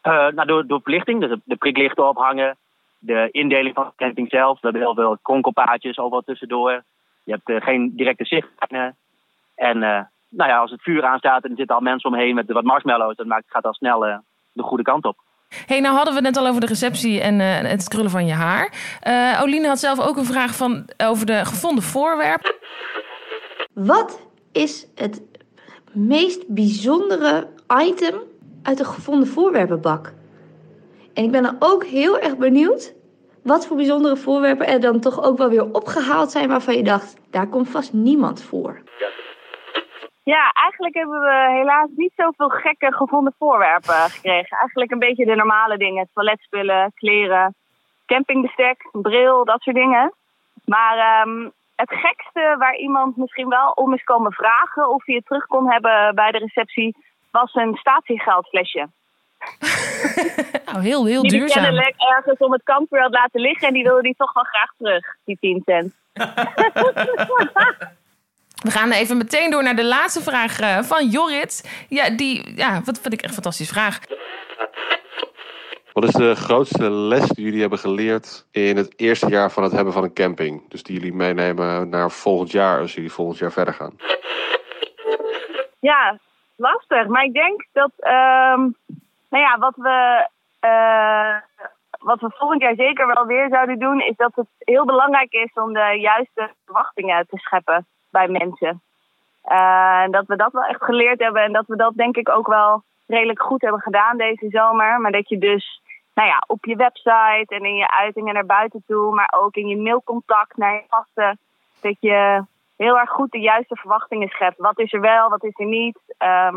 Eh, 0.00 0.12
nou, 0.12 0.46
door, 0.46 0.66
door 0.66 0.80
verlichting, 0.82 1.20
dus 1.20 1.38
de 1.44 1.56
priklichten 1.56 2.08
ophangen. 2.08 2.56
De 2.98 3.28
indeling 3.30 3.74
van 3.74 3.84
de 3.84 4.04
camping 4.04 4.28
zelf. 4.30 4.52
We 4.52 4.58
hebben 4.62 4.82
heel 4.82 4.94
veel 4.94 5.18
kronkelpaadjes 5.22 5.98
overal 5.98 6.22
tussendoor. 6.22 6.82
Je 7.28 7.34
hebt 7.34 7.48
eh, 7.48 7.66
geen 7.66 7.92
directe 7.96 8.24
zichtlijnen. 8.24 8.96
En 9.54 9.82
eh, 9.82 10.00
nou 10.28 10.50
ja, 10.50 10.58
als 10.58 10.70
het 10.70 10.82
vuur 10.82 11.04
aanstaat 11.04 11.44
en 11.44 11.50
er 11.50 11.56
zitten 11.56 11.76
al 11.76 11.82
mensen 11.82 12.10
omheen 12.10 12.34
met 12.34 12.52
wat 12.52 12.64
marshmallows, 12.64 13.16
dan 13.16 13.26
maakt, 13.26 13.44
gaat 13.48 13.64
al 13.64 13.74
snel 13.74 14.06
eh, 14.06 14.18
de 14.52 14.62
goede 14.62 14.82
kant 14.82 15.04
op. 15.04 15.16
hey, 15.66 15.80
nou 15.80 15.94
hadden 15.94 16.14
we 16.14 16.20
het 16.20 16.34
net 16.34 16.44
al 16.44 16.48
over 16.48 16.60
de 16.60 16.66
receptie 16.66 17.20
en 17.20 17.40
eh, 17.40 17.70
het 17.70 17.88
krullen 17.88 18.10
van 18.10 18.26
je 18.26 18.32
haar. 18.32 18.72
Eh 19.00 19.40
Oline 19.42 19.68
had 19.68 19.78
zelf 19.78 20.00
ook 20.00 20.16
een 20.16 20.24
vraag 20.24 20.56
van, 20.56 20.88
over 20.96 21.26
de 21.26 21.44
gevonden 21.44 21.84
voorwerpen. 21.84 22.54
Wat 23.72 24.26
is 24.52 24.86
het 24.94 25.22
meest 25.92 26.48
bijzondere 26.48 27.48
item 27.82 28.14
uit 28.62 28.78
de 28.78 28.84
gevonden 28.84 29.28
voorwerpenbak? 29.28 30.12
En 31.14 31.24
ik 31.24 31.30
ben 31.30 31.42
dan 31.42 31.56
ook 31.58 31.84
heel 31.84 32.18
erg 32.18 32.36
benieuwd 32.36 32.94
wat 33.48 33.66
voor 33.66 33.76
bijzondere 33.76 34.16
voorwerpen 34.16 34.66
er 34.66 34.80
dan 34.80 35.00
toch 35.00 35.22
ook 35.22 35.38
wel 35.38 35.48
weer 35.48 35.72
opgehaald 35.72 36.30
zijn 36.30 36.48
waarvan 36.48 36.76
je 36.76 36.82
dacht, 36.82 37.16
daar 37.30 37.46
komt 37.46 37.70
vast 37.70 37.92
niemand 37.92 38.42
voor. 38.42 38.82
ja, 40.22 40.52
eigenlijk 40.52 40.94
hebben 40.94 41.20
we 41.20 41.46
helaas 41.50 41.88
niet 41.96 42.12
zoveel 42.16 42.48
gekke 42.48 42.92
gevonden 42.92 43.34
voorwerpen 43.38 43.94
gekregen. 43.94 44.58
Eigenlijk 44.58 44.90
een 44.90 44.98
beetje 44.98 45.24
de 45.24 45.34
normale 45.34 45.76
dingen. 45.76 46.08
Toiletspullen, 46.14 46.92
kleren, 46.94 47.54
campingbestek, 48.06 48.88
bril, 48.92 49.44
dat 49.44 49.60
soort 49.60 49.76
dingen. 49.76 50.12
Maar 50.64 50.98
ehm, 50.98 51.48
het 51.76 51.90
gekste 51.90 52.54
waar 52.58 52.76
iemand 52.76 53.16
misschien 53.16 53.48
wel 53.48 53.70
om 53.70 53.94
is 53.94 54.04
komen 54.04 54.32
vragen 54.32 54.88
of 54.88 55.06
hij 55.06 55.14
het 55.14 55.26
terug 55.26 55.46
kon 55.46 55.70
hebben 55.70 56.14
bij 56.14 56.30
de 56.30 56.38
receptie, 56.38 56.96
was 57.30 57.54
een 57.54 57.74
statiegeldflesje. 57.76 58.88
Nou, 60.66 60.80
heel, 60.82 61.06
heel 61.06 61.22
Die 61.22 61.30
duurzaam. 61.30 61.62
kennelijk 61.62 61.94
ergens 62.16 62.38
om 62.38 62.52
het 62.52 62.62
kampvuur 62.62 63.00
had 63.00 63.12
laten 63.12 63.40
liggen 63.40 63.68
en 63.68 63.74
die 63.74 63.82
wilde 63.82 64.02
die 64.02 64.14
toch 64.16 64.32
wel 64.32 64.44
graag 64.44 64.70
terug, 64.78 65.16
die 65.24 65.36
10 65.40 65.62
cent. 65.64 65.94
We 68.64 68.70
gaan 68.70 68.90
even 68.90 69.16
meteen 69.16 69.50
door 69.50 69.62
naar 69.62 69.76
de 69.76 69.84
laatste 69.84 70.20
vraag 70.22 70.60
eh, 70.60 70.78
van 70.82 71.08
Jorrit. 71.08 71.84
Ja, 71.88 72.10
die, 72.10 72.56
ja, 72.56 72.80
wat 72.84 73.00
vind 73.00 73.12
ik 73.14 73.20
echt 73.20 73.28
een 73.28 73.34
fantastische 73.34 73.72
vraag. 73.74 74.00
Wat 75.92 76.04
is 76.04 76.12
de 76.12 76.34
grootste 76.34 76.90
les 76.90 77.28
die 77.28 77.44
jullie 77.44 77.60
hebben 77.60 77.78
geleerd 77.78 78.46
in 78.50 78.76
het 78.76 78.92
eerste 78.96 79.28
jaar 79.28 79.50
van 79.50 79.62
het 79.62 79.72
hebben 79.72 79.92
van 79.92 80.02
een 80.02 80.12
camping? 80.12 80.70
Dus 80.70 80.82
die 80.82 80.94
jullie 80.96 81.14
meenemen 81.14 81.88
naar 81.88 82.10
volgend 82.10 82.50
jaar 82.50 82.80
als 82.80 82.94
jullie 82.94 83.12
volgend 83.12 83.38
jaar 83.38 83.52
verder 83.52 83.74
gaan. 83.74 83.96
Ja, 85.80 86.18
lastig. 86.56 87.06
Maar 87.06 87.24
ik 87.24 87.32
denk 87.32 87.66
dat, 87.72 87.90
ehm, 87.98 88.68
nou 89.30 89.44
ja, 89.44 89.58
wat 89.58 89.76
we, 89.76 90.28
eh, 90.60 91.36
wat 91.98 92.20
we 92.20 92.30
volgend 92.30 92.62
jaar 92.62 92.74
zeker 92.74 93.06
wel 93.06 93.26
weer 93.26 93.48
zouden 93.48 93.78
doen, 93.78 94.00
is 94.00 94.16
dat 94.16 94.34
het 94.34 94.46
heel 94.58 94.84
belangrijk 94.84 95.32
is 95.32 95.52
om 95.54 95.72
de 95.72 95.98
juiste 96.00 96.50
verwachtingen 96.64 97.26
te 97.28 97.36
scheppen 97.38 97.86
bij 98.10 98.28
mensen. 98.28 98.82
Eh, 99.42 100.00
En 100.02 100.10
dat 100.10 100.26
we 100.26 100.36
dat 100.36 100.52
wel 100.52 100.64
echt 100.64 100.84
geleerd 100.84 101.18
hebben 101.18 101.42
en 101.42 101.52
dat 101.52 101.66
we 101.66 101.76
dat 101.76 101.94
denk 101.94 102.16
ik 102.16 102.28
ook 102.28 102.46
wel 102.46 102.82
redelijk 103.06 103.42
goed 103.42 103.62
hebben 103.62 103.80
gedaan 103.80 104.16
deze 104.16 104.46
zomer. 104.50 105.00
Maar 105.00 105.12
dat 105.12 105.28
je 105.28 105.38
dus, 105.38 105.82
nou 106.14 106.28
ja, 106.28 106.42
op 106.46 106.64
je 106.64 106.76
website 106.76 107.46
en 107.54 107.64
in 107.64 107.76
je 107.76 107.90
uitingen 107.90 108.34
naar 108.34 108.46
buiten 108.46 108.82
toe, 108.86 109.14
maar 109.14 109.34
ook 109.36 109.54
in 109.54 109.66
je 109.66 109.76
mailcontact 109.76 110.56
naar 110.56 110.74
je 110.74 110.84
gasten, 110.88 111.38
dat 111.80 111.96
je 112.00 112.44
heel 112.76 112.98
erg 112.98 113.10
goed 113.10 113.30
de 113.30 113.40
juiste 113.40 113.76
verwachtingen 113.76 114.28
schept. 114.28 114.58
Wat 114.58 114.78
is 114.78 114.92
er 114.92 115.00
wel, 115.00 115.28
wat 115.28 115.44
is 115.44 115.58
er 115.58 115.66
niet? 115.66 115.98
Ehm, 116.18 116.56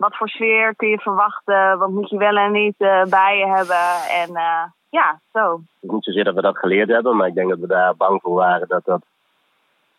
wat 0.00 0.16
voor 0.16 0.28
sfeer 0.28 0.74
kun 0.76 0.88
je 0.88 0.98
verwachten? 0.98 1.78
Wat 1.78 1.90
moet 1.90 2.10
je 2.10 2.16
wel 2.16 2.36
en 2.36 2.52
niet 2.52 2.74
eh, 2.78 3.04
bij 3.04 3.38
je 3.38 3.46
hebben? 3.46 4.10
En 4.22 4.36
eh, 4.36 4.64
ja, 4.88 5.20
zo. 5.32 5.52
Het 5.52 5.80
is 5.80 5.90
niet 5.90 6.04
zozeer 6.04 6.24
dat 6.24 6.34
we 6.34 6.40
dat 6.40 6.58
geleerd 6.58 6.88
hebben, 6.88 7.16
maar 7.16 7.26
ik 7.26 7.34
denk 7.34 7.48
dat 7.48 7.58
we 7.58 7.66
daar 7.66 7.96
bang 7.96 8.20
voor 8.20 8.34
waren 8.34 8.68
dat 8.68 8.84
dat 8.84 9.02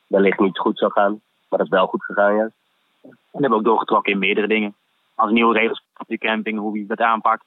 wellicht 0.07 0.39
niet 0.39 0.59
goed 0.59 0.77
zou 0.77 0.91
gaan. 0.91 1.21
Maar 1.49 1.59
dat 1.59 1.67
is 1.67 1.69
wel 1.77 1.87
goed 1.87 2.03
gegaan, 2.03 2.35
juist. 2.35 2.55
En 3.01 3.09
we 3.31 3.39
hebben 3.39 3.57
ook 3.57 3.63
doorgetrokken 3.63 4.11
in 4.11 4.19
meerdere 4.19 4.47
dingen. 4.47 4.75
Als 5.15 5.31
nieuwe 5.31 5.53
regels 5.53 5.83
op 5.97 6.07
de 6.07 6.17
camping, 6.17 6.59
hoe 6.59 6.77
je 6.77 6.85
dat 6.85 6.99
aanpakt. 6.99 7.45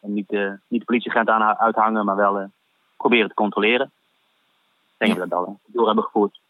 En 0.00 0.12
niet, 0.12 0.32
eh, 0.32 0.52
niet 0.68 0.80
de 0.80 0.86
politieagent 0.86 1.28
aan 1.28 1.58
uithangen, 1.58 2.04
maar 2.04 2.16
wel 2.16 2.38
eh, 2.38 2.46
proberen 2.96 3.28
te 3.28 3.34
controleren. 3.34 3.86
Ik 3.86 5.06
denk 5.06 5.12
dat 5.14 5.22
we 5.22 5.28
dat 5.28 5.46
al 5.46 5.60
door 5.66 5.86
hebben 5.86 6.04
gevoerd. 6.04 6.40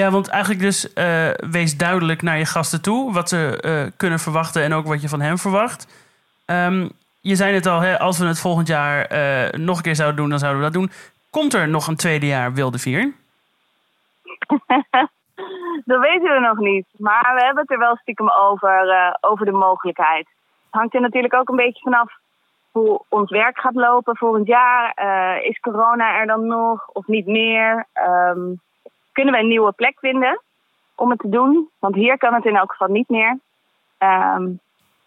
Ja, 0.00 0.10
want 0.10 0.28
eigenlijk 0.28 0.62
dus 0.62 0.92
eh, 0.92 1.30
wees 1.50 1.76
duidelijk 1.76 2.22
naar 2.22 2.38
je 2.38 2.44
gasten 2.44 2.82
toe 2.82 3.12
wat 3.12 3.28
ze 3.28 3.58
eh, 3.60 3.96
kunnen 3.96 4.18
verwachten 4.18 4.62
en 4.62 4.72
ook 4.72 4.86
wat 4.86 5.02
je 5.02 5.08
van 5.08 5.20
hen 5.20 5.38
verwacht. 5.38 5.80
Ehm, 6.46 6.88
je 7.20 7.34
zei 7.34 7.54
het 7.54 7.66
al, 7.66 7.80
hè, 7.80 7.98
als 7.98 8.18
we 8.18 8.26
het 8.26 8.40
volgend 8.40 8.66
jaar 8.66 9.04
eh, 9.04 9.58
nog 9.58 9.76
een 9.76 9.82
keer 9.82 9.94
zouden 9.94 10.16
doen, 10.16 10.28
dan 10.28 10.38
zouden 10.38 10.60
we 10.60 10.70
dat 10.70 10.80
doen. 10.80 10.90
Komt 11.30 11.54
er 11.54 11.68
nog 11.68 11.86
een 11.86 11.96
tweede 11.96 12.26
jaar 12.26 12.52
Wilde 12.52 12.78
Vier? 12.78 13.02
dat 15.90 16.00
weten 16.00 16.32
we 16.34 16.40
nog 16.40 16.58
niet. 16.58 16.86
Maar 16.96 17.34
we 17.34 17.44
hebben 17.44 17.62
het 17.62 17.70
er 17.70 17.78
wel 17.78 17.96
stiekem 17.96 18.30
over, 18.30 19.16
over 19.20 19.46
de 19.46 19.52
mogelijkheid. 19.52 20.26
Het 20.64 20.80
hangt 20.80 20.94
er 20.94 21.00
natuurlijk 21.00 21.34
ook 21.34 21.48
een 21.48 21.56
beetje 21.56 21.82
vanaf 21.82 22.12
hoe 22.70 23.02
ons 23.08 23.30
werk 23.30 23.58
gaat 23.58 23.74
lopen 23.74 24.16
volgend 24.16 24.46
jaar. 24.46 24.94
Is 25.42 25.58
corona 25.58 26.18
er 26.18 26.26
dan 26.26 26.46
nog 26.46 26.88
of 26.88 27.06
niet 27.06 27.26
meer? 27.26 27.86
Ehm, 27.92 28.40
kunnen 29.12 29.34
we 29.34 29.40
een 29.40 29.48
nieuwe 29.48 29.72
plek 29.72 29.98
vinden 29.98 30.40
om 30.94 31.10
het 31.10 31.18
te 31.18 31.28
doen? 31.28 31.68
Want 31.78 31.94
hier 31.94 32.18
kan 32.18 32.34
het 32.34 32.44
in 32.44 32.56
elk 32.56 32.70
geval 32.70 32.88
niet 32.88 33.08
meer. 33.08 33.38
Ehm, 33.98 34.44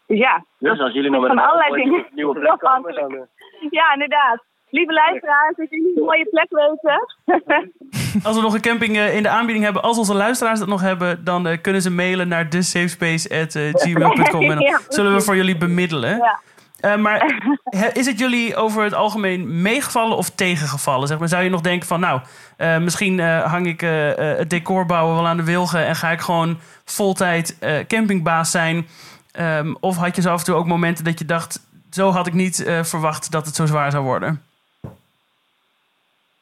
dus 0.07 0.17
ja, 0.17 0.45
Dus 0.57 0.79
als 0.79 0.93
jullie 0.93 1.09
nog 1.11 1.21
met 1.21 1.29
van 1.29 1.39
een 1.39 1.45
allerlei 1.45 1.83
dingen 1.83 2.05
nieuwe 2.15 2.39
plek 2.39 2.59
komen, 2.59 2.93
dan... 2.95 3.13
eh, 3.15 3.21
ja, 3.69 3.93
inderdaad. 3.93 4.43
Lieve 4.69 4.93
luisteraars, 4.93 5.57
als 5.57 5.69
jullie 5.69 5.97
een 5.97 6.03
mooie 6.03 6.25
plek 6.29 6.47
weten. 6.49 7.07
Als 8.23 8.35
we 8.35 8.41
nog 8.41 8.53
een 8.53 8.61
camping 8.61 8.97
eh, 8.97 9.15
in 9.15 9.23
de 9.23 9.29
aanbieding 9.29 9.63
hebben, 9.65 9.81
als 9.81 9.97
onze 9.97 10.13
luisteraars 10.13 10.59
dat 10.59 10.67
nog 10.67 10.81
hebben, 10.81 11.23
dan 11.23 11.47
eh, 11.47 11.61
kunnen 11.61 11.81
ze 11.81 11.91
mailen 11.91 12.27
naar 12.27 12.49
thesafespace.gmail.com 12.49 14.41
en 14.41 14.57
dan 14.59 14.79
zullen 14.87 15.13
we 15.13 15.21
voor 15.21 15.35
jullie 15.35 15.57
bemiddelen. 15.57 16.17
Ja. 16.17 16.39
Eh, 16.83 16.95
maar 16.95 17.43
is 17.93 18.05
het 18.05 18.19
jullie 18.19 18.55
over 18.55 18.83
het 18.83 18.93
algemeen 18.93 19.61
meegevallen 19.61 20.17
of 20.17 20.29
tegengevallen? 20.29 21.07
Zeg 21.07 21.19
maar, 21.19 21.27
zou 21.27 21.43
je 21.43 21.49
nog 21.49 21.61
denken 21.61 21.87
van, 21.87 21.99
nou, 21.99 22.21
eh, 22.57 22.77
misschien 22.77 23.19
eh, 23.19 23.51
hang 23.51 23.67
ik 23.67 23.81
het 23.81 24.49
decor 24.49 24.85
bouwen 24.85 25.15
wel 25.15 25.27
aan 25.27 25.37
de 25.37 25.43
wilgen 25.43 25.85
en 25.85 25.95
ga 25.95 26.09
ik 26.09 26.19
gewoon 26.19 26.57
voltijd 26.85 27.57
campingbaas 27.87 28.51
zijn? 28.51 28.87
Ehm, 29.31 29.73
of 29.79 29.97
had 29.97 30.15
je 30.15 30.21
zo 30.21 30.31
af 30.31 30.39
en 30.39 30.45
toe 30.45 30.55
ook 30.55 30.65
momenten 30.65 31.03
dat 31.03 31.19
je 31.19 31.25
dacht, 31.25 31.67
zo 31.89 32.09
had 32.09 32.27
ik 32.27 32.33
niet 32.33 32.63
verwacht 32.81 33.31
dat 33.31 33.45
het 33.45 33.55
zo 33.55 33.65
zwaar 33.65 33.91
zou 33.91 34.03
worden? 34.03 34.43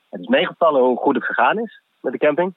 Het 0.09 0.21
is 0.21 0.27
meegevallen 0.27 0.81
hoe 0.81 0.97
goed 0.97 1.15
het 1.15 1.25
gegaan 1.25 1.59
is 1.59 1.81
met 1.99 2.11
de 2.11 2.19
camping. 2.19 2.53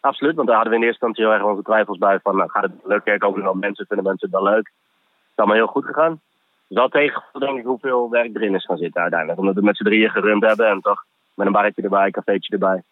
Absoluut, 0.00 0.34
want 0.34 0.46
daar 0.48 0.56
hadden 0.56 0.74
we 0.74 0.80
in 0.80 0.86
eerste 0.86 1.06
instantie 1.06 1.32
heel 1.32 1.42
erg 1.42 1.50
onze 1.52 1.62
twijfels 1.62 1.98
bij. 1.98 2.18
Van, 2.22 2.36
nou, 2.36 2.50
gaat 2.50 2.62
het 2.62 2.72
lukken? 2.84 3.18
Komen 3.18 3.38
er 3.38 3.44
wel 3.44 3.54
mensen? 3.54 3.86
Vinden 3.86 4.06
mensen 4.06 4.30
het 4.30 4.40
wel 4.40 4.50
leuk? 4.52 4.66
Het 4.66 5.30
is 5.30 5.36
allemaal 5.36 5.56
heel 5.56 5.66
goed 5.66 5.84
gegaan. 5.84 6.20
Het 6.68 6.76
is 6.76 6.76
wel 6.76 6.88
tegengevallen, 6.88 7.46
denk 7.46 7.58
ik, 7.58 7.64
hoeveel 7.64 8.10
werk 8.10 8.34
erin 8.34 8.54
is 8.54 8.64
gaan 8.64 8.76
zitten 8.76 9.00
uiteindelijk. 9.00 9.40
Omdat 9.40 9.54
we 9.54 9.62
met 9.62 9.76
z'n 9.76 9.84
drieën 9.84 10.10
gerund 10.10 10.42
hebben 10.42 10.68
en 10.68 10.80
toch 10.80 11.04
met 11.34 11.46
een 11.46 11.52
barretje 11.52 11.82
erbij, 11.82 12.06
een 12.06 12.12
cafeetje 12.12 12.52
erbij. 12.52 12.82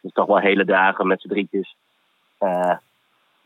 Dus 0.00 0.12
toch 0.12 0.26
wel 0.26 0.38
hele 0.38 0.64
dagen 0.64 1.06
met 1.06 1.20
z'n 1.20 1.28
drietjes. 1.28 1.76
Eh, 2.38 2.76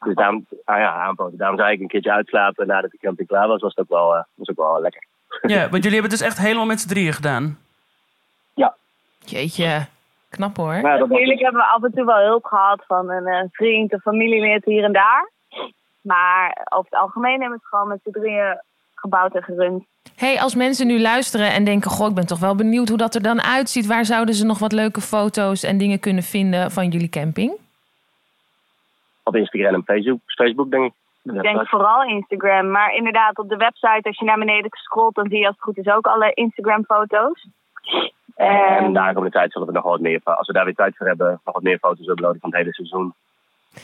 dus 0.01 0.14
daarom, 0.14 0.46
ah 0.64 0.79
ja, 0.79 0.92
aanpoten. 0.92 1.38
Daarom 1.38 1.59
zei 1.59 1.72
ik 1.72 1.81
een 1.81 1.88
keertje 1.88 2.12
uitslapen 2.12 2.66
nadat 2.66 2.90
de 2.90 2.99
camping 2.99 3.29
klaar 3.29 3.49
was. 3.49 3.61
Was 3.61 3.75
het 3.75 3.90
ook 3.90 3.99
wel, 3.99 4.16
eh, 4.16 4.22
was 4.35 4.49
ook 4.49 4.57
wel 4.57 4.81
lekker. 4.81 5.05
Ja, 5.40 5.61
want 5.68 5.83
jullie 5.83 6.01
hebben 6.01 6.11
het 6.11 6.18
dus 6.18 6.29
echt 6.29 6.38
helemaal 6.38 6.66
met 6.66 6.81
z'n 6.81 6.88
drieën 6.88 7.12
gedaan. 7.12 7.59
Jeetje, 9.27 9.87
knap 10.29 10.57
hoor. 10.57 10.75
Ja, 10.75 10.96
dat 10.96 11.09
Natuurlijk 11.09 11.40
hebben 11.40 11.61
we 11.61 11.68
af 11.68 11.83
en 11.83 11.92
toe 11.92 12.05
wel 12.05 12.25
hulp 12.25 12.44
gehad 12.44 12.85
van 12.87 13.11
een 13.11 13.27
eh, 13.27 13.44
vriend 13.51 13.92
of 13.92 14.03
familielid 14.03 14.64
hier 14.64 14.85
en 14.85 14.92
daar. 14.92 15.31
Maar 16.01 16.66
over 16.68 16.90
het 16.90 17.01
algemeen 17.01 17.40
hebben 17.40 17.49
we 17.49 17.55
het 17.55 17.66
gewoon 17.66 17.88
met 17.88 18.01
z'n 18.03 18.11
drieën 18.11 18.61
gebouwd 19.07 19.35
en 19.35 19.42
gerund. 19.42 19.85
Hey, 20.16 20.40
als 20.40 20.55
mensen 20.55 20.87
nu 20.87 21.01
luisteren 21.01 21.53
en 21.53 21.64
denken: 21.64 21.90
Goh, 21.90 22.09
ik 22.09 22.14
ben 22.14 22.27
toch 22.27 22.40
wel 22.40 22.55
benieuwd 22.55 22.88
hoe 22.88 22.99
dat 22.99 23.14
er 23.14 23.23
dan 23.23 23.42
uitziet. 23.42 23.87
Waar 23.87 24.05
zouden 24.05 24.35
ze 24.35 24.45
nog 24.47 24.59
wat 24.59 24.73
leuke 24.73 25.01
foto's 25.01 25.62
en 25.62 25.79
dingen 25.79 26.01
kunnen 26.01 26.23
vinden 26.23 26.71
van 26.71 26.88
jullie 26.88 27.09
camping? 27.09 27.59
op 29.29 29.37
Instagram 29.37 29.75
en 29.75 29.85
Facebook, 29.85 30.21
Facebook 30.25 30.71
denk 30.71 30.85
ik. 30.85 30.92
Ik 31.23 31.42
denk 31.42 31.69
vooral 31.69 32.03
Instagram. 32.03 32.71
Maar 32.71 32.95
inderdaad, 32.95 33.38
op 33.38 33.49
de 33.49 33.57
website, 33.57 34.09
als 34.09 34.19
je 34.19 34.25
naar 34.25 34.38
beneden 34.38 34.71
scrolt, 34.71 35.14
dan 35.14 35.29
zie 35.29 35.38
je 35.38 35.47
als 35.47 35.55
het 35.55 35.64
goed 35.64 35.79
is 35.79 35.92
ook 35.92 36.07
alle 36.07 36.33
Instagram-foto's. 36.35 37.49
En 38.35 38.92
daar 38.92 39.12
komende 39.12 39.37
tijd 39.37 39.53
zullen 39.53 39.66
we 39.66 39.75
nog 39.75 39.85
wat 39.85 40.01
meer, 40.01 40.21
als 40.25 40.47
we 40.47 40.53
daar 40.53 40.64
weer 40.64 40.75
tijd 40.75 40.97
voor 40.97 41.07
hebben, 41.07 41.40
nog 41.45 41.55
wat 41.55 41.62
meer 41.62 41.79
foto's 41.79 42.07
uploaden 42.07 42.40
van 42.40 42.51
het 42.51 42.59
hele 42.59 42.73
seizoen. 42.73 43.14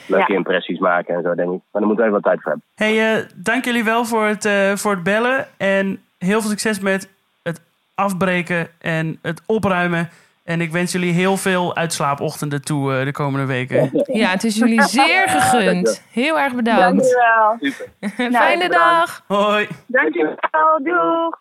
Leuke 0.07 0.33
Ja. 0.33 0.39
impressies 0.39 0.79
maken 0.79 1.15
en 1.15 1.23
zo, 1.23 1.35
denk 1.35 1.51
ik. 1.53 1.61
Maar 1.71 1.81
daar 1.83 1.87
moeten 1.87 2.05
we 2.05 2.11
even 2.11 2.23
wat 2.23 2.23
tijd 2.23 2.43
voor 2.43 2.51
hebben. 2.51 2.69
Hey, 2.75 3.17
eh, 3.17 3.25
dank 3.35 3.65
jullie 3.65 3.85
wel 3.85 4.05
voor 4.05 4.27
het, 4.27 4.45
eh, 4.45 4.73
voor 4.75 4.91
het 4.93 5.03
bellen. 5.03 5.47
En 5.57 6.03
heel 6.19 6.41
veel 6.41 6.51
succes 6.51 6.81
met 6.81 7.09
het 7.43 7.61
afbreken 7.95 8.69
en 8.79 9.19
het 9.23 9.43
opruimen. 9.47 10.11
En 10.45 10.61
ik 10.61 10.73
wens 10.73 10.93
jullie 10.93 11.13
heel 11.13 11.37
veel 11.37 11.77
uitslaapochtenden 11.77 12.63
toe 12.63 12.95
eh, 12.95 13.05
de 13.05 13.13
komende 13.13 13.47
weken. 13.47 13.91
Ja, 14.05 14.29
het 14.31 14.45
is 14.45 14.57
jullie 14.57 14.83
zeer 14.83 15.29
gegund. 15.29 16.03
Heel 16.11 16.39
erg 16.39 16.55
bedankt. 16.55 17.15
Dankjewel. 17.61 18.41
Fijne 18.41 18.69
dag. 18.69 19.23
Hoi. 19.27 19.69
Dankjewel. 19.87 20.37
Doeg. 20.83 21.41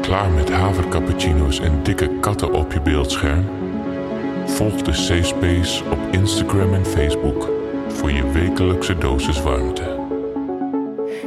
Klaar 0.00 0.28
met 0.30 0.52
havercappuccino's 0.52 1.60
en 1.60 1.82
dikke 1.82 2.10
katten 2.20 2.52
op 2.52 2.72
je 2.72 2.80
beeldscherm? 2.80 3.44
Volg 4.46 4.82
de 4.82 4.92
Safe 4.92 5.22
Space 5.22 5.84
op 5.84 5.98
Instagram 6.10 6.74
en 6.74 6.86
Facebook 6.86 7.50
voor 7.88 8.12
je 8.12 8.30
wekelijkse 8.30 8.98
dosis 8.98 9.42
warmte. 9.42 10.04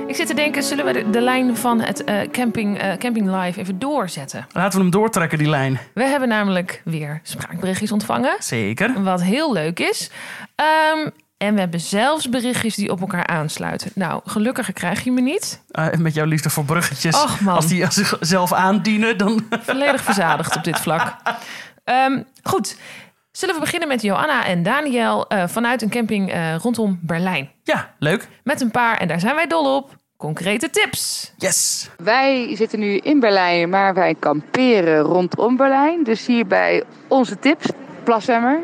Ik 0.07 0.15
zit 0.15 0.27
te 0.27 0.33
denken, 0.33 0.63
zullen 0.63 0.85
we 0.85 0.93
de, 0.93 1.09
de 1.09 1.21
lijn 1.21 1.57
van 1.57 1.81
het 1.81 2.03
eh, 2.03 2.19
camping, 2.31 2.77
eh, 2.77 2.93
camping 2.97 3.35
Live 3.35 3.59
even 3.59 3.79
doorzetten? 3.79 4.47
Laten 4.53 4.77
we 4.77 4.83
hem 4.83 4.91
doortrekken, 4.91 5.37
die 5.37 5.49
lijn. 5.49 5.79
We 5.93 6.03
hebben 6.03 6.29
namelijk 6.29 6.81
weer 6.85 7.19
spraakberichtjes 7.23 7.91
ontvangen. 7.91 8.35
Zeker. 8.39 9.03
Wat 9.03 9.23
heel 9.23 9.53
leuk 9.53 9.79
is. 9.79 10.11
Ehm, 10.55 11.09
en 11.37 11.53
we 11.53 11.59
hebben 11.59 11.79
zelfs 11.79 12.29
berichtjes 12.29 12.75
die 12.75 12.91
op 12.91 13.01
elkaar 13.01 13.27
aansluiten. 13.27 13.91
Nou, 13.95 14.21
gelukkig 14.25 14.73
krijg 14.73 15.03
je 15.03 15.11
me 15.11 15.21
niet. 15.21 15.61
Eh, 15.71 15.87
met 15.91 16.13
jouw 16.13 16.25
liefde 16.25 16.49
voor 16.49 16.65
bruggetjes. 16.65 17.23
Och, 17.23 17.39
man. 17.39 17.55
Als 17.55 17.67
die 17.67 17.91
zichzelf 17.91 18.53
aandienen, 18.53 19.17
dan... 19.17 19.45
Volledig 19.49 20.03
verzadigd 20.03 20.55
op 20.55 20.63
dit 20.63 20.79
vlak. 20.79 21.15
Ehm, 21.83 22.21
goed, 22.43 22.77
zullen 23.39 23.55
we 23.55 23.61
beginnen 23.61 23.87
met 23.87 24.01
Joanna 24.01 24.45
en 24.45 24.63
Daniel 24.63 25.27
eh, 25.27 25.47
vanuit 25.47 25.81
een 25.81 25.89
camping 25.89 26.31
eh, 26.31 26.55
rondom 26.55 26.99
Berlijn. 27.01 27.51
Ja, 27.63 27.93
leuk. 27.99 28.27
Met 28.43 28.61
een 28.61 28.71
paar, 28.71 28.97
en 28.97 29.07
daar 29.07 29.19
zijn 29.19 29.35
wij 29.35 29.47
dol 29.47 29.75
op, 29.75 29.95
concrete 30.17 30.69
tips. 30.69 31.33
Yes. 31.37 31.89
Wij 31.97 32.55
zitten 32.55 32.79
nu 32.79 32.97
in 32.97 33.19
Berlijn, 33.19 33.69
maar 33.69 33.93
wij 33.93 34.15
kamperen 34.19 34.99
rondom 34.99 35.57
Berlijn. 35.57 36.03
Dus 36.03 36.25
hierbij 36.25 36.83
onze 37.07 37.39
tips. 37.39 37.67
Plasemmer. 38.03 38.59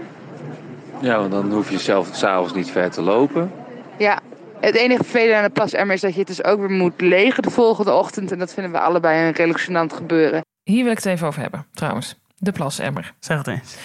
Ja, 0.99 1.19
want 1.19 1.31
dan 1.31 1.51
hoef 1.51 1.69
je 1.69 1.79
zelf 1.79 2.09
s'avonds 2.11 2.53
niet 2.53 2.71
ver 2.71 2.91
te 2.91 3.01
lopen. 3.01 3.51
Ja, 3.97 4.19
het 4.59 4.75
enige 4.75 5.03
vervelende 5.03 5.35
aan 5.35 5.43
de 5.43 5.49
plasemmer 5.49 5.95
is 5.95 6.01
dat 6.01 6.13
je 6.13 6.19
het 6.19 6.27
dus 6.27 6.43
ook 6.43 6.59
weer 6.59 6.69
moet 6.69 7.01
legen 7.01 7.43
de 7.43 7.49
volgende 7.49 7.93
ochtend. 7.93 8.31
En 8.31 8.39
dat 8.39 8.53
vinden 8.53 8.71
we 8.71 8.79
allebei 8.79 9.27
een 9.27 9.33
redelijk 9.33 9.93
gebeuren. 9.93 10.41
Hier 10.63 10.83
wil 10.83 10.91
ik 10.91 10.97
het 10.97 11.05
even 11.05 11.27
over 11.27 11.41
hebben, 11.41 11.65
trouwens. 11.73 12.15
De 12.37 12.51
plasemmer. 12.51 13.13
Zeg 13.19 13.37
het 13.37 13.47
eens. 13.47 13.77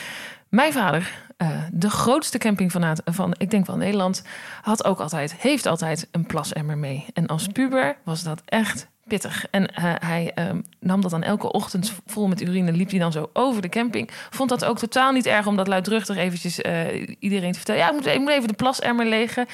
Mijn 0.51 0.73
vader, 0.73 1.29
eh, 1.37 1.63
de 1.73 1.91
grootste 1.91 2.39
camping 2.39 2.73
van, 2.73 2.97
van, 3.05 3.35
ik 3.39 3.51
denk 3.51 3.67
wel 3.67 3.77
Nederland, 3.77 4.23
had 4.63 4.85
ook 4.85 5.01
altijd, 5.01 5.35
heeft 5.35 5.67
altijd 5.67 6.09
een 6.11 6.27
plasemmer 6.27 6.79
mee. 6.79 7.07
En 7.15 7.27
als 7.27 7.47
puber 7.47 7.97
was 8.05 8.23
dat 8.23 8.43
echt 8.45 8.89
pittig. 9.07 9.47
En 9.51 9.75
eh, 9.75 9.93
hij 9.99 10.33
ehm, 10.35 10.61
nam 10.81 11.01
dat 11.01 11.11
dan 11.11 11.23
elke 11.23 11.53
ochtend 11.53 11.93
vol 12.07 12.29
met 12.29 12.41
urine, 12.41 12.73
liep 12.73 12.91
hij 12.91 12.99
dan 12.99 13.13
zo 13.13 13.31
over 13.33 13.63
de 13.63 13.69
camping. 13.69 14.11
Vond 14.31 14.49
dat 14.49 14.65
ook 14.65 14.79
totaal 14.79 15.13
niet 15.13 15.27
erg 15.27 15.47
om 15.47 15.57
dat 15.57 15.69
luidruchtig 15.69 16.17
eventjes 16.17 16.61
eh, 16.61 17.15
iedereen 17.19 17.53
te 17.53 17.59
vertellen. 17.59 17.81
Ja, 17.81 17.89
ik 17.89 17.95
moet, 17.95 18.07
ik 18.07 18.21
moet 18.21 18.31
even 18.31 18.49
de 18.49 18.55
plasemmer 18.55 19.07
legen. 19.07 19.47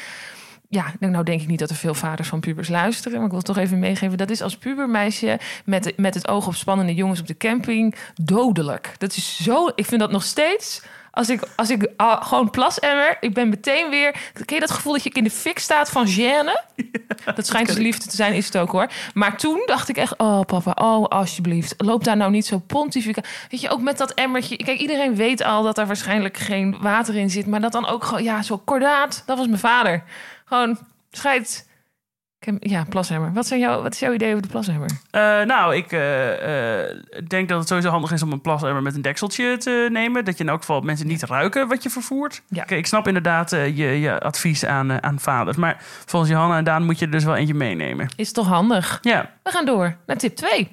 Ja, 0.69 0.93
nou 0.99 1.25
denk 1.25 1.41
ik 1.41 1.49
niet 1.49 1.59
dat 1.59 1.71
er 1.71 1.77
veel 1.77 1.95
vaders 1.95 2.29
van 2.29 2.41
pubers 2.41 2.69
luisteren. 2.69 3.13
Maar 3.13 3.25
ik 3.25 3.31
wil 3.31 3.39
het 3.39 3.47
toch 3.47 3.59
even 3.59 3.79
meegeven. 3.79 4.19
Dat 4.19 4.31
is 4.31 4.43
als 4.43 4.57
pubermeisje 4.57 5.39
met, 5.65 5.93
met 5.97 6.15
het 6.15 6.29
oog 6.29 6.47
op 6.47 6.55
spannende 6.55 6.95
jongens 6.95 7.21
op 7.21 7.27
de 7.27 7.37
camping 7.37 7.95
dodelijk. 8.23 8.95
Dat 8.99 9.17
is 9.17 9.43
zo... 9.43 9.71
Ik 9.75 9.87
vind 9.87 10.01
dat 10.01 10.11
nog 10.11 10.23
steeds... 10.23 10.83
Als 11.11 11.29
ik, 11.29 11.49
als 11.57 11.71
ik 11.71 11.91
ah, 11.97 12.23
gewoon 12.27 12.51
plasemmer, 12.51 13.17
ik 13.21 13.35
ben 13.35 13.49
meteen 13.49 13.91
weer... 13.91 14.15
Ken 14.45 14.55
je 14.55 14.61
dat 14.61 14.71
gevoel 14.71 14.93
dat 14.93 15.03
je 15.03 15.11
in 15.11 15.25
de 15.25 15.31
fik 15.31 15.59
staat 15.59 15.91
van 15.91 16.07
gêne? 16.07 16.65
dat 17.37 17.47
schijnt 17.47 17.67
dus 17.67 17.77
liefde 17.77 18.07
te 18.07 18.17
zijn, 18.17 18.35
is 18.35 18.47
het 18.47 18.59
ook 18.59 18.71
hoor. 18.71 18.91
Maar 19.15 19.37
toen 19.37 19.63
dacht 19.67 19.89
ik 19.89 19.97
echt, 19.97 20.19
oh 20.19 20.41
papa, 20.41 20.71
oh 20.75 21.05
alsjeblieft. 21.05 21.75
Loop 21.77 22.05
daar 22.05 22.17
nou 22.17 22.31
niet 22.31 22.47
zo 22.47 22.59
pontificaal. 22.59 23.25
Weet 23.51 23.61
je, 23.61 23.69
ook 23.69 23.81
met 23.81 23.99
dat 23.99 24.15
emmertje. 24.15 24.57
Kijk, 24.57 24.79
iedereen 24.79 25.15
weet 25.15 25.43
al 25.43 25.63
dat 25.63 25.77
daar 25.77 25.87
waarschijnlijk 25.87 26.37
geen 26.37 26.77
water 26.81 27.15
in 27.15 27.31
zit. 27.31 27.47
Maar 27.47 27.61
dat 27.61 27.73
dan 27.73 27.87
ook 27.87 28.05
gewoon, 28.05 28.23
ja, 28.23 28.43
zo 28.43 28.59
kordaat. 28.59 29.23
Dat 29.27 29.39
was 29.39 29.47
mijn 29.47 29.59
vader. 29.59 30.03
Gewoon, 30.47 30.79
scheid. 31.11 31.69
Ja, 32.61 32.85
plasemmer. 32.89 33.33
Wat, 33.33 33.47
zijn 33.47 33.61
jouw, 33.61 33.83
wat 33.83 33.93
is 33.93 33.99
jouw 33.99 34.13
idee 34.13 34.31
over 34.31 34.43
de 34.43 34.49
plasemmer? 34.49 34.91
Uh, 34.91 35.21
nou, 35.43 35.77
ik 35.77 35.93
uh, 35.93 36.01
uh, 36.31 37.03
denk 37.29 37.49
dat 37.49 37.59
het 37.59 37.69
sowieso 37.69 37.91
handig 37.91 38.13
is 38.13 38.23
om 38.23 38.33
een 38.33 38.41
plasemmer 38.41 38.83
met 38.83 38.95
een 38.95 39.03
dekseltje 39.03 39.57
te 39.57 39.89
nemen. 39.93 40.25
Dat 40.25 40.39
je 40.39 40.45
in 40.45 40.51
elk 40.51 40.61
geval 40.61 40.81
mensen 40.81 41.07
niet 41.07 41.23
ruiken 41.23 41.69
wat 41.69 41.83
je 41.83 41.91
vervoert. 41.91 42.43
Ja. 42.49 42.65
Kijk, 42.65 42.81
ik 42.81 42.87
snap 42.87 43.07
inderdaad 43.07 43.51
je, 43.51 44.01
je 44.01 44.21
advies 44.21 44.65
aan, 44.65 45.03
aan 45.03 45.21
vaders. 45.21 45.57
Maar 45.57 45.77
volgens 46.05 46.33
Johanna 46.33 46.57
en 46.57 46.65
Daan 46.65 46.85
moet 46.85 46.99
je 46.99 47.05
er 47.05 47.11
dus 47.11 47.25
wel 47.25 47.37
eentje 47.37 47.55
meenemen. 47.55 48.09
Is 48.17 48.33
toch 48.33 48.47
handig? 48.47 48.99
Ja. 49.03 49.31
We 49.43 49.51
gaan 49.51 49.65
door 49.65 49.97
naar 50.07 50.17
tip 50.17 50.37
2. 50.37 50.69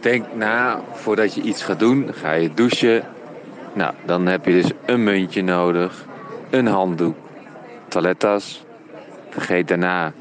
Denk 0.00 0.34
na 0.34 0.80
voordat 0.92 1.34
je 1.34 1.42
iets 1.42 1.62
gaat 1.62 1.78
doen. 1.78 2.10
Ga 2.14 2.32
je 2.32 2.54
douchen. 2.54 3.02
Nou, 3.74 3.94
dan 4.06 4.26
heb 4.26 4.44
je 4.44 4.52
dus 4.52 4.70
een 4.86 5.04
muntje 5.04 5.42
nodig. 5.42 6.04
Een 6.50 6.66
handdoek. 6.66 7.16
Toilettas. 7.88 8.64
Vergeet 9.32 9.68
daarna 9.68 10.12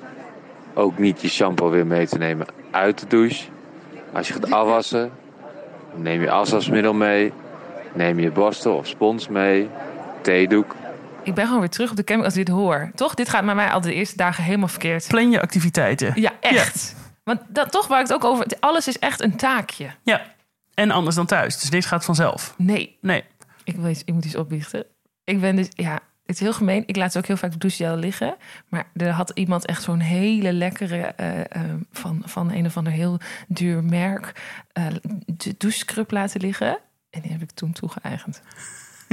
ook 0.74 0.97
niet 0.97 1.21
je 1.21 1.30
shampoo 1.30 1.69
weer 1.69 1.88
mee 1.88 2.08
te 2.08 2.17
nemen 2.17 2.45
uit 2.71 3.00
de 3.00 3.08
douche. 3.08 3.45
Als 4.13 4.28
je 4.28 4.34
gaat 4.34 4.52
afwassen, 4.52 5.12
neem 5.95 6.21
je 6.21 6.32
afwasmiddel 6.32 6.93
mee. 6.93 7.34
Neem 7.93 8.19
je 8.19 8.32
borstel 8.32 8.76
of 8.76 8.88
spons 8.88 9.28
mee. 9.28 9.69
Theedoek. 10.21 10.76
Ik 11.24 11.34
ben 11.34 11.45
gewoon 11.45 11.60
weer 11.60 11.69
terug 11.69 11.89
op 11.89 11.95
de 11.95 12.04
camping 12.04 12.30
als 12.30 12.38
ik 12.38 12.45
dit 12.45 12.56
hoor. 12.56 12.91
Toch? 12.95 13.13
Dit 13.13 13.30
gaat 13.30 13.45
bij 13.45 13.56
mij 13.56 13.71
al 13.71 13.82
de 13.82 13.93
eerste 13.93 14.17
dagen 14.17 14.43
helemaal 14.43 14.67
verkeerd. 14.67 15.08
Plan 15.08 15.32
je 15.32 15.41
activiteiten. 15.41 16.12
Ja, 16.15 16.32
echt. 16.39 16.95
Ja. 16.95 17.12
Want 17.24 17.41
dat, 17.47 17.71
toch 17.71 17.88
waar 17.88 18.02
ik 18.02 18.08
het 18.08 18.15
ook 18.15 18.24
over... 18.24 18.45
Alles 18.60 18.88
is 18.88 19.00
echt 19.00 19.21
een 19.21 19.36
taakje. 19.36 19.89
Ja. 20.04 20.21
En 20.74 20.91
anders 20.91 21.15
dan 21.15 21.26
thuis. 21.26 21.60
Dus 21.60 21.69
dit 21.69 21.86
gaat 21.86 22.06
vanzelf. 22.06 22.54
Nee. 22.58 22.97
Nee. 23.02 23.24
Ik, 23.63 23.76
weet, 23.76 24.02
ik 24.06 24.13
moet 24.13 24.26
iets 24.26 24.36
opbiechten. 24.36 24.86
Ik 25.24 25.41
ben 25.41 25.56
dus... 25.56 25.67
Ja, 25.69 26.00
het 26.25 26.36
is 26.36 26.39
heel 26.39 26.53
gemeen. 26.53 26.84
Ik 26.86 26.95
laat 26.95 27.12
ze 27.12 27.17
ook 27.17 27.25
heel 27.25 27.38
vaak 27.38 27.53
op 27.53 27.62
douchegel 27.62 27.97
liggen. 27.97 28.36
Maar 28.69 28.88
er 28.93 29.10
had 29.10 29.31
iemand 29.34 29.65
echt 29.65 29.84
zo'n 29.84 29.99
hele 29.99 30.53
lekkere... 30.53 31.13
Uh, 31.19 31.38
uh, 31.38 31.43
van, 31.91 32.21
van 32.25 32.51
een 32.51 32.65
of 32.65 32.77
ander 32.77 32.93
heel 32.93 33.17
duur 33.47 33.84
merk... 33.84 34.41
Uh, 34.73 34.88
douchescrub 35.57 36.12
laten 36.12 36.41
liggen. 36.41 36.79
En 37.10 37.21
die 37.21 37.31
heb 37.31 37.41
ik 37.41 37.51
toen 37.51 37.71
toegeëigend. 37.71 38.41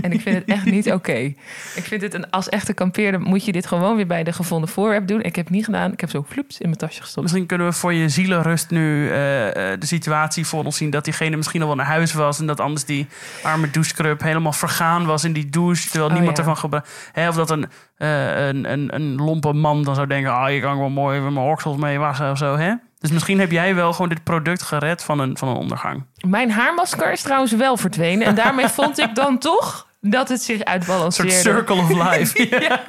En 0.02 0.12
ik 0.12 0.20
vind 0.20 0.36
het 0.36 0.44
echt 0.44 0.64
niet 0.64 0.86
oké. 0.86 0.94
Okay. 0.94 1.36
Ik 1.74 1.84
vind 1.84 2.02
het 2.02 2.14
een, 2.14 2.30
als 2.30 2.48
echte 2.48 2.72
kampeerder 2.72 3.20
moet 3.20 3.44
je 3.44 3.52
dit 3.52 3.66
gewoon 3.66 3.96
weer 3.96 4.06
bij 4.06 4.24
de 4.24 4.32
gevonden 4.32 4.68
voorwerp 4.68 5.06
doen. 5.06 5.22
Ik 5.22 5.36
heb 5.36 5.44
het 5.44 5.54
niet 5.54 5.64
gedaan. 5.64 5.92
Ik 5.92 6.00
heb 6.00 6.10
zo 6.10 6.24
vloeps 6.28 6.58
in 6.58 6.66
mijn 6.66 6.78
tasje 6.78 7.00
gestopt. 7.00 7.22
Misschien 7.22 7.46
kunnen 7.46 7.66
we 7.66 7.72
voor 7.72 7.92
je 7.92 8.08
zielenrust 8.08 8.70
nu 8.70 9.04
uh, 9.04 9.10
de 9.10 9.76
situatie 9.80 10.46
voor 10.46 10.64
ons 10.64 10.76
zien 10.76 10.90
dat 10.90 11.04
diegene 11.04 11.36
misschien 11.36 11.60
al 11.60 11.66
wel 11.66 11.76
naar 11.76 11.86
huis 11.86 12.12
was 12.12 12.40
en 12.40 12.46
dat 12.46 12.60
anders 12.60 12.84
die 12.84 13.06
arme 13.42 13.70
douchescrub 13.70 14.22
helemaal 14.22 14.52
vergaan 14.52 15.06
was 15.06 15.24
in 15.24 15.32
die 15.32 15.50
douche 15.50 15.88
terwijl 15.88 16.10
oh, 16.10 16.16
niemand 16.16 16.36
ja. 16.36 16.42
ervan 16.42 16.56
gebruikt. 16.56 16.88
Of 17.28 17.34
dat 17.34 17.50
een, 17.50 17.66
uh, 17.98 18.46
een, 18.46 18.72
een, 18.72 18.94
een 18.94 19.14
lompe 19.14 19.52
man 19.52 19.82
dan 19.82 19.94
zou 19.94 20.06
denken: 20.06 20.32
ah, 20.32 20.52
je 20.52 20.60
kan 20.60 20.78
wel 20.78 20.88
mooi 20.88 21.20
met 21.20 21.32
mijn 21.32 21.46
oksels 21.46 21.76
mee 21.76 21.98
wassen 21.98 22.30
of 22.30 22.38
zo, 22.38 22.56
hè? 22.56 22.74
Dus 23.00 23.10
misschien 23.10 23.40
heb 23.40 23.50
jij 23.50 23.74
wel 23.74 23.92
gewoon 23.92 24.08
dit 24.08 24.24
product 24.24 24.62
gered 24.62 25.04
van 25.04 25.18
een, 25.18 25.36
van 25.36 25.48
een 25.48 25.56
ondergang. 25.56 26.04
Mijn 26.26 26.50
haarmasker 26.50 27.12
is 27.12 27.22
trouwens 27.22 27.52
wel 27.52 27.76
verdwenen. 27.76 28.26
En 28.26 28.34
daarmee 28.34 28.68
vond 28.68 28.98
ik 28.98 29.14
dan 29.14 29.38
toch 29.38 29.87
dat 30.00 30.28
het 30.28 30.42
zich 30.42 30.58
Een 30.58 30.66
uitbalanceerde. 30.66 31.30
soort 31.30 31.42
circle 31.42 31.74
of 31.74 31.88
life. 32.12 32.46
Ja. 32.60 32.80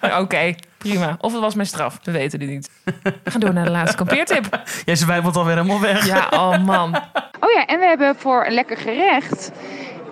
Maar 0.00 0.20
Oké, 0.20 0.54
prima. 0.78 1.16
Of 1.20 1.32
het 1.32 1.40
was 1.40 1.54
mijn 1.54 1.66
straf, 1.66 1.98
we 2.02 2.10
weten 2.10 2.40
het 2.40 2.48
niet. 2.50 2.70
We 3.02 3.30
gaan 3.30 3.40
door 3.40 3.52
naar 3.52 3.64
de 3.64 3.70
laatste 3.70 3.96
kampeertip. 3.96 4.62
Jij 4.84 4.96
zwijbelt 4.96 5.36
alweer 5.36 5.54
helemaal 5.56 5.80
weg. 5.80 6.06
Ja, 6.06 6.26
oh 6.30 6.64
man. 6.64 6.96
Oh 7.40 7.50
ja, 7.54 7.66
en 7.66 7.78
we 7.78 7.86
hebben 7.86 8.16
voor 8.16 8.46
een 8.46 8.52
lekker 8.52 8.76
gerecht... 8.76 9.50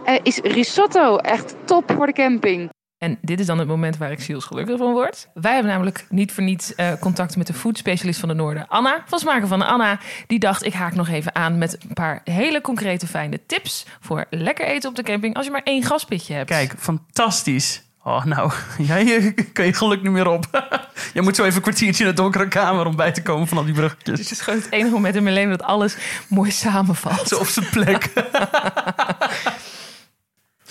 eh, 0.05 0.15
is 0.23 0.39
risotto 0.39 1.17
echt 1.17 1.55
top 1.65 1.93
voor 1.97 2.07
de 2.07 2.13
camping. 2.13 2.71
En 3.01 3.19
dit 3.23 3.41
is 3.41 3.47
dan 3.47 3.59
het 3.59 3.69
moment 3.69 3.97
waar 3.97 4.11
ik 4.11 4.21
zielsgelukkig 4.21 4.79
van 4.79 4.93
word. 4.93 5.29
Wij 5.35 5.53
hebben 5.53 5.71
namelijk 5.71 6.07
niet 6.09 6.33
voor 6.33 6.43
niets 6.43 6.75
eh, 6.75 6.93
contact 7.01 7.37
met 7.37 7.47
de 7.47 7.53
foodspecialist 7.53 8.21
van 8.21 8.29
de 8.29 8.35
Noorden, 8.35 8.69
Anna. 8.69 9.03
Van 9.07 9.19
Smaken 9.19 9.49
van 9.49 9.63
Anna. 9.63 9.99
Die 10.27 10.39
dacht, 10.39 10.65
ik 10.65 10.73
haak 10.73 10.95
nog 10.95 11.09
even 11.09 11.35
aan 11.35 11.59
met 11.59 11.79
een 11.83 11.93
paar 11.95 12.21
hele 12.25 12.61
concrete 12.61 13.07
fijne 13.07 13.41
tips... 13.47 13.87
voor 14.01 14.25
lekker 14.31 14.67
eten 14.67 14.89
op 14.89 14.97
de 14.97 15.03
camping 15.03 15.35
als 15.35 15.45
je 15.45 15.51
maar 15.51 15.63
één 15.65 15.83
gaspitje 15.83 16.35
hebt. 16.35 16.49
Kijk, 16.49 16.75
fantastisch. 16.79 17.83
Oh, 18.05 18.25
nou, 18.25 18.53
jij 18.79 19.17
eh, 19.17 19.45
kan 19.53 19.65
je 19.67 19.73
geluk 19.73 20.03
niet 20.03 20.13
meer 20.13 20.29
op. 20.29 20.69
jij 21.15 21.23
moet 21.23 21.37
zo 21.37 21.43
even 21.43 21.57
een 21.57 21.63
kwartiertje 21.63 22.05
in 22.05 22.11
de 22.11 22.17
donkere 22.17 22.49
kamer 22.49 22.87
om 22.87 22.97
bij 22.97 23.13
te 23.13 23.23
komen 23.23 23.49
van 23.49 23.59
al 23.59 23.65
die 23.65 23.75
bruggetjes. 23.75 24.19
Het 24.19 24.31
is 24.31 24.41
gewoon 24.41 24.59
het 24.59 24.73
enige 24.73 24.95
moment 24.95 25.15
in 25.15 25.23
mijn 25.23 25.35
leven 25.35 25.51
dat 25.51 25.63
alles 25.63 25.97
mooi 26.29 26.51
samenvalt. 26.51 27.29
Zo 27.29 27.37
op 27.37 27.47
zijn 27.47 27.69
plek. 27.71 28.13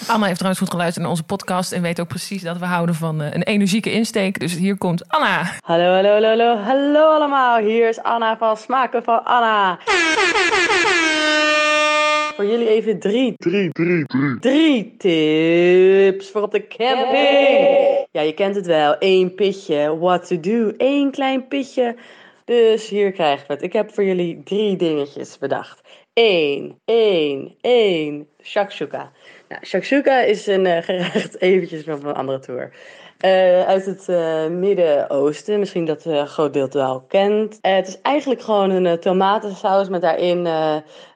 Anna 0.08 0.26
heeft 0.26 0.38
trouwens 0.38 0.62
goed 0.62 0.72
geluisterd 0.72 1.02
naar 1.02 1.12
onze 1.12 1.24
podcast... 1.24 1.72
en 1.72 1.82
weet 1.82 2.00
ook 2.00 2.08
precies 2.08 2.42
dat 2.42 2.58
we 2.58 2.66
houden 2.66 2.96
van 2.96 3.22
eh, 3.22 3.34
een 3.34 3.44
energieke 3.44 3.92
insteek. 3.92 4.40
Dus 4.40 4.56
hier 4.56 4.78
komt 4.78 5.08
Anna. 5.08 5.52
Hallo, 5.66 5.94
hallo, 5.94 6.10
hallo, 6.10 6.28
hallo, 6.28 6.58
hallo 6.58 7.14
allemaal. 7.14 7.58
Hier 7.58 7.90
is 7.90 8.02
Anna 8.02 8.38
van 8.38 8.58
Smaken 8.58 9.04
van 9.04 9.24
Anna. 9.24 9.80
Voor 12.36 12.46
jullie 12.46 12.70
even 12.70 13.00
drie, 13.00 13.34
drie, 13.36 13.72
drie, 13.72 14.06
drie, 14.06 14.40
drie 14.40 14.96
tips 14.98 16.30
voor 16.30 16.42
op 16.42 16.52
de 16.52 16.68
camping. 16.68 18.08
Ja, 18.12 18.22
je 18.22 18.34
kent 18.34 18.56
het 18.56 18.66
wel. 18.66 18.96
Eén 19.00 19.36
pitje, 19.36 19.98
what 19.98 20.28
to 20.28 20.40
do. 20.40 20.74
Eén 20.78 21.12
klein 21.12 21.48
pitje. 21.48 21.96
Dus 22.46 22.90
hier 22.90 23.12
krijgen 23.12 23.48
we 23.48 23.54
het. 23.54 23.62
Ik 23.62 23.74
heb 23.74 23.94
voor 23.94 24.04
jullie 24.04 24.42
drie 24.44 24.76
dingetjes 24.76 25.38
bedacht. 25.38 25.82
Eén, 26.14 26.80
één, 26.86 27.56
één. 27.62 28.28
Shakshuka. 28.44 29.12
Nou, 29.50 29.66
shakshuka 29.66 30.22
is 30.22 30.48
een 30.48 30.66
eh, 30.66 30.84
gerecht 30.90 31.42
eventjes 31.42 31.84
van 31.84 32.06
een 32.06 32.14
andere 32.14 32.40
tour. 32.40 32.72
Eh, 33.18 33.66
uit 33.66 33.86
het 33.86 34.10
eh, 34.10 34.48
Midden-Oosten. 34.48 35.60
Misschien 35.60 35.86
dat 35.86 36.06
een 36.06 36.28
groot 36.28 36.54
deel 36.54 36.70
wel 36.72 37.02
kent. 37.08 37.58
Het 37.62 37.88
is 37.88 38.02
eigenlijk 38.02 38.42
gewoon 38.42 38.70
een 38.70 39.00
tomatensaus 39.00 39.90
met 39.90 40.02
daarin 40.02 40.48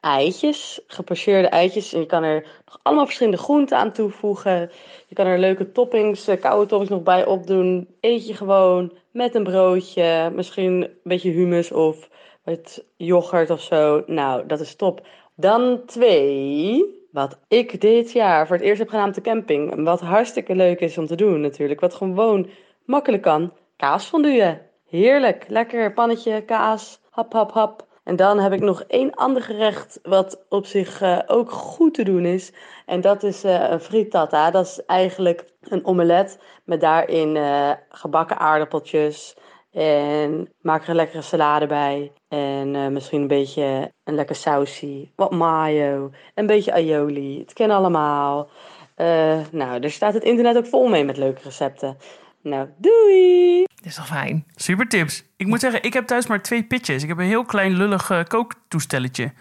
eitjes. 0.02 0.82
Gepocheerde 0.88 1.48
eitjes. 1.48 1.94
En 1.94 2.00
je 2.00 2.06
kan 2.06 2.24
er 2.24 2.46
nog 2.66 2.80
allemaal 2.84 3.06
verschillende 3.06 3.38
groenten 3.38 3.78
aan 3.78 3.92
toevoegen. 3.92 4.72
Je 5.08 5.16
kan 5.16 5.26
er 5.26 5.40
leuke 5.40 5.72
toppings, 5.72 6.30
koude 6.40 6.66
toppings 6.66 6.90
nog 6.90 7.04
bij 7.04 7.26
opdoen. 7.26 7.88
Eet 8.00 8.28
je 8.28 8.34
gewoon 8.34 8.94
met 9.12 9.36
een 9.36 9.44
broodje. 9.44 10.32
Misschien 10.36 10.82
een 10.82 10.92
beetje 11.04 11.32
hummus 11.32 11.72
of 11.72 12.10
met 12.44 12.86
yoghurt 12.98 13.50
of 13.50 13.62
zo. 13.62 14.04
Nou, 14.06 14.46
dat 14.48 14.60
is 14.60 14.76
top. 14.76 15.08
Dan 15.36 15.82
twee. 15.86 17.02
Wat 17.14 17.40
ik 17.48 17.82
dit 17.82 18.12
jaar 18.12 18.48
voor 18.48 18.56
het 18.56 18.66
eerst 18.66 18.80
heb 18.80 18.90
gedaan 18.90 19.08
op 19.08 19.14
de 19.14 19.22
camping. 19.22 19.84
Wat 19.84 20.02
hartstikke 20.02 20.56
leuk 20.56 20.80
is 20.80 20.98
om 20.98 21.06
te 21.06 21.16
doen 21.16 21.42
natuurlijk. 21.42 21.80
Wat 21.80 21.94
gewoon 21.94 22.50
makkelijk 22.86 23.24
kan. 23.24 23.54
Kaasfondue. 23.78 24.58
Heerlijk. 24.88 25.46
Lekker 25.48 25.94
pannetje, 25.94 26.42
kaas. 26.42 27.02
Hap, 27.10 27.34
hap, 27.34 27.52
hap. 27.52 27.88
En 28.04 28.16
dan 28.16 28.40
heb 28.40 28.54
ik 28.54 28.60
nog 28.60 28.82
één 28.82 29.14
ander 29.14 29.42
gerecht 29.42 30.00
wat 30.04 30.46
op 30.50 30.66
zich 30.66 31.02
eh, 31.02 31.20
ook 31.28 31.52
goed 31.52 31.94
te 31.94 32.04
doen 32.04 32.26
is. 32.26 32.54
En 32.86 33.02
dat 33.02 33.24
is 33.24 33.44
eh, 33.44 33.70
een 33.70 33.80
frittata. 33.80 34.52
Dat 34.52 34.66
is 34.66 34.86
eigenlijk 34.86 35.46
een 35.62 35.86
omelet 35.86 36.40
met 36.66 36.82
daarin 36.82 37.36
eh, 37.36 37.72
gebakken 37.90 38.40
aardappeltjes. 38.40 39.38
En 39.74 40.50
maak 40.62 40.84
er 40.84 40.90
een 40.90 40.96
lekkere 40.96 41.22
salade 41.22 41.68
bij. 41.68 42.12
En 42.28 42.76
eh, 42.76 42.88
misschien 42.88 43.22
een 43.22 43.28
beetje 43.28 43.92
een 44.04 44.16
lekker 44.16 44.36
sausie. 44.36 45.12
Wat 45.16 45.32
mayo. 45.32 46.12
Een 46.36 46.46
beetje 46.46 46.74
aioli. 46.74 47.40
Het 47.40 47.54
kennen 47.54 47.78
allemaal. 47.78 48.50
Eh, 48.96 49.40
nou, 49.52 49.80
er 49.82 49.92
staat 49.92 50.14
het 50.14 50.24
internet 50.24 50.58
ook 50.58 50.68
vol 50.68 50.88
mee 50.88 51.06
met 51.06 51.18
leuke 51.18 51.42
recepten. 51.44 51.98
Nou, 52.42 52.68
doei! 52.78 53.64
Dat 53.76 53.86
is 53.86 53.96
toch 53.96 54.08
fijn? 54.08 54.46
Super 54.56 54.88
tips. 54.88 55.24
Ik 55.38 55.48
moet 55.48 55.60
zeggen, 55.60 55.84
ik 55.84 55.94
heb 55.94 56.06
thuis 56.06 56.28
maar 56.28 56.42
twee 56.42 56.64
pitjes. 56.64 57.04
Ik 57.04 57.10
heb 57.10 57.18
een 57.18 57.26
heel 57.26 57.46
klein 57.46 57.74
lullig 57.74 58.10
eh, 58.10 58.24
kooktoestelletje. 58.24 59.32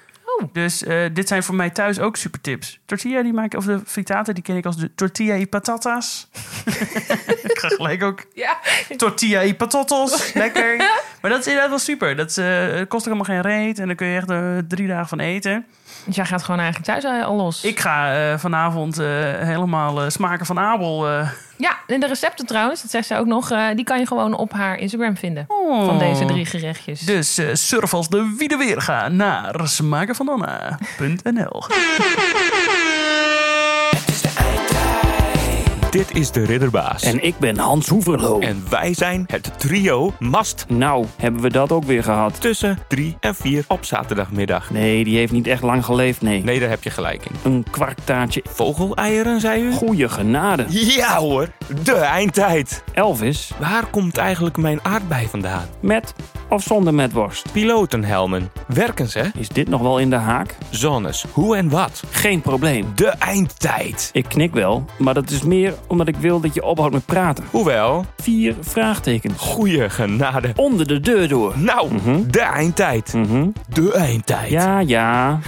Oh. 0.40 0.49
Dus 0.53 0.85
eh, 0.85 1.05
dit 1.12 1.29
zijn 1.29 1.42
voor 1.42 1.55
mij 1.55 1.71
thuis 1.71 1.99
ook 2.01 2.16
super 2.16 2.40
tips. 2.40 2.81
Tortilla 2.87 3.23
die 3.23 3.33
maak 3.33 3.45
ik, 3.45 3.55
of 3.55 3.64
de 3.64 3.81
frittata, 3.87 4.33
die 4.33 4.42
ken 4.42 4.57
ik 4.57 4.66
als 4.66 4.77
de 4.77 4.95
tortilla 4.95 5.35
y 5.35 5.47
patatas. 5.47 6.29
ik 7.42 7.59
ga 7.59 7.68
gelijk 7.68 8.03
ook 8.03 8.25
Ja. 8.35 8.59
tortilla 8.97 9.42
y 9.42 9.55
patatas. 9.55 10.33
Lekker. 10.35 10.77
Maar 11.21 11.31
dat 11.31 11.40
is 11.40 11.47
inderdaad 11.47 11.71
wel 11.71 11.79
super. 11.79 12.16
Dat 12.16 12.37
eh, 12.37 12.47
kost 12.88 13.09
ook 13.09 13.14
allemaal 13.14 13.25
geen 13.25 13.40
reet. 13.40 13.79
En 13.79 13.87
daar 13.87 13.97
kun 13.97 14.07
je 14.07 14.16
echt 14.16 14.31
eh, 14.31 14.59
drie 14.68 14.88
dagen 14.88 15.09
van 15.09 15.21
eten. 15.21 15.66
Dus 16.07 16.16
jij 16.16 16.25
gaat 16.25 16.42
gewoon 16.42 16.61
eigenlijk 16.61 17.03
thuis 17.03 17.25
al 17.25 17.37
los. 17.37 17.64
Ik 17.64 17.81
ga 17.81 18.38
vanavond 18.38 18.97
helemaal 18.97 20.11
smaken 20.11 20.47
van 20.47 20.59
Abel. 20.59 21.07
Ja, 21.62 21.79
en 21.87 22.01
de 22.01 22.07
recepten 22.07 22.46
trouwens, 22.46 22.83
dat 22.83 22.90
zegt 22.90 23.07
ze 23.07 23.16
ook 23.16 23.27
nog... 23.27 23.51
eh, 23.51 23.66
die 23.75 23.85
kan 23.85 23.98
je 23.98 24.07
gewoon 24.07 24.35
op 24.37 24.53
haar 24.53 24.79
Instagram 24.79 25.16
vinden. 25.16 25.44
Oh. 25.48 25.85
Van 25.85 25.98
deze 25.98 26.25
drie 26.25 26.46
gerechtjes. 26.46 27.01
Dus 27.01 27.38
eh, 27.38 27.46
surf 27.53 27.94
als 27.94 28.09
de 28.09 28.35
wie 28.38 28.48
de 28.48 28.57
weer 28.57 28.81
gaan 28.81 29.16
naar 29.16 29.61
smakenvananna.nl. 29.68 31.62
Dit 35.93 36.17
is 36.17 36.31
de 36.31 36.45
Ridderbaas. 36.45 37.03
En 37.03 37.23
ik 37.25 37.39
ben 37.39 37.59
Hans 37.59 37.89
Hoeverlo. 37.89 38.39
En 38.39 38.65
wij 38.71 38.95
zijn 38.95 39.25
het 39.27 39.59
trio 39.59 40.13
Mast. 40.19 40.65
Nou, 40.69 41.07
hebben 41.17 41.41
we 41.41 41.51
dat 41.51 41.73
ook 41.73 41.85
weer 41.85 42.03
gehad? 42.03 42.41
Tussen 42.41 42.79
3 42.89 43.17
en 43.21 43.35
4 43.35 43.65
op 43.69 43.85
zaterdagmiddag. 43.85 44.71
Nee, 44.71 45.05
die 45.05 45.17
heeft 45.17 45.33
niet 45.33 45.47
echt 45.47 45.63
lang 45.63 45.85
geleefd, 45.85 46.23
nee. 46.23 46.43
Nee, 46.43 46.61
daar 46.61 46.69
heb 46.69 46.83
je 46.83 46.91
gelijk 46.91 47.25
in. 47.25 47.53
Een 47.53 47.65
kwarktaartje. 47.71 48.43
Vogeleieren, 48.49 49.41
zei 49.41 49.63
u? 49.63 49.73
Goeie 49.73 50.09
genade. 50.09 50.65
Ja 50.69 51.17
hoor, 51.19 51.49
de 51.83 51.95
eindtijd. 51.95 52.83
Elvis, 52.93 53.51
Waar 53.59 53.87
komt 53.87 54.17
eigenlijk 54.17 54.57
mijn 54.57 54.79
aardbei 54.83 55.27
vandaan? 55.29 55.67
met 55.81 56.15
of 56.49 56.63
zonder 56.63 56.95
met 56.95 57.13
worst? 57.13 57.53
Pilotenhelmen. 57.53 58.51
Werken 58.67 59.09
ze? 59.09 59.31
Is 59.39 59.49
dit 59.49 59.69
nog 59.69 59.81
wel 59.81 59.99
in 59.99 60.11
de 60.11 60.17
haak? 60.17 60.55
Zones. 60.71 61.25
Hoe 61.33 61.57
en 61.57 61.69
wat? 61.69 62.03
Geen 62.11 62.41
probleem. 62.41 62.87
De 62.95 63.07
eindtijd. 63.09 64.11
Ik 64.13 64.25
knik 64.29 64.53
wel, 64.55 64.85
maar 64.99 65.15
dat 65.15 65.31
is 65.31 65.43
meer 65.43 65.75
omdat 65.87 66.09
ik 66.09 66.17
wil 66.17 66.41
dat 66.41 66.55
je 66.55 66.63
ophoudt 66.65 66.93
met 66.93 67.07
praten. 67.07 67.45
Hoewel, 67.51 68.05
Vier 68.17 68.55
vraagtekens. 68.61 69.35
goeie 69.41 69.91
genade. 69.91 70.53
Onder 70.57 70.87
de 70.87 71.01
deur 71.01 71.29
door. 71.29 71.53
Nou, 71.59 71.91
de 72.27 72.41
eindtijd. 72.41 73.13
Mhm. 73.13 73.49
De 73.69 73.93
eindtijd. 73.93 74.51
Ja, 74.51 74.79
ja. 74.81 75.39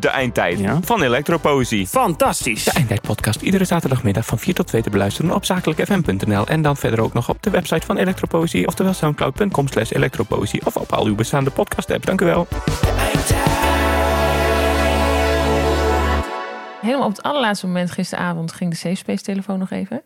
De 0.00 0.08
eindtijd 0.08 0.58
Ja. 0.58 0.78
van 0.84 1.02
Elektropoëzie. 1.02 1.86
Fantastisch. 1.86 2.64
De 2.64 2.70
Eindtijd 2.70 3.00
podcast 3.00 3.40
iedere 3.42 3.64
zaterdagmiddag 3.64 4.26
van 4.26 4.38
4 4.38 4.54
tot 4.54 4.66
2 4.66 4.82
te 4.82 4.90
beluisteren 4.90 5.25
op 5.34 5.44
zakelijkfm.nl 5.44 6.46
en 6.46 6.62
dan 6.62 6.76
verder 6.76 7.00
ook 7.00 7.12
nog 7.12 7.28
op 7.28 7.42
de 7.42 7.50
website 7.50 7.86
van 7.86 7.96
Elektropoëzie, 7.96 8.66
oftewel 8.66 8.92
soundcloud.com 8.92 9.68
slash 9.68 9.90
elektropoëzie 9.90 10.66
of 10.66 10.76
op 10.76 10.92
al 10.92 11.06
uw 11.06 11.14
bestaande 11.14 11.50
podcast 11.50 11.90
apps. 11.90 12.06
Dank 12.06 12.20
u 12.20 12.24
wel. 12.24 12.46
Helemaal 16.80 17.06
op 17.06 17.16
het 17.16 17.22
allerlaatste 17.22 17.66
moment 17.66 17.90
gisteravond 17.90 18.52
ging 18.52 18.70
de 18.70 18.76
Safe 18.76 18.94
Space 18.94 19.22
telefoon 19.22 19.58
nog 19.58 19.70
even. 19.70 20.02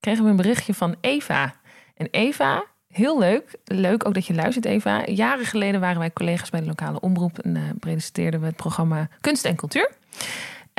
Kregen 0.00 0.24
we 0.24 0.30
een 0.30 0.36
berichtje 0.36 0.74
van 0.74 0.96
Eva. 1.00 1.54
En 1.94 2.08
Eva, 2.10 2.64
heel 2.88 3.18
leuk. 3.18 3.58
Leuk 3.64 4.06
ook 4.06 4.14
dat 4.14 4.26
je 4.26 4.34
luistert, 4.34 4.64
Eva. 4.64 5.02
Jaren 5.06 5.44
geleden 5.44 5.80
waren 5.80 5.98
wij 5.98 6.12
collega's 6.12 6.50
bij 6.50 6.60
de 6.60 6.66
lokale 6.66 7.00
omroep 7.00 7.38
en 7.38 7.56
eh, 7.56 7.62
presenteerden 7.78 8.40
we 8.40 8.46
het 8.46 8.56
programma 8.56 9.08
Kunst 9.20 9.44
en 9.44 9.56
Cultuur. 9.56 9.90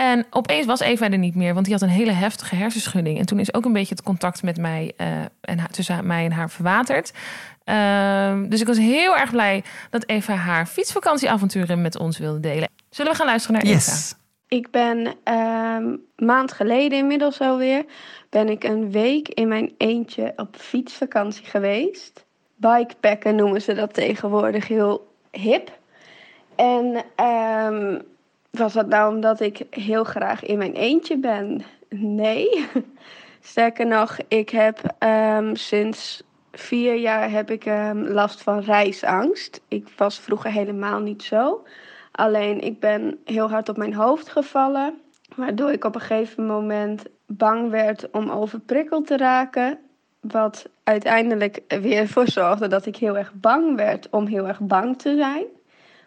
En 0.02 0.26
opeens 0.30 0.66
was 0.66 0.80
Eva 0.80 1.10
er 1.10 1.18
niet 1.18 1.36
meer, 1.36 1.54
want 1.54 1.66
die 1.66 1.74
had 1.74 1.84
een 1.84 1.90
hele 1.90 2.12
heftige 2.12 2.56
hersenschudding. 2.56 3.20
En 3.20 3.26
toen 3.26 3.40
is 3.40 3.54
ook 3.54 3.66
een 3.66 3.74
beetje 3.74 3.96
het 3.96 4.04
contact 4.04 4.44
met 4.44 4.58
mij 4.58 4.94
eh, 4.98 5.08
en 5.42 5.60
haar, 5.60 5.70
tussen 5.70 6.08
mij 6.08 6.26
en 6.26 6.32
haar 6.32 6.50
verwaterd. 6.50 7.14
Ehm, 7.64 8.50
dus 8.50 8.62
ik 8.62 8.68
was 8.68 8.78
heel 8.78 9.18
erg 9.18 9.32
blij 9.32 9.64
dat 9.90 10.08
Eva 10.08 10.34
haar 10.34 10.66
fietsvakantieavonturen 10.66 11.82
met 11.82 11.98
ons 11.98 12.18
wilde 12.18 12.40
delen. 12.40 12.70
Zullen 12.90 13.12
we 13.12 13.18
gaan 13.18 13.28
luisteren 13.28 13.56
naar 13.56 13.66
Eva? 13.66 13.76
Yes. 13.76 14.16
Ik 14.48 14.72
ben 14.72 15.14
ehm 15.24 15.96
maand 16.16 16.52
geleden 16.52 16.98
inmiddels 16.98 17.40
alweer, 17.40 17.86
ben 18.30 18.50
ik 18.50 18.64
een 18.64 18.92
week 18.92 19.28
in 19.28 19.48
mijn 19.48 19.74
eentje 19.78 20.34
op 20.36 20.56
fietsvakantie 20.58 21.46
geweest. 21.46 22.26
Bikepacken 22.56 23.36
noemen 23.36 23.62
ze 23.62 23.74
dat 23.74 23.94
tegenwoordig 23.94 24.68
heel 24.68 25.14
hip. 25.32 25.80
En 26.56 27.04
ehm, 27.16 28.00
was 28.52 28.74
dat 28.74 28.88
nou 28.88 29.16
omdat 29.16 29.40
ik 29.40 29.66
heel 29.70 30.04
graag 30.04 30.44
in 30.44 30.58
mijn 30.58 30.74
eentje 30.74 31.18
ben? 31.18 31.62
Nee. 31.90 32.66
Sterker 33.42 33.88
nog, 33.88 34.18
ik 34.28 34.50
heb 34.50 34.96
ehm, 34.98 35.56
sinds 35.56 36.24
vier 36.52 36.96
jaar 36.96 37.32
heb 37.32 37.52
ik 37.52 37.66
ehm, 37.66 37.98
last 37.98 38.42
van 38.42 38.60
reisangst. 38.60 39.62
Ik 39.68 39.88
was 39.98 40.20
vroeger 40.20 40.52
helemaal 40.52 41.00
niet 41.00 41.24
zo. 41.24 41.64
Alleen 42.12 42.60
ik 42.60 42.80
ben 42.80 43.20
heel 43.26 43.50
hard 43.50 43.70
op 43.70 43.78
mijn 43.78 43.94
hoofd 43.94 44.30
gevallen. 44.30 45.02
Waardoor 45.36 45.72
ik 45.72 45.84
op 45.84 45.96
een 45.96 46.02
gegeven 46.02 46.46
moment 46.46 47.04
bang 47.28 47.70
werd 47.70 48.10
om 48.12 48.30
overprikkeld 48.30 49.08
te 49.08 49.18
raken. 49.18 49.80
Wat 50.20 50.70
uiteindelijk 50.84 51.62
weer 51.68 51.98
ervoor 51.98 52.28
zorgde 52.28 52.68
dat 52.68 52.86
ik 52.86 52.96
heel 52.96 53.18
erg 53.18 53.34
bang 53.34 53.76
werd 53.76 54.10
om 54.10 54.26
heel 54.26 54.48
erg 54.48 54.60
bang 54.60 54.98
te 54.98 55.16
zijn. 55.16 55.46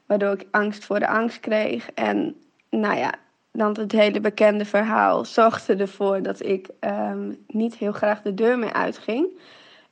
Waardoor 0.06 0.32
ik 0.32 0.46
angst 0.50 0.84
voor 0.84 0.98
de 0.98 1.08
angst 1.08 1.40
kreeg. 1.40 1.90
En 1.90 2.36
nou 2.70 2.96
ja, 2.96 3.12
dan 3.52 3.76
het 3.78 3.92
hele 3.92 4.20
bekende 4.20 4.64
verhaal 4.64 5.24
zorgde 5.24 5.76
ervoor 5.76 6.22
dat 6.22 6.42
ik 6.42 6.68
ehm, 6.80 7.32
niet 7.46 7.74
heel 7.74 7.92
graag 7.92 8.22
de 8.22 8.34
deur 8.34 8.58
meer 8.58 8.72
uitging. 8.72 9.40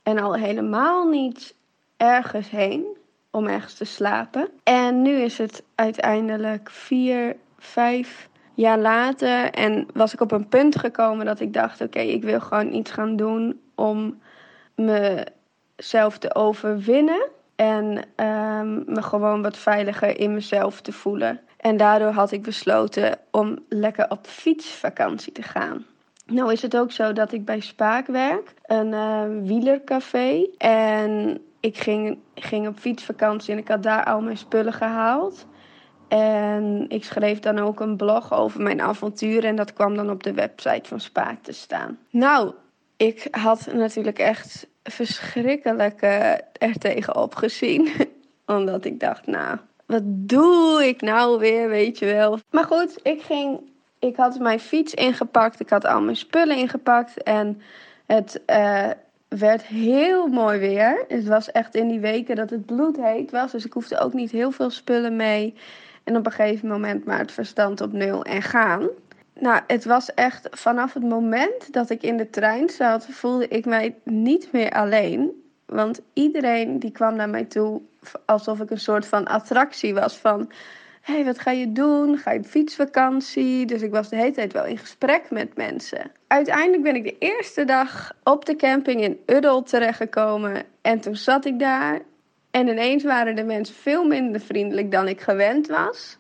En 0.02 0.18
al 0.18 0.34
helemaal 0.34 1.08
niet 1.08 1.54
ergens 1.96 2.50
heen 2.50 2.84
om 3.30 3.46
ergens 3.46 3.74
te 3.74 3.84
slapen. 3.84 4.48
En 4.62 5.02
nu 5.02 5.20
is 5.20 5.38
het 5.38 5.62
uiteindelijk 5.74 6.70
vier, 6.70 7.36
vijf 7.58 8.28
jaar 8.54 8.78
later. 8.78 9.50
En 9.50 9.86
was 9.94 10.12
ik 10.12 10.20
op 10.20 10.32
een 10.32 10.48
punt 10.48 10.76
gekomen 10.76 11.26
dat 11.26 11.40
ik 11.40 11.52
dacht: 11.52 11.80
oké, 11.80 12.00
ik 12.00 12.22
wil 12.22 12.40
gewoon 12.40 12.72
iets 12.72 12.90
gaan 12.90 13.16
doen 13.16 13.60
om 13.74 14.20
mezelf 14.74 16.18
te 16.18 16.34
overwinnen. 16.34 17.28
En 17.56 18.04
ehm, 18.16 18.92
me 18.92 19.02
gewoon 19.02 19.42
wat 19.42 19.56
veiliger 19.56 20.18
in 20.18 20.34
mezelf 20.34 20.80
te 20.80 20.92
voelen. 20.92 21.40
En 21.56 21.76
daardoor 21.76 22.10
had 22.10 22.32
ik 22.32 22.42
besloten 22.42 23.18
om 23.30 23.58
lekker 23.68 24.10
op 24.10 24.26
fietsvakantie 24.26 25.32
te 25.32 25.42
gaan. 25.42 25.84
Nou 26.26 26.52
is 26.52 26.62
het 26.62 26.76
ook 26.76 26.92
zo 26.92 27.12
dat 27.12 27.32
ik 27.32 27.44
bij 27.44 27.60
Spaak 27.60 28.06
werk, 28.06 28.54
een 28.62 28.92
uh, 28.92 29.22
wielercafé. 29.48 30.46
En 30.58 31.40
ik 31.60 31.78
ging, 31.78 32.18
ging 32.34 32.68
op 32.68 32.78
fietsvakantie 32.78 33.52
en 33.52 33.58
ik 33.58 33.68
had 33.68 33.82
daar 33.82 34.04
al 34.04 34.20
mijn 34.20 34.36
spullen 34.36 34.72
gehaald. 34.72 35.46
En 36.08 36.84
ik 36.88 37.04
schreef 37.04 37.38
dan 37.38 37.58
ook 37.58 37.80
een 37.80 37.96
blog 37.96 38.32
over 38.32 38.62
mijn 38.62 38.80
avontuur 38.80 39.44
en 39.44 39.56
dat 39.56 39.72
kwam 39.72 39.96
dan 39.96 40.10
op 40.10 40.22
de 40.22 40.32
website 40.32 40.88
van 40.88 41.00
Spaak 41.00 41.42
te 41.42 41.52
staan. 41.52 41.98
Nou, 42.10 42.52
ik 43.02 43.28
had 43.30 43.68
natuurlijk 43.72 44.18
echt 44.18 44.66
verschrikkelijk 44.82 46.02
er 46.58 46.78
tegenop 46.78 47.34
gezien. 47.34 47.88
Omdat 48.46 48.84
ik 48.84 49.00
dacht, 49.00 49.26
nou, 49.26 49.58
wat 49.86 50.02
doe 50.04 50.86
ik 50.86 51.00
nou 51.00 51.38
weer, 51.38 51.68
weet 51.68 51.98
je 51.98 52.06
wel. 52.06 52.38
Maar 52.50 52.64
goed, 52.64 52.98
ik 53.02 53.22
ging, 53.22 53.60
ik 53.98 54.16
had 54.16 54.38
mijn 54.38 54.60
fiets 54.60 54.94
ingepakt, 54.94 55.60
ik 55.60 55.70
had 55.70 55.84
al 55.84 56.00
mijn 56.00 56.16
spullen 56.16 56.56
ingepakt 56.56 57.22
en 57.22 57.62
het 58.06 58.40
uh, 58.46 58.90
werd 59.28 59.62
heel 59.62 60.26
mooi 60.26 60.58
weer. 60.58 61.04
Het 61.08 61.24
was 61.26 61.50
echt 61.50 61.74
in 61.74 61.88
die 61.88 62.00
weken 62.00 62.36
dat 62.36 62.50
het 62.50 62.66
bloedheet 62.66 63.30
was, 63.30 63.52
dus 63.52 63.64
ik 63.64 63.72
hoefde 63.72 63.98
ook 63.98 64.12
niet 64.12 64.30
heel 64.30 64.50
veel 64.50 64.70
spullen 64.70 65.16
mee. 65.16 65.54
En 66.04 66.16
op 66.16 66.26
een 66.26 66.32
gegeven 66.32 66.68
moment 66.68 67.04
maar 67.04 67.18
het 67.18 67.32
verstand 67.32 67.80
op 67.80 67.92
nul 67.92 68.24
en 68.24 68.42
gaan. 68.42 68.88
Nou, 69.42 69.60
het 69.66 69.84
was 69.84 70.14
echt 70.14 70.48
vanaf 70.50 70.92
het 70.92 71.02
moment 71.02 71.72
dat 71.72 71.90
ik 71.90 72.02
in 72.02 72.16
de 72.16 72.30
trein 72.30 72.68
zat, 72.68 73.06
voelde 73.06 73.48
ik 73.48 73.64
mij 73.64 73.94
niet 74.04 74.52
meer 74.52 74.70
alleen. 74.70 75.42
Want 75.66 76.00
iedereen 76.12 76.78
die 76.78 76.90
kwam 76.90 77.16
naar 77.16 77.28
mij 77.28 77.44
toe 77.44 77.80
alsof 78.24 78.60
ik 78.60 78.70
een 78.70 78.80
soort 78.80 79.06
van 79.06 79.24
attractie 79.24 79.94
was 79.94 80.16
van... 80.16 80.50
Hé, 81.00 81.14
hey, 81.14 81.24
wat 81.24 81.38
ga 81.38 81.50
je 81.50 81.72
doen? 81.72 82.18
Ga 82.18 82.30
je 82.30 82.38
op 82.38 82.46
fietsvakantie? 82.46 83.66
Dus 83.66 83.82
ik 83.82 83.90
was 83.90 84.08
de 84.08 84.16
hele 84.16 84.32
tijd 84.32 84.52
wel 84.52 84.64
in 84.64 84.78
gesprek 84.78 85.30
met 85.30 85.56
mensen. 85.56 86.10
Uiteindelijk 86.26 86.82
ben 86.82 86.94
ik 86.94 87.04
de 87.04 87.18
eerste 87.18 87.64
dag 87.64 88.12
op 88.24 88.44
de 88.44 88.56
camping 88.56 89.00
in 89.00 89.20
Uddel 89.26 89.62
terechtgekomen. 89.62 90.62
En 90.82 91.00
toen 91.00 91.16
zat 91.16 91.44
ik 91.44 91.58
daar. 91.58 92.00
En 92.50 92.68
ineens 92.68 93.04
waren 93.04 93.36
de 93.36 93.44
mensen 93.44 93.74
veel 93.74 94.04
minder 94.04 94.40
vriendelijk 94.40 94.90
dan 94.90 95.08
ik 95.08 95.20
gewend 95.20 95.66
was. 95.66 96.18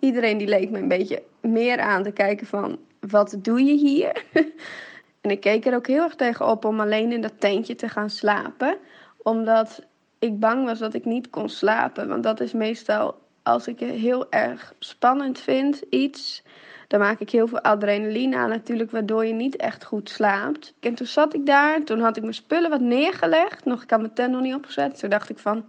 Iedereen 0.00 0.38
die 0.38 0.48
leek 0.48 0.70
me 0.70 0.78
een 0.78 0.88
beetje 0.88 1.22
meer 1.44 1.80
aan 1.80 2.02
te 2.02 2.12
kijken 2.12 2.46
van... 2.46 2.78
Wat 3.00 3.36
doe 3.38 3.62
je 3.62 3.72
hier? 3.72 4.24
en 5.20 5.30
ik 5.30 5.40
keek 5.40 5.66
er 5.66 5.74
ook 5.74 5.86
heel 5.86 6.02
erg 6.02 6.14
tegen 6.14 6.46
op 6.46 6.64
om 6.64 6.80
alleen 6.80 7.12
in 7.12 7.20
dat 7.20 7.40
tentje 7.40 7.74
te 7.74 7.88
gaan 7.88 8.10
slapen. 8.10 8.78
Omdat 9.22 9.86
ik 10.18 10.40
bang 10.40 10.64
was 10.64 10.78
dat 10.78 10.94
ik 10.94 11.04
niet 11.04 11.30
kon 11.30 11.48
slapen. 11.48 12.08
Want 12.08 12.22
dat 12.22 12.40
is 12.40 12.52
meestal 12.52 13.18
als 13.42 13.68
ik 13.68 13.80
het 13.80 13.90
heel 13.90 14.30
erg 14.30 14.74
spannend 14.78 15.38
vind, 15.38 15.82
iets. 15.90 16.42
Dan 16.88 17.00
maak 17.00 17.20
ik 17.20 17.30
heel 17.30 17.46
veel 17.46 17.60
adrenaline 17.60 18.36
aan 18.36 18.48
natuurlijk, 18.48 18.90
waardoor 18.90 19.26
je 19.26 19.32
niet 19.32 19.56
echt 19.56 19.84
goed 19.84 20.10
slaapt. 20.10 20.74
En 20.80 20.94
toen 20.94 21.06
zat 21.06 21.34
ik 21.34 21.46
daar, 21.46 21.82
toen 21.82 22.00
had 22.00 22.16
ik 22.16 22.22
mijn 22.22 22.34
spullen 22.34 22.70
wat 22.70 22.80
neergelegd. 22.80 23.64
Nog, 23.64 23.82
ik 23.82 23.90
had 23.90 24.00
mijn 24.00 24.14
tent 24.14 24.32
nog 24.32 24.40
niet 24.40 24.54
opgezet. 24.54 24.98
Toen 24.98 25.10
dacht 25.10 25.30
ik 25.30 25.38
van, 25.38 25.64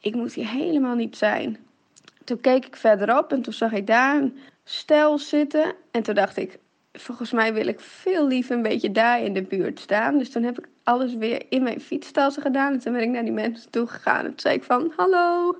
ik 0.00 0.14
moet 0.14 0.32
hier 0.32 0.48
helemaal 0.48 0.94
niet 0.94 1.16
zijn. 1.16 1.58
Toen 2.24 2.40
keek 2.40 2.66
ik 2.66 2.76
verderop 2.76 3.32
en 3.32 3.42
toen 3.42 3.52
zag 3.52 3.72
ik 3.72 3.86
daar 3.86 4.22
stel 4.72 5.18
zitten. 5.18 5.74
En 5.90 6.02
toen 6.02 6.14
dacht 6.14 6.36
ik, 6.36 6.58
volgens 6.92 7.32
mij 7.32 7.54
wil 7.54 7.66
ik 7.66 7.80
veel 7.80 8.26
liever 8.26 8.56
een 8.56 8.62
beetje 8.62 8.92
daar 8.92 9.22
in 9.22 9.32
de 9.32 9.42
buurt 9.42 9.80
staan. 9.80 10.18
Dus 10.18 10.30
toen 10.30 10.42
heb 10.42 10.58
ik 10.58 10.68
alles 10.82 11.14
weer 11.14 11.42
in 11.48 11.62
mijn 11.62 11.80
fietstas 11.80 12.36
gedaan. 12.36 12.72
En 12.72 12.78
toen 12.78 12.92
ben 12.92 13.02
ik 13.02 13.08
naar 13.08 13.22
die 13.22 13.32
mensen 13.32 13.70
toe 13.70 13.86
gegaan. 13.86 14.24
En 14.24 14.26
toen 14.26 14.40
zei 14.40 14.54
ik 14.54 14.62
van, 14.62 14.92
hallo, 14.96 15.56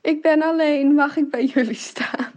ik 0.00 0.22
ben 0.22 0.42
alleen, 0.42 0.94
mag 0.94 1.16
ik 1.16 1.30
bij 1.30 1.44
jullie 1.44 1.74
staan? 1.74 2.32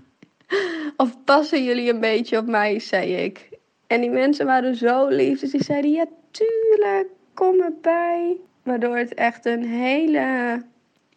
Of 0.98 1.24
passen 1.24 1.64
jullie 1.64 1.90
een 1.90 2.00
beetje 2.00 2.38
op 2.38 2.48
mij, 2.48 2.80
zei 2.80 3.16
ik. 3.16 3.50
En 3.88 4.02
die 4.02 4.10
mensen 4.10 4.46
waren 4.46 4.76
zo 4.76 5.08
lief. 5.08 5.40
Dus 5.40 5.52
die 5.52 5.64
zeiden, 5.64 5.92
ja 5.92 6.06
tuurlijk, 6.32 7.08
kom 7.34 7.62
erbij. 7.62 8.38
Waardoor 8.64 8.98
het 8.98 9.14
echt 9.14 9.46
een 9.46 9.64
hele, 9.64 10.62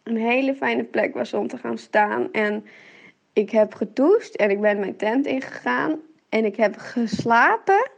een 0.03 0.16
hele 0.16 0.55
fijne 0.55 0.85
plek 0.85 1.14
was 1.14 1.35
om 1.35 1.49
te 1.49 1.59
gaan 1.59 1.79
staan. 1.79 2.33
En 2.33 2.64
ik 3.38 3.51
heb 3.51 3.74
gedoucht 3.74 4.37
en 4.37 4.51
ik 4.51 4.61
ben 4.61 4.79
mijn 4.79 4.96
tent 4.96 5.27
ingegaan. 5.27 6.01
En 6.29 6.44
ik 6.44 6.57
heb 6.57 6.77
geslapen. 6.77 7.90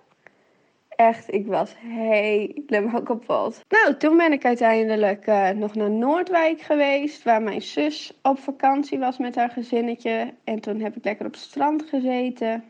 Echt, 0.89 1.33
ik 1.33 1.47
was 1.47 1.75
helemaal 1.79 3.03
kapot. 3.03 3.65
Nou, 3.69 3.97
toen 3.97 4.17
ben 4.17 4.33
ik 4.33 4.45
uiteindelijk 4.45 5.27
uh, 5.27 5.51
nog 5.51 5.75
naar 5.75 5.91
Noordwijk 5.91 6.61
geweest, 6.61 7.23
waar 7.23 7.43
mijn 7.43 7.63
zus 7.63 8.19
op 8.23 8.39
vakantie 8.39 8.99
was 8.99 9.19
met 9.19 9.35
haar 9.35 9.51
gezinnetje. 9.51 10.35
En 10.45 10.61
toen 10.61 10.81
heb 10.81 10.97
ik 10.97 11.05
lekker 11.05 11.27
op 11.27 11.33
het 11.33 11.41
strand 11.41 11.83
gezeten. 11.83 12.65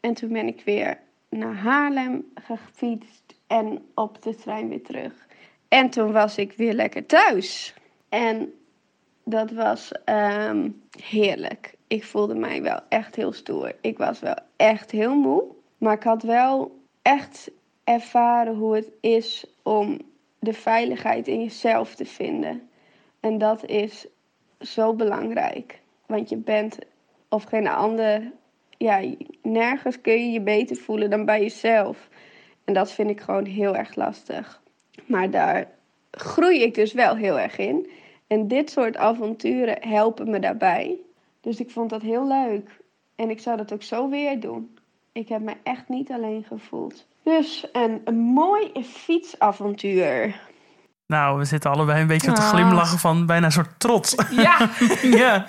En 0.00 0.14
toen 0.14 0.32
ben 0.32 0.46
ik 0.46 0.62
weer 0.64 0.98
naar 1.28 1.54
Haarlem 1.54 2.24
gefietst 2.34 3.34
en 3.46 3.84
op 3.94 4.22
de 4.22 4.34
trein 4.34 4.68
weer 4.68 4.82
terug. 4.82 5.26
En 5.68 5.90
toen 5.90 6.12
was 6.12 6.38
ik 6.38 6.52
weer 6.52 6.72
lekker 6.72 7.06
thuis. 7.06 7.74
En 8.08 8.52
dat 9.24 9.50
was 9.50 9.92
um, 10.04 10.82
heerlijk. 11.02 11.75
Ik 11.86 12.04
voelde 12.04 12.34
mij 12.34 12.62
wel 12.62 12.80
echt 12.88 13.16
heel 13.16 13.32
stoer. 13.32 13.74
Ik 13.80 13.98
was 13.98 14.20
wel 14.20 14.36
echt 14.56 14.90
heel 14.90 15.14
moe. 15.14 15.44
Maar 15.78 15.94
ik 15.94 16.02
had 16.02 16.22
wel 16.22 16.78
echt 17.02 17.50
ervaren 17.84 18.54
hoe 18.54 18.74
het 18.74 18.92
is 19.00 19.46
om 19.62 19.98
de 20.38 20.52
veiligheid 20.52 21.28
in 21.28 21.42
jezelf 21.42 21.94
te 21.94 22.04
vinden. 22.04 22.68
En 23.20 23.38
dat 23.38 23.64
is 23.64 24.06
zo 24.60 24.94
belangrijk. 24.94 25.80
Want 26.06 26.28
je 26.28 26.36
bent, 26.36 26.78
of 27.28 27.44
geen 27.44 27.68
ander, 27.68 28.32
ja, 28.78 29.02
nergens 29.42 30.00
kun 30.00 30.12
je 30.12 30.30
je 30.30 30.40
beter 30.40 30.76
voelen 30.76 31.10
dan 31.10 31.24
bij 31.24 31.40
jezelf. 31.40 32.08
En 32.64 32.74
dat 32.74 32.92
vind 32.92 33.10
ik 33.10 33.20
gewoon 33.20 33.44
heel 33.44 33.76
erg 33.76 33.94
lastig. 33.94 34.62
Maar 35.06 35.30
daar 35.30 35.70
groei 36.10 36.62
ik 36.62 36.74
dus 36.74 36.92
wel 36.92 37.16
heel 37.16 37.38
erg 37.38 37.58
in. 37.58 37.90
En 38.26 38.48
dit 38.48 38.70
soort 38.70 38.96
avonturen 38.96 39.88
helpen 39.88 40.30
me 40.30 40.38
daarbij. 40.38 40.98
Dus 41.46 41.60
ik 41.60 41.70
vond 41.70 41.90
dat 41.90 42.02
heel 42.02 42.28
leuk. 42.28 42.80
En 43.16 43.30
ik 43.30 43.40
zou 43.40 43.56
dat 43.56 43.72
ook 43.72 43.82
zo 43.82 44.10
weer 44.10 44.40
doen. 44.40 44.78
Ik 45.12 45.28
heb 45.28 45.40
me 45.40 45.56
echt 45.62 45.88
niet 45.88 46.10
alleen 46.10 46.44
gevoeld. 46.44 47.06
Dus 47.22 47.66
een, 47.72 48.00
een 48.04 48.18
mooi 48.18 48.72
fietsavontuur. 48.84 50.40
Nou, 51.06 51.38
we 51.38 51.44
zitten 51.44 51.70
allebei 51.70 52.00
een 52.00 52.06
beetje 52.06 52.32
te 52.32 52.40
glimlachen 52.40 52.98
van 52.98 53.26
bijna 53.26 53.46
een 53.46 53.52
soort 53.52 53.80
trots. 53.80 54.14
Ja. 54.30 54.70
ja. 55.22 55.46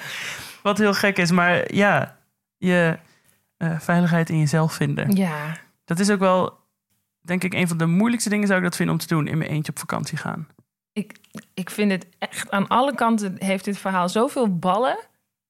Wat 0.63 0.77
heel 0.77 0.93
gek 0.93 1.17
is. 1.17 1.31
Maar 1.31 1.73
ja, 1.73 2.17
je 2.57 2.97
uh, 3.57 3.79
veiligheid 3.79 4.29
in 4.29 4.39
jezelf 4.39 4.73
vinden. 4.73 5.15
Ja. 5.15 5.57
Dat 5.85 5.99
is 5.99 6.09
ook 6.09 6.19
wel, 6.19 6.59
denk 7.21 7.43
ik, 7.43 7.53
een 7.53 7.67
van 7.67 7.77
de 7.77 7.85
moeilijkste 7.85 8.29
dingen 8.29 8.47
zou 8.47 8.59
ik 8.59 8.65
dat 8.65 8.75
vinden 8.75 8.95
om 8.95 9.01
te 9.01 9.07
doen. 9.07 9.27
In 9.27 9.37
mijn 9.37 9.49
eentje 9.49 9.71
op 9.71 9.79
vakantie 9.79 10.17
gaan. 10.17 10.47
Ik, 10.93 11.17
ik 11.53 11.69
vind 11.69 11.91
het 11.91 12.07
echt 12.17 12.51
aan 12.51 12.67
alle 12.67 12.95
kanten 12.95 13.35
heeft 13.39 13.65
dit 13.65 13.77
verhaal 13.77 14.09
zoveel 14.09 14.57
ballen. 14.57 14.97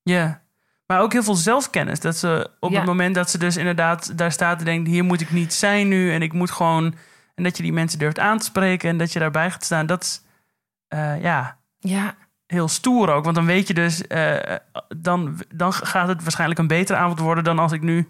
Ja. 0.08 0.42
Maar 0.86 1.02
ook 1.02 1.12
heel 1.14 1.24
veel 1.24 1.36
zelfkennis. 1.36 2.00
Dat 2.00 2.18
ze 2.18 2.50
op 2.60 2.72
Ja. 2.72 2.78
het 2.78 2.86
moment 2.86 3.16
dat 3.16 3.30
ze 3.30 3.38
dus 3.38 3.58
inderdaad 3.58 4.18
daar 4.18 4.32
staat 4.32 4.60
en 4.60 4.66
denkt... 4.66 4.90
hier 4.90 5.04
moet 5.04 5.22
ik 5.22 5.32
niet 5.32 5.54
zijn 5.54 5.88
nu 5.88 6.14
en 6.14 6.22
ik 6.22 6.34
moet 6.34 6.52
gewoon... 6.52 6.96
en 7.36 7.44
dat 7.44 7.58
je 7.58 7.64
die 7.64 7.74
mensen 7.74 8.00
durft 8.00 8.20
aan 8.20 8.38
te 8.38 8.46
spreken 8.46 8.90
en 8.90 8.98
dat 8.98 9.14
je 9.14 9.20
daarbij 9.20 9.52
gaat 9.52 9.64
staan. 9.64 9.86
Dat 9.86 10.04
is, 10.04 10.22
eh, 10.88 11.22
ja, 11.22 11.58
Ja. 11.80 12.16
heel 12.46 12.68
stoer 12.68 13.10
ook. 13.10 13.24
Want 13.24 13.36
dan 13.36 13.46
weet 13.46 13.68
je 13.68 13.74
dus... 13.74 14.08
eh, 14.08 14.56
dan, 14.98 15.40
dan 15.56 15.74
gaat 15.74 16.08
het 16.08 16.22
waarschijnlijk 16.22 16.60
een 16.60 16.68
betere 16.68 16.98
avond 16.98 17.20
worden... 17.20 17.44
dan 17.44 17.60
als 17.60 17.72
ik 17.72 17.82
nu 17.82 18.08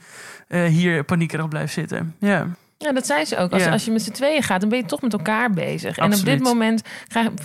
eh, 0.47 0.63
hier 0.63 1.03
paniekerig 1.03 1.47
blijf 1.47 1.71
zitten. 1.71 2.15
Ja. 2.19 2.47
Ja, 2.77 2.91
dat 2.93 3.05
zei 3.05 3.25
ze 3.25 3.37
ook. 3.37 3.51
Als, 3.51 3.65
als 3.65 3.85
je 3.85 3.91
met 3.91 4.01
z'n 4.01 4.11
tweeën 4.11 4.43
gaat, 4.43 4.59
dan 4.59 4.69
ben 4.69 4.77
je 4.79 4.85
toch 4.85 5.01
met 5.01 5.13
elkaar 5.13 5.51
bezig. 5.51 5.97
En 5.97 6.13
op 6.13 6.25
dit 6.25 6.39
moment, 6.43 6.81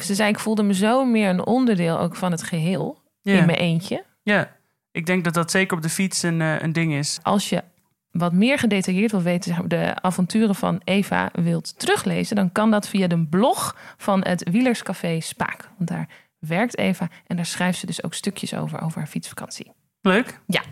ze 0.00 0.14
zei, 0.14 0.28
ik 0.30 0.38
voelde 0.38 0.62
me 0.62 0.74
zo 0.74 1.04
meer 1.04 1.28
een 1.28 1.46
onderdeel 1.46 1.98
ook 1.98 2.16
van 2.16 2.30
het 2.30 2.42
geheel. 2.42 3.00
In 3.22 3.46
mijn 3.46 3.58
eentje. 3.58 4.04
Ja, 4.22 4.56
ik 4.90 5.06
denk 5.06 5.24
dat 5.24 5.34
dat 5.34 5.50
zeker 5.50 5.76
op 5.76 5.82
de 5.82 5.88
fiets 5.88 6.22
een, 6.22 6.40
eh, 6.40 6.60
een 6.60 6.72
ding 6.72 6.94
is. 6.94 7.18
Als 7.22 7.48
je 7.48 7.62
wat 8.10 8.32
meer 8.32 8.58
gedetailleerd 8.58 9.10
wil 9.10 9.22
weten, 9.22 9.68
de 9.68 9.94
avonturen 10.02 10.54
van 10.54 10.80
Eva 10.84 11.30
wilt 11.32 11.78
teruglezen, 11.78 12.36
dan 12.36 12.52
kan 12.52 12.70
dat 12.70 12.88
via 12.88 13.06
de 13.06 13.26
blog 13.26 13.76
van 13.96 14.24
het 14.24 14.50
Wielerscafé 14.50 15.20
Spaak. 15.20 15.68
Want 15.76 15.90
daar 15.90 16.08
werkt 16.38 16.78
Eva 16.78 17.08
en 17.26 17.36
daar 17.36 17.46
schrijft 17.46 17.78
ze 17.78 17.86
dus 17.86 18.04
ook 18.04 18.14
stukjes 18.14 18.54
over, 18.54 18.82
over 18.82 18.98
haar 18.98 19.06
fietsvakantie. 19.06 19.72
Leuk. 20.00 20.40
Ja. 20.46 20.62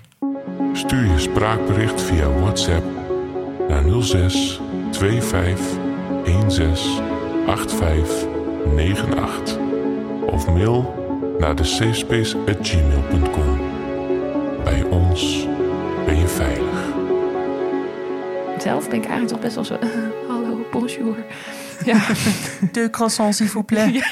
Stuur 0.73 1.05
je 1.05 1.19
spraakbericht 1.19 2.03
via 2.03 2.29
WhatsApp 2.29 2.85
naar 3.69 4.03
06 4.03 4.61
25 4.93 5.59
16 6.25 7.03
85 7.47 8.29
98 8.77 9.59
of 10.27 10.47
mail 10.47 11.00
naar 11.41 11.55
de 11.55 11.65
safespace@gmail.com. 11.65 13.59
Bij 14.65 14.83
ons 14.83 15.47
ben 16.07 16.19
je 16.19 16.27
veilig. 16.27 16.89
Zelf 18.59 18.89
ben 18.89 18.99
ik 18.99 19.05
eigenlijk 19.07 19.29
toch 19.29 19.41
best 19.41 19.55
wel 19.55 19.65
zo. 19.65 19.77
Hallo, 20.29 20.67
bonjour. 20.71 21.17
Ja. 21.91 22.01
De 22.73 22.89
croissant, 22.91 23.35
s'il 23.35 23.49
vous 23.49 23.65
plaît. 23.65 23.91
Ja. 23.93 24.05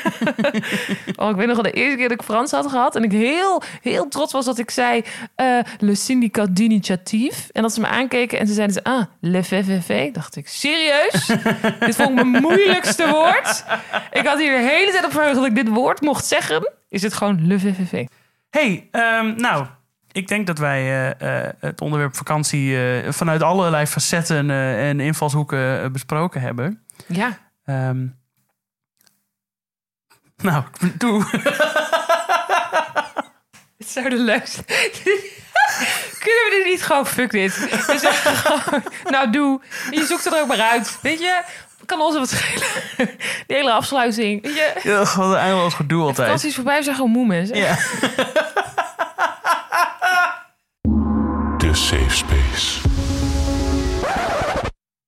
Oh, 1.17 1.31
ik 1.31 1.37
weet 1.37 1.47
nog 1.47 1.55
wel 1.55 1.63
de 1.63 1.71
eerste 1.71 1.97
keer 1.97 2.09
dat 2.09 2.19
ik 2.21 2.25
Frans 2.25 2.51
had 2.51 2.67
gehad. 2.71 2.97
En 2.97 3.03
ik 3.03 3.13
heel, 3.13 3.63
heel 3.83 4.09
trots 4.09 4.33
was 4.33 4.45
dat 4.45 4.59
ik 4.59 4.71
zei... 4.71 5.05
eh, 5.35 5.59
le 5.79 5.95
syndicat 5.95 6.57
d'initiatief. 6.57 7.49
En 7.53 7.63
dat 7.63 7.75
ze 7.75 7.81
me 7.81 7.87
aankeken 7.87 8.39
en 8.39 8.47
ze 8.47 8.53
zeiden... 8.55 8.75
Ze, 8.75 8.85
ah, 8.85 9.03
le 9.21 9.45
VVV. 9.45 10.13
Dacht 10.13 10.37
ik, 10.37 10.49
serieus? 10.49 11.27
dit 11.87 11.97
vond 11.97 12.09
ik 12.09 12.15
mijn 12.15 12.43
moeilijkste 12.43 13.09
woord. 13.09 13.65
Ik 14.13 14.27
had 14.27 14.39
hier 14.39 14.57
de 14.57 14.69
hele 14.69 14.93
tijd 14.93 15.05
op 15.05 15.13
verheugd 15.13 15.35
dat 15.35 15.47
ik 15.47 15.55
dit 15.55 15.69
woord 15.69 16.01
mocht 16.01 16.27
zeggen. 16.27 16.73
Is 16.89 17.03
het 17.03 17.15
gewoon 17.15 17.47
le 17.47 17.59
VVV. 17.59 18.07
hey, 18.51 18.89
ehm, 18.91 19.35
nou, 19.37 19.67
ik 20.13 20.29
denk 20.29 20.47
dat 20.47 20.59
wij 20.59 20.81
eh, 20.81 21.45
eh, 21.47 21.53
het 21.61 21.81
onderwerp 21.81 22.17
vakantie 22.17 22.77
vanuit 23.09 23.43
allerlei 23.43 23.87
facetten 23.87 24.51
en 24.51 25.01
invalshoeken 25.01 25.93
besproken 25.93 26.41
hebben. 26.41 26.83
Ja. 27.07 27.39
Ehm, 27.69 28.07
nou, 30.37 30.65
doe. 30.95 31.25
Het 33.79 33.89
zou 33.89 34.09
de 34.09 34.17
leukste... 34.17 34.65
Kunnen 36.25 36.45
we 36.45 36.55
dit 36.57 36.65
niet 36.65 36.83
gewoon... 36.83 37.07
Fuck 37.07 37.31
dit. 37.31 37.59
We 37.87 37.99
zeggen 37.99 38.37
gewoon, 38.43 38.83
nou, 39.05 39.31
doe. 39.31 39.61
Je 39.91 40.05
zoekt 40.05 40.27
er 40.27 40.41
ook 40.41 40.47
maar 40.47 40.61
uit. 40.61 40.99
Weet 41.03 41.19
je? 41.19 41.43
Kan 41.87 42.01
ons 42.01 42.17
wat 42.17 42.29
schelen. 42.29 42.69
Die 43.47 43.57
hele 43.57 43.73
afsluiting. 43.73 44.43
Weet 44.43 44.55
je? 44.55 44.81
Ja, 44.83 44.99
wat 44.99 45.17
een 45.17 45.35
eindeloos 45.35 45.75
gedoe 45.75 46.01
altijd. 46.01 46.17
Vakanties 46.17 46.55
voorbij, 46.55 46.77
we 46.77 46.83
zijn 46.83 46.97
gewoon 46.97 47.11
moe 47.11 47.27
mensen. 47.27 47.57
Ja. 47.57 47.75
De 51.59 51.75
Safe 51.75 52.11
Space. 52.11 52.38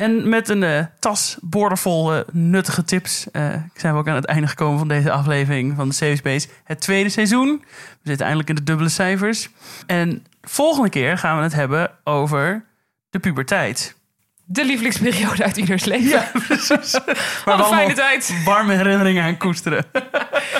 En 0.00 0.28
met 0.28 0.48
een 0.48 0.62
eh, 0.62 0.84
tas 0.98 1.36
boordevol 1.40 2.14
eh, 2.14 2.20
nuttige 2.32 2.84
tips 2.84 3.30
eh, 3.30 3.42
zijn 3.74 3.92
we 3.92 3.98
ook 3.98 4.08
aan 4.08 4.14
het 4.14 4.24
einde 4.24 4.46
gekomen 4.46 4.78
van 4.78 4.88
deze 4.88 5.10
aflevering 5.10 5.76
van 5.76 5.88
de 5.88 5.94
Safe 5.94 6.16
Space. 6.16 6.48
Het 6.64 6.80
tweede 6.80 7.08
seizoen. 7.08 7.64
We 8.02 8.08
zitten 8.08 8.26
eindelijk 8.26 8.48
in 8.48 8.54
de 8.54 8.62
dubbele 8.62 8.88
cijfers. 8.88 9.48
En 9.86 10.26
volgende 10.42 10.88
keer 10.88 11.18
gaan 11.18 11.36
we 11.36 11.42
het 11.42 11.52
hebben 11.52 11.90
over 12.04 12.64
de 13.10 13.18
puberteit. 13.18 13.96
De 14.44 14.64
lievelingsperiode 14.64 15.44
uit 15.44 15.56
ieders 15.56 15.84
leven. 15.84 16.08
Ja, 16.08 16.30
precies. 16.46 17.00
Wat 17.44 17.58
een 17.58 17.64
fijne 17.64 17.94
tijd. 17.94 18.42
Warme 18.44 18.74
herinneringen 18.74 19.24
aan 19.24 19.36
koesteren. 19.36 19.84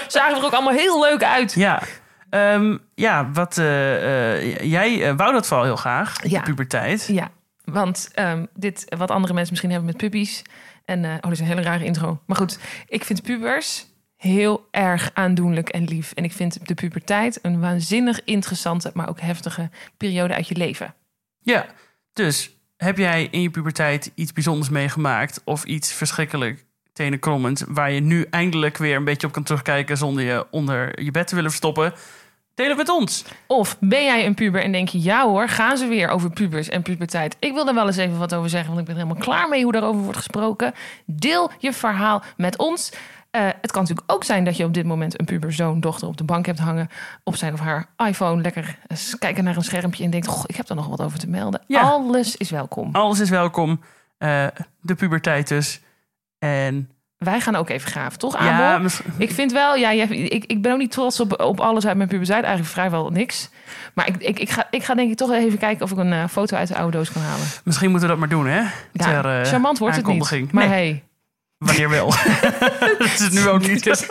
Zagen 0.08 0.36
er 0.36 0.44
ook 0.44 0.52
allemaal 0.52 0.74
heel 0.74 1.00
leuk 1.00 1.22
uit. 1.22 1.52
Ja. 1.52 1.82
Ehm, 2.30 2.76
ja, 2.94 3.30
wat 3.32 3.54
jij 4.60 5.14
wou 5.16 5.32
dat 5.32 5.46
vooral 5.46 5.64
heel 5.64 5.76
graag, 5.76 6.28
Ja. 6.28 6.38
de 6.38 6.44
puberteit. 6.44 7.06
Ja, 7.06 7.28
want 7.72 8.10
ehm, 8.14 8.44
dit, 8.54 8.84
wat 8.96 9.10
andere 9.10 9.32
mensen 9.32 9.50
misschien 9.50 9.70
hebben 9.70 9.88
met 9.88 9.96
puppies. 9.96 10.42
En, 10.84 11.04
eh, 11.04 11.10
oh, 11.10 11.22
dit 11.22 11.32
is 11.32 11.40
een 11.40 11.46
hele 11.46 11.62
rare 11.62 11.84
intro. 11.84 12.20
Maar 12.26 12.36
goed, 12.36 12.58
ik 12.88 13.04
vind 13.04 13.22
pubers 13.22 13.86
heel 14.16 14.68
erg 14.70 15.10
aandoenlijk 15.14 15.68
en 15.68 15.84
lief. 15.84 16.12
En 16.12 16.24
ik 16.24 16.32
vind 16.32 16.66
de 16.66 16.74
puberteit 16.74 17.38
een 17.42 17.60
waanzinnig 17.60 18.24
interessante, 18.24 18.90
maar 18.94 19.08
ook 19.08 19.20
heftige 19.20 19.70
periode 19.96 20.34
uit 20.34 20.48
je 20.48 20.56
leven. 20.56 20.94
Ja, 21.38 21.66
dus 22.12 22.50
heb 22.76 22.98
jij 22.98 23.28
in 23.30 23.42
je 23.42 23.50
puberteit 23.50 24.12
iets 24.14 24.32
bijzonders 24.32 24.68
meegemaakt 24.68 25.40
of 25.44 25.64
iets 25.64 25.92
verschrikkelijk 25.92 26.64
tenenkrommend 26.92 27.64
waar 27.68 27.92
je 27.92 28.00
nu 28.00 28.26
eindelijk 28.30 28.76
weer 28.76 28.96
een 28.96 29.04
beetje 29.04 29.26
op 29.26 29.32
kan 29.32 29.42
terugkijken 29.42 29.96
zonder 29.96 30.24
je 30.24 30.46
onder 30.50 31.02
je 31.02 31.10
bed 31.10 31.28
te 31.28 31.34
willen 31.34 31.50
verstoppen? 31.50 31.92
Deel 32.60 32.68
het 32.68 32.78
met 32.78 32.88
ons. 32.88 33.24
Of 33.46 33.76
ben 33.78 34.04
jij 34.04 34.26
een 34.26 34.34
puber 34.34 34.62
en 34.62 34.72
denk 34.72 34.88
je, 34.88 35.02
ja 35.02 35.26
hoor, 35.26 35.48
gaan 35.48 35.76
ze 35.76 35.86
weer 35.86 36.08
over 36.08 36.30
pubers 36.30 36.68
en 36.68 36.82
puberteit. 36.82 37.36
Ik 37.38 37.52
wil 37.52 37.68
er 37.68 37.74
wel 37.74 37.86
eens 37.86 37.96
even 37.96 38.18
wat 38.18 38.34
over 38.34 38.50
zeggen, 38.50 38.68
want 38.68 38.80
ik 38.80 38.86
ben 38.86 38.94
er 38.96 39.02
helemaal 39.02 39.24
klaar 39.24 39.48
mee 39.48 39.62
hoe 39.62 39.72
daarover 39.72 40.02
wordt 40.02 40.16
gesproken. 40.16 40.72
Deel 41.04 41.50
je 41.58 41.72
verhaal 41.72 42.22
met 42.36 42.58
ons. 42.58 42.92
Eh, 43.30 43.42
het 43.60 43.70
kan 43.70 43.82
natuurlijk 43.82 44.12
ook 44.12 44.24
zijn 44.24 44.44
dat 44.44 44.56
je 44.56 44.64
op 44.64 44.74
dit 44.74 44.84
moment 44.84 45.20
een 45.20 45.24
puberzoon, 45.24 45.80
dochter 45.80 46.08
op 46.08 46.16
de 46.16 46.24
bank 46.24 46.46
hebt 46.46 46.58
hangen. 46.58 46.88
Op 47.24 47.36
zijn 47.36 47.52
of 47.52 47.60
haar 47.60 47.86
iPhone 47.96 48.42
lekker 48.42 48.78
eens 48.86 49.18
kijken 49.18 49.44
naar 49.44 49.56
een 49.56 49.62
schermpje 49.62 50.04
en 50.04 50.10
denkt, 50.10 50.26
goh, 50.26 50.44
ik 50.46 50.56
heb 50.56 50.68
er 50.68 50.74
nog 50.74 50.86
wat 50.86 51.00
over 51.00 51.18
te 51.18 51.28
melden. 51.28 51.60
Ja. 51.66 51.80
Alles 51.80 52.36
is 52.36 52.50
welkom. 52.50 52.88
Alles 52.92 53.20
is 53.20 53.30
welkom. 53.30 53.80
Eh, 54.18 54.46
de 54.80 54.94
puberteit 54.94 55.48
dus. 55.48 55.80
En 56.38 56.90
Wij 57.24 57.40
gaan 57.40 57.56
ook 57.56 57.68
even 57.68 57.90
graven, 57.90 58.18
toch 58.18 58.36
Abel? 58.36 58.50
ja, 58.88 58.90
Ik 59.16 59.30
vind 59.30 59.52
wel, 59.52 59.76
ja, 59.76 59.94
jij- 59.94 60.06
ik, 60.06 60.44
ik 60.44 60.62
ben 60.62 60.72
ook 60.72 60.78
niet 60.78 60.90
trots 60.90 61.20
op, 61.20 61.40
op 61.40 61.60
alles 61.60 61.86
uit 61.86 61.96
mijn 61.96 62.08
puberteit. 62.08 62.42
Eigenlijk 62.44 62.72
vrijwel 62.72 63.10
niks. 63.10 63.50
Maar 63.94 64.06
ik, 64.08 64.16
ik, 64.16 64.38
ik, 64.38 64.50
ga, 64.50 64.66
ik 64.70 64.82
ga 64.84 64.94
denk 64.94 65.10
ik 65.10 65.16
toch 65.16 65.32
even 65.32 65.58
kijken 65.58 65.84
of 65.84 65.90
ik 65.90 65.98
een 65.98 66.12
eh, 66.12 66.24
foto 66.28 66.56
uit 66.56 66.68
de 66.68 66.76
oude 66.76 66.96
doos 66.96 67.12
kan 67.12 67.22
halen. 67.22 67.46
misschien 67.64 67.90
moeten 67.90 68.08
we 68.08 68.14
dat 68.14 68.20
maar 68.28 68.36
doen, 68.36 68.46
hè? 68.46 68.60
Ja, 68.60 68.70
Ter, 68.92 69.40
eh, 69.40 69.44
charmant 69.46 69.78
wordt 69.78 69.96
het 69.96 70.06
niet. 70.06 70.52
Maar 70.52 70.68
Nee, 70.68 70.72
hey, 70.72 71.04
wanneer 71.58 71.88
wel. 71.90 72.06
dat 72.98 73.00
is 73.00 73.18
het 73.18 73.32
nu 73.32 73.48
ook 73.48 73.66
niet. 73.66 73.86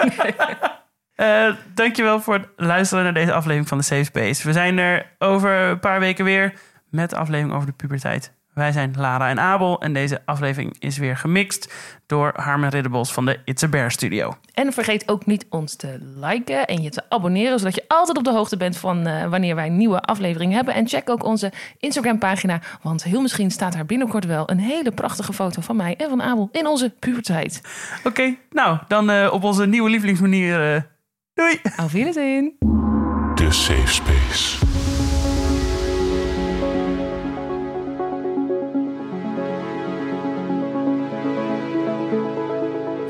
Eh, 1.16 1.53
dankjewel 1.74 2.22
voor 2.22 2.34
het 2.34 2.47
luisteren 2.55 3.03
naar 3.03 3.14
deze 3.14 3.34
aflevering 3.34 3.68
van 3.68 3.78
de 3.78 3.84
Safe 3.84 4.03
Space. 4.03 4.47
We 4.47 4.53
zijn 4.53 4.78
er 4.78 5.05
over 5.18 5.51
een 5.51 5.80
paar 5.80 5.99
weken 5.99 6.26
weer 6.26 6.53
met 6.89 7.10
de 7.10 7.16
aflevering 7.16 7.53
over 7.55 7.68
de 7.68 7.74
puberteit. 7.74 8.34
Wij 8.60 8.72
zijn 8.72 8.93
Lara 8.97 9.30
en 9.30 9.39
Abel 9.39 9.82
en 9.82 9.93
deze 9.93 10.22
aflevering 10.26 10.76
is 10.80 10.97
weer 10.97 11.18
gemixt 11.18 11.74
door 12.05 12.32
Harmen 12.36 12.70
Ridderbos 12.70 13.14
van 13.14 13.26
de 13.26 13.39
It's 13.45 13.64
a 13.64 13.68
Bear 13.68 13.91
Studio. 13.91 14.38
En 14.53 14.74
vergeet 14.74 15.10
ook 15.10 15.26
niet 15.26 15.45
ons 15.49 15.76
te 15.76 15.97
liken 16.16 16.68
en 16.68 16.82
je 16.82 16.89
te 16.89 17.03
abonneren, 17.10 17.60
zodat 17.60 17.76
je 17.76 17.84
altijd 17.88 18.18
op 18.18 18.24
de 18.24 18.32
hoogte 18.32 18.57
bent 18.57 18.78
van 18.78 19.07
eh, 19.07 19.30
wanneer 19.30 19.55
wij 19.55 19.70
nieuwe 19.70 20.01
afleveringen 20.01 20.55
hebben. 20.55 20.74
En 20.74 20.88
check 20.88 21.10
ook 21.10 21.24
onze 21.24 21.51
Instagram-pagina, 21.78 22.62
want 22.82 23.03
heel 23.03 23.22
misschien 23.22 23.51
staat 23.51 23.74
daar 23.74 23.86
binnenkort 23.86 24.26
wel 24.26 24.49
een 24.49 24.60
hele 24.60 24.91
prachtige 24.91 25.34
foto 25.34 25.62
van 25.62 25.76
mij 25.76 25.95
en 25.95 26.10
van 26.10 26.22
Abel 26.22 26.49
in 26.51 26.68
onze 26.68 26.89
puberteit. 26.99 27.62
Oké, 28.03 28.36
nou 28.49 28.78
dan 28.88 29.10
eh, 29.10 29.30
op 29.32 29.43
onze 29.43 29.66
nieuwe 29.66 29.89
lievelingsmanier. 29.89 30.76
eh, 30.76 30.82
doei! 31.34 31.60
Auf 31.76 31.91
Wiedersehen! 31.91 32.55
De 33.36 33.51
Safe 33.51 33.88
Space. 33.88 34.68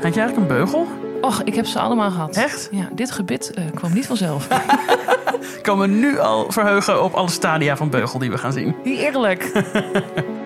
Had 0.02 0.14
je 0.14 0.20
eigenlijk 0.20 0.50
een 0.50 0.56
beugel? 0.56 0.86
Och, 1.20 1.42
ik 1.42 1.54
heb 1.54 1.66
ze 1.66 1.78
allemaal 1.78 2.10
gehad. 2.10 2.36
Echt? 2.36 2.68
Ja, 2.70 2.88
dit 2.92 3.10
gebit 3.10 3.50
eh, 3.50 3.64
kwam 3.74 3.92
niet 3.92 4.06
vanzelf. 4.06 4.48
Ik 5.56 5.62
kan 5.62 5.78
me 5.78 5.86
nu 5.86 6.18
al 6.18 6.50
verheugen 6.52 7.02
op 7.02 7.14
alle 7.14 7.30
stadia 7.30 7.76
van 7.76 7.90
beugel 7.90 8.18
die 8.18 8.30
we 8.30 8.38
gaan 8.38 8.52
zien. 8.52 8.74
Heerlijk. 8.84 9.52